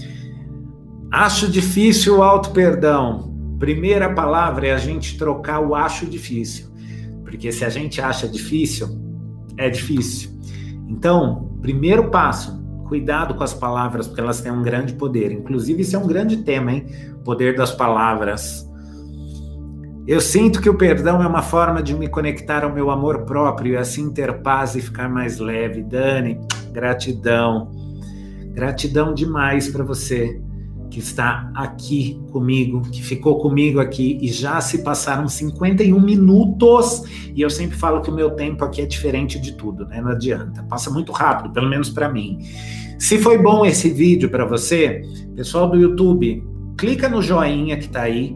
Acho 1.09 1.47
difícil 1.47 2.17
o 2.17 2.23
auto-perdão. 2.23 3.28
Primeira 3.59 4.13
palavra 4.13 4.67
é 4.67 4.73
a 4.73 4.77
gente 4.77 5.17
trocar 5.17 5.59
o 5.59 5.75
acho 5.75 6.05
difícil. 6.05 6.69
Porque 7.23 7.51
se 7.51 7.63
a 7.63 7.69
gente 7.69 8.01
acha 8.01 8.27
difícil, 8.27 8.87
é 9.57 9.69
difícil. 9.69 10.31
Então, 10.87 11.55
primeiro 11.61 12.09
passo, 12.09 12.59
Cuidado 12.89 13.35
com 13.35 13.43
as 13.43 13.53
palavras, 13.53 14.07
porque 14.07 14.19
elas 14.19 14.41
têm 14.41 14.51
um 14.51 14.63
grande 14.63 14.93
poder. 14.95 15.31
Inclusive, 15.31 15.83
isso 15.83 15.95
é 15.95 15.99
um 15.99 16.07
grande 16.07 16.37
tema, 16.37 16.71
hein? 16.71 16.87
Poder 17.23 17.55
das 17.55 17.71
palavras. 17.71 18.67
Eu 20.07 20.19
sinto 20.19 20.59
que 20.59 20.67
o 20.67 20.73
perdão 20.73 21.21
é 21.21 21.27
uma 21.27 21.43
forma 21.43 21.83
de 21.83 21.93
me 21.93 22.07
conectar 22.07 22.63
ao 22.63 22.73
meu 22.73 22.89
amor 22.89 23.25
próprio 23.25 23.73
e 23.73 23.77
assim 23.77 24.11
ter 24.11 24.41
paz 24.41 24.73
e 24.73 24.81
ficar 24.81 25.07
mais 25.07 25.37
leve. 25.37 25.83
Dani, 25.83 26.41
gratidão. 26.71 27.69
Gratidão 28.55 29.13
demais 29.13 29.69
para 29.69 29.83
você 29.83 30.41
que 30.89 30.99
está 30.99 31.51
aqui 31.55 32.19
comigo, 32.31 32.81
que 32.81 33.01
ficou 33.01 33.39
comigo 33.39 33.79
aqui 33.79 34.17
e 34.21 34.27
já 34.27 34.59
se 34.59 34.83
passaram 34.83 35.27
51 35.27 35.99
minutos. 35.99 37.03
E 37.35 37.41
eu 37.41 37.49
sempre 37.49 37.77
falo 37.77 38.01
que 38.01 38.09
o 38.09 38.13
meu 38.13 38.31
tempo 38.31 38.63
aqui 38.65 38.81
é 38.81 38.85
diferente 38.85 39.39
de 39.39 39.53
tudo, 39.53 39.85
né? 39.85 40.01
Não 40.01 40.11
adianta. 40.11 40.63
Passa 40.63 40.89
muito 40.89 41.11
rápido, 41.11 41.51
pelo 41.53 41.69
menos 41.69 41.89
para 41.89 42.09
mim. 42.09 42.39
Se 42.97 43.17
foi 43.17 43.37
bom 43.37 43.65
esse 43.65 43.89
vídeo 43.89 44.29
para 44.29 44.45
você, 44.45 45.01
pessoal 45.35 45.69
do 45.69 45.77
YouTube, 45.77 46.43
clica 46.77 47.07
no 47.07 47.21
joinha 47.21 47.77
que 47.77 47.85
está 47.85 48.01
aí, 48.01 48.35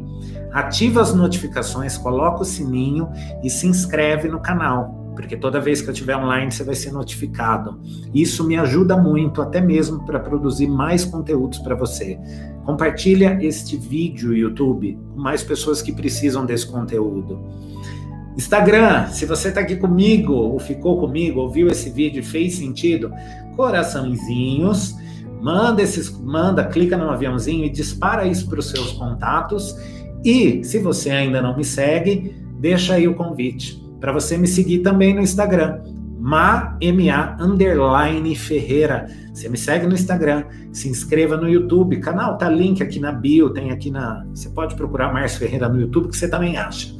ativa 0.53 1.01
as 1.01 1.13
notificações, 1.13 1.97
coloca 1.97 2.43
o 2.43 2.45
sininho 2.45 3.09
e 3.43 3.49
se 3.49 3.67
inscreve 3.67 4.29
no 4.29 4.39
canal, 4.39 5.02
porque 5.15 5.37
toda 5.37 5.59
vez 5.59 5.81
que 5.81 5.89
eu 5.89 5.93
estiver 5.93 6.17
online 6.17 6.51
você 6.51 6.63
vai 6.63 6.75
ser 6.75 6.91
notificado. 6.91 7.79
Isso 8.13 8.43
me 8.43 8.57
ajuda 8.57 8.97
muito, 8.97 9.41
até 9.41 9.61
mesmo 9.61 10.05
para 10.05 10.19
produzir 10.19 10.67
mais 10.67 11.05
conteúdos 11.05 11.59
para 11.59 11.75
você. 11.75 12.19
Compartilha 12.65 13.37
este 13.41 13.77
vídeo 13.77 14.35
YouTube 14.35 14.97
com 15.13 15.21
mais 15.21 15.43
pessoas 15.43 15.81
que 15.81 15.91
precisam 15.91 16.45
desse 16.45 16.67
conteúdo. 16.67 17.39
Instagram, 18.37 19.07
se 19.07 19.25
você 19.25 19.49
está 19.49 19.61
aqui 19.61 19.75
comigo, 19.75 20.33
ou 20.33 20.57
ficou 20.59 20.99
comigo, 20.99 21.39
ouviu 21.39 21.67
esse 21.67 21.89
vídeo 21.89 22.23
fez 22.23 22.55
sentido, 22.55 23.11
coraçãozinhos, 23.55 24.95
manda 25.39 25.81
esses, 25.83 26.09
manda, 26.19 26.65
clica 26.65 26.97
no 26.97 27.09
aviãozinho 27.09 27.65
e 27.65 27.69
dispara 27.69 28.25
isso 28.25 28.49
para 28.49 28.59
os 28.59 28.69
seus 28.69 28.93
contatos. 28.93 29.75
E 30.25 30.63
se 30.63 30.79
você 30.79 31.11
ainda 31.11 31.41
não 31.41 31.55
me 31.55 31.63
segue, 31.63 32.33
deixa 32.59 32.95
aí 32.95 33.07
o 33.07 33.13
convite 33.13 33.82
para 34.03 34.11
você 34.11 34.37
me 34.37 34.47
seguir 34.47 34.79
também 34.79 35.13
no 35.13 35.21
Instagram, 35.21 35.79
ma, 36.19 36.77
M-A, 36.81 37.37
underline 37.39 38.35
Ferreira. 38.35 39.07
Você 39.33 39.47
me 39.47 39.57
segue 39.57 39.87
no 39.87 39.93
Instagram, 39.93 40.43
se 40.73 40.89
inscreva 40.89 41.37
no 41.37 41.47
YouTube, 41.47 42.01
canal 42.01 42.37
tá 42.37 42.49
link 42.49 42.83
aqui 42.83 42.99
na 42.99 43.13
bio, 43.13 43.51
tem 43.51 43.71
aqui 43.71 43.89
na, 43.89 44.25
você 44.35 44.49
pode 44.49 44.75
procurar 44.75 45.13
Márcio 45.13 45.39
Ferreira 45.39 45.69
no 45.69 45.79
YouTube 45.79 46.09
que 46.09 46.17
você 46.17 46.27
também 46.27 46.57
acha. 46.57 46.93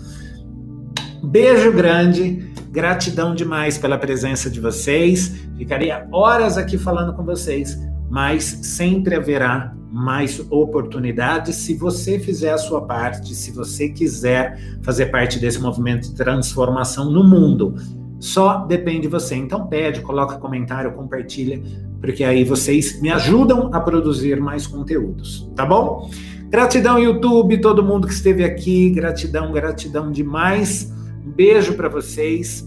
Beijo 1.22 1.74
grande, 1.74 2.50
gratidão 2.72 3.36
demais 3.36 3.78
pela 3.78 3.98
presença 3.98 4.50
de 4.50 4.62
vocês. 4.62 5.46
Ficaria 5.58 6.08
horas 6.10 6.58
aqui 6.58 6.78
falando 6.78 7.14
com 7.14 7.26
vocês, 7.26 7.78
mas 8.14 8.44
sempre 8.62 9.16
haverá 9.16 9.74
mais 9.92 10.40
oportunidades 10.52 11.56
se 11.56 11.74
você 11.74 12.20
fizer 12.20 12.52
a 12.52 12.60
sua 12.60 12.82
parte, 12.82 13.34
se 13.34 13.50
você 13.50 13.90
quiser 13.90 14.78
fazer 14.84 15.08
parte 15.08 15.40
desse 15.40 15.60
movimento 15.60 16.10
de 16.10 16.14
transformação 16.14 17.10
no 17.10 17.24
mundo. 17.24 17.74
Só 18.20 18.68
depende 18.68 19.02
de 19.02 19.08
você. 19.08 19.34
Então 19.34 19.66
pede, 19.66 20.02
coloca 20.02 20.38
comentário, 20.38 20.94
compartilha, 20.94 21.60
porque 22.00 22.24
aí 22.24 22.44
vocês 22.44 23.02
me 23.02 23.10
ajudam 23.10 23.72
a 23.74 23.80
produzir 23.80 24.40
mais 24.40 24.68
conteúdos, 24.68 25.52
tá 25.56 25.66
bom? 25.66 26.08
Gratidão 26.52 27.00
YouTube, 27.00 27.62
todo 27.62 27.82
mundo 27.82 28.06
que 28.06 28.14
esteve 28.14 28.44
aqui, 28.44 28.92
gratidão, 28.92 29.52
gratidão 29.52 30.12
demais. 30.12 30.94
Um 31.26 31.32
beijo 31.32 31.74
para 31.74 31.90
vocês 31.90 32.64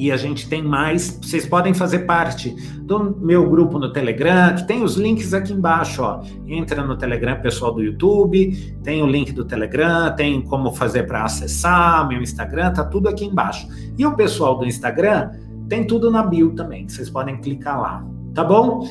e 0.00 0.10
a 0.10 0.16
gente 0.16 0.48
tem 0.48 0.62
mais. 0.62 1.18
Vocês 1.20 1.44
podem 1.44 1.74
fazer 1.74 2.00
parte 2.00 2.56
do 2.80 3.14
meu 3.20 3.48
grupo 3.50 3.78
no 3.78 3.92
Telegram, 3.92 4.54
que 4.54 4.66
tem 4.66 4.82
os 4.82 4.96
links 4.96 5.34
aqui 5.34 5.52
embaixo, 5.52 6.02
ó. 6.02 6.22
Entra 6.46 6.82
no 6.82 6.96
Telegram 6.96 7.38
pessoal 7.42 7.74
do 7.74 7.82
YouTube, 7.82 8.78
tem 8.82 9.02
o 9.02 9.06
link 9.06 9.30
do 9.30 9.44
Telegram, 9.44 10.10
tem 10.16 10.40
como 10.40 10.72
fazer 10.72 11.02
para 11.02 11.24
acessar 11.24 12.08
meu 12.08 12.22
Instagram, 12.22 12.72
tá 12.72 12.82
tudo 12.82 13.10
aqui 13.10 13.26
embaixo. 13.26 13.68
E 13.98 14.06
o 14.06 14.16
pessoal 14.16 14.58
do 14.58 14.64
Instagram 14.64 15.32
tem 15.68 15.86
tudo 15.86 16.10
na 16.10 16.22
bio 16.22 16.54
também, 16.54 16.88
vocês 16.88 17.10
podem 17.10 17.38
clicar 17.38 17.78
lá, 17.78 18.02
tá 18.34 18.42
bom? 18.42 18.88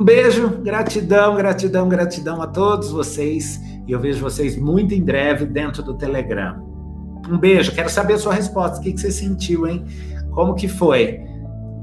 Um 0.00 0.04
beijo, 0.04 0.48
gratidão, 0.62 1.36
gratidão, 1.36 1.86
gratidão 1.86 2.40
a 2.40 2.46
todos 2.46 2.90
vocês 2.90 3.60
e 3.86 3.92
eu 3.92 4.00
vejo 4.00 4.22
vocês 4.22 4.56
muito 4.56 4.94
em 4.94 5.02
breve 5.02 5.44
dentro 5.44 5.82
do 5.82 5.92
Telegram. 5.92 6.66
Um 7.28 7.36
beijo, 7.36 7.72
quero 7.72 7.90
saber 7.90 8.14
a 8.14 8.18
sua 8.18 8.32
resposta, 8.32 8.78
o 8.78 8.82
que, 8.82 8.94
que 8.94 9.00
você 9.00 9.10
sentiu, 9.10 9.66
hein? 9.66 9.84
Como 10.40 10.54
que 10.54 10.68
foi? 10.68 11.20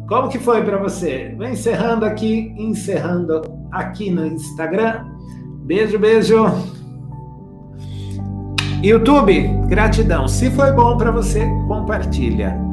Como 0.10 0.30
que 0.30 0.40
foi 0.40 0.64
para 0.64 0.78
você? 0.78 1.36
Vem 1.38 1.52
encerrando 1.52 2.04
aqui, 2.06 2.56
encerrando 2.58 3.44
aqui 3.72 4.10
no 4.10 4.26
Instagram. 4.26 5.06
Beijo, 5.64 6.00
beijo. 6.00 6.44
YouTube, 8.82 9.48
gratidão. 9.68 10.28
Se 10.28 10.50
foi 10.50 10.72
bom 10.72 10.98
para 10.98 11.12
você, 11.12 11.46
compartilha. 11.68 12.67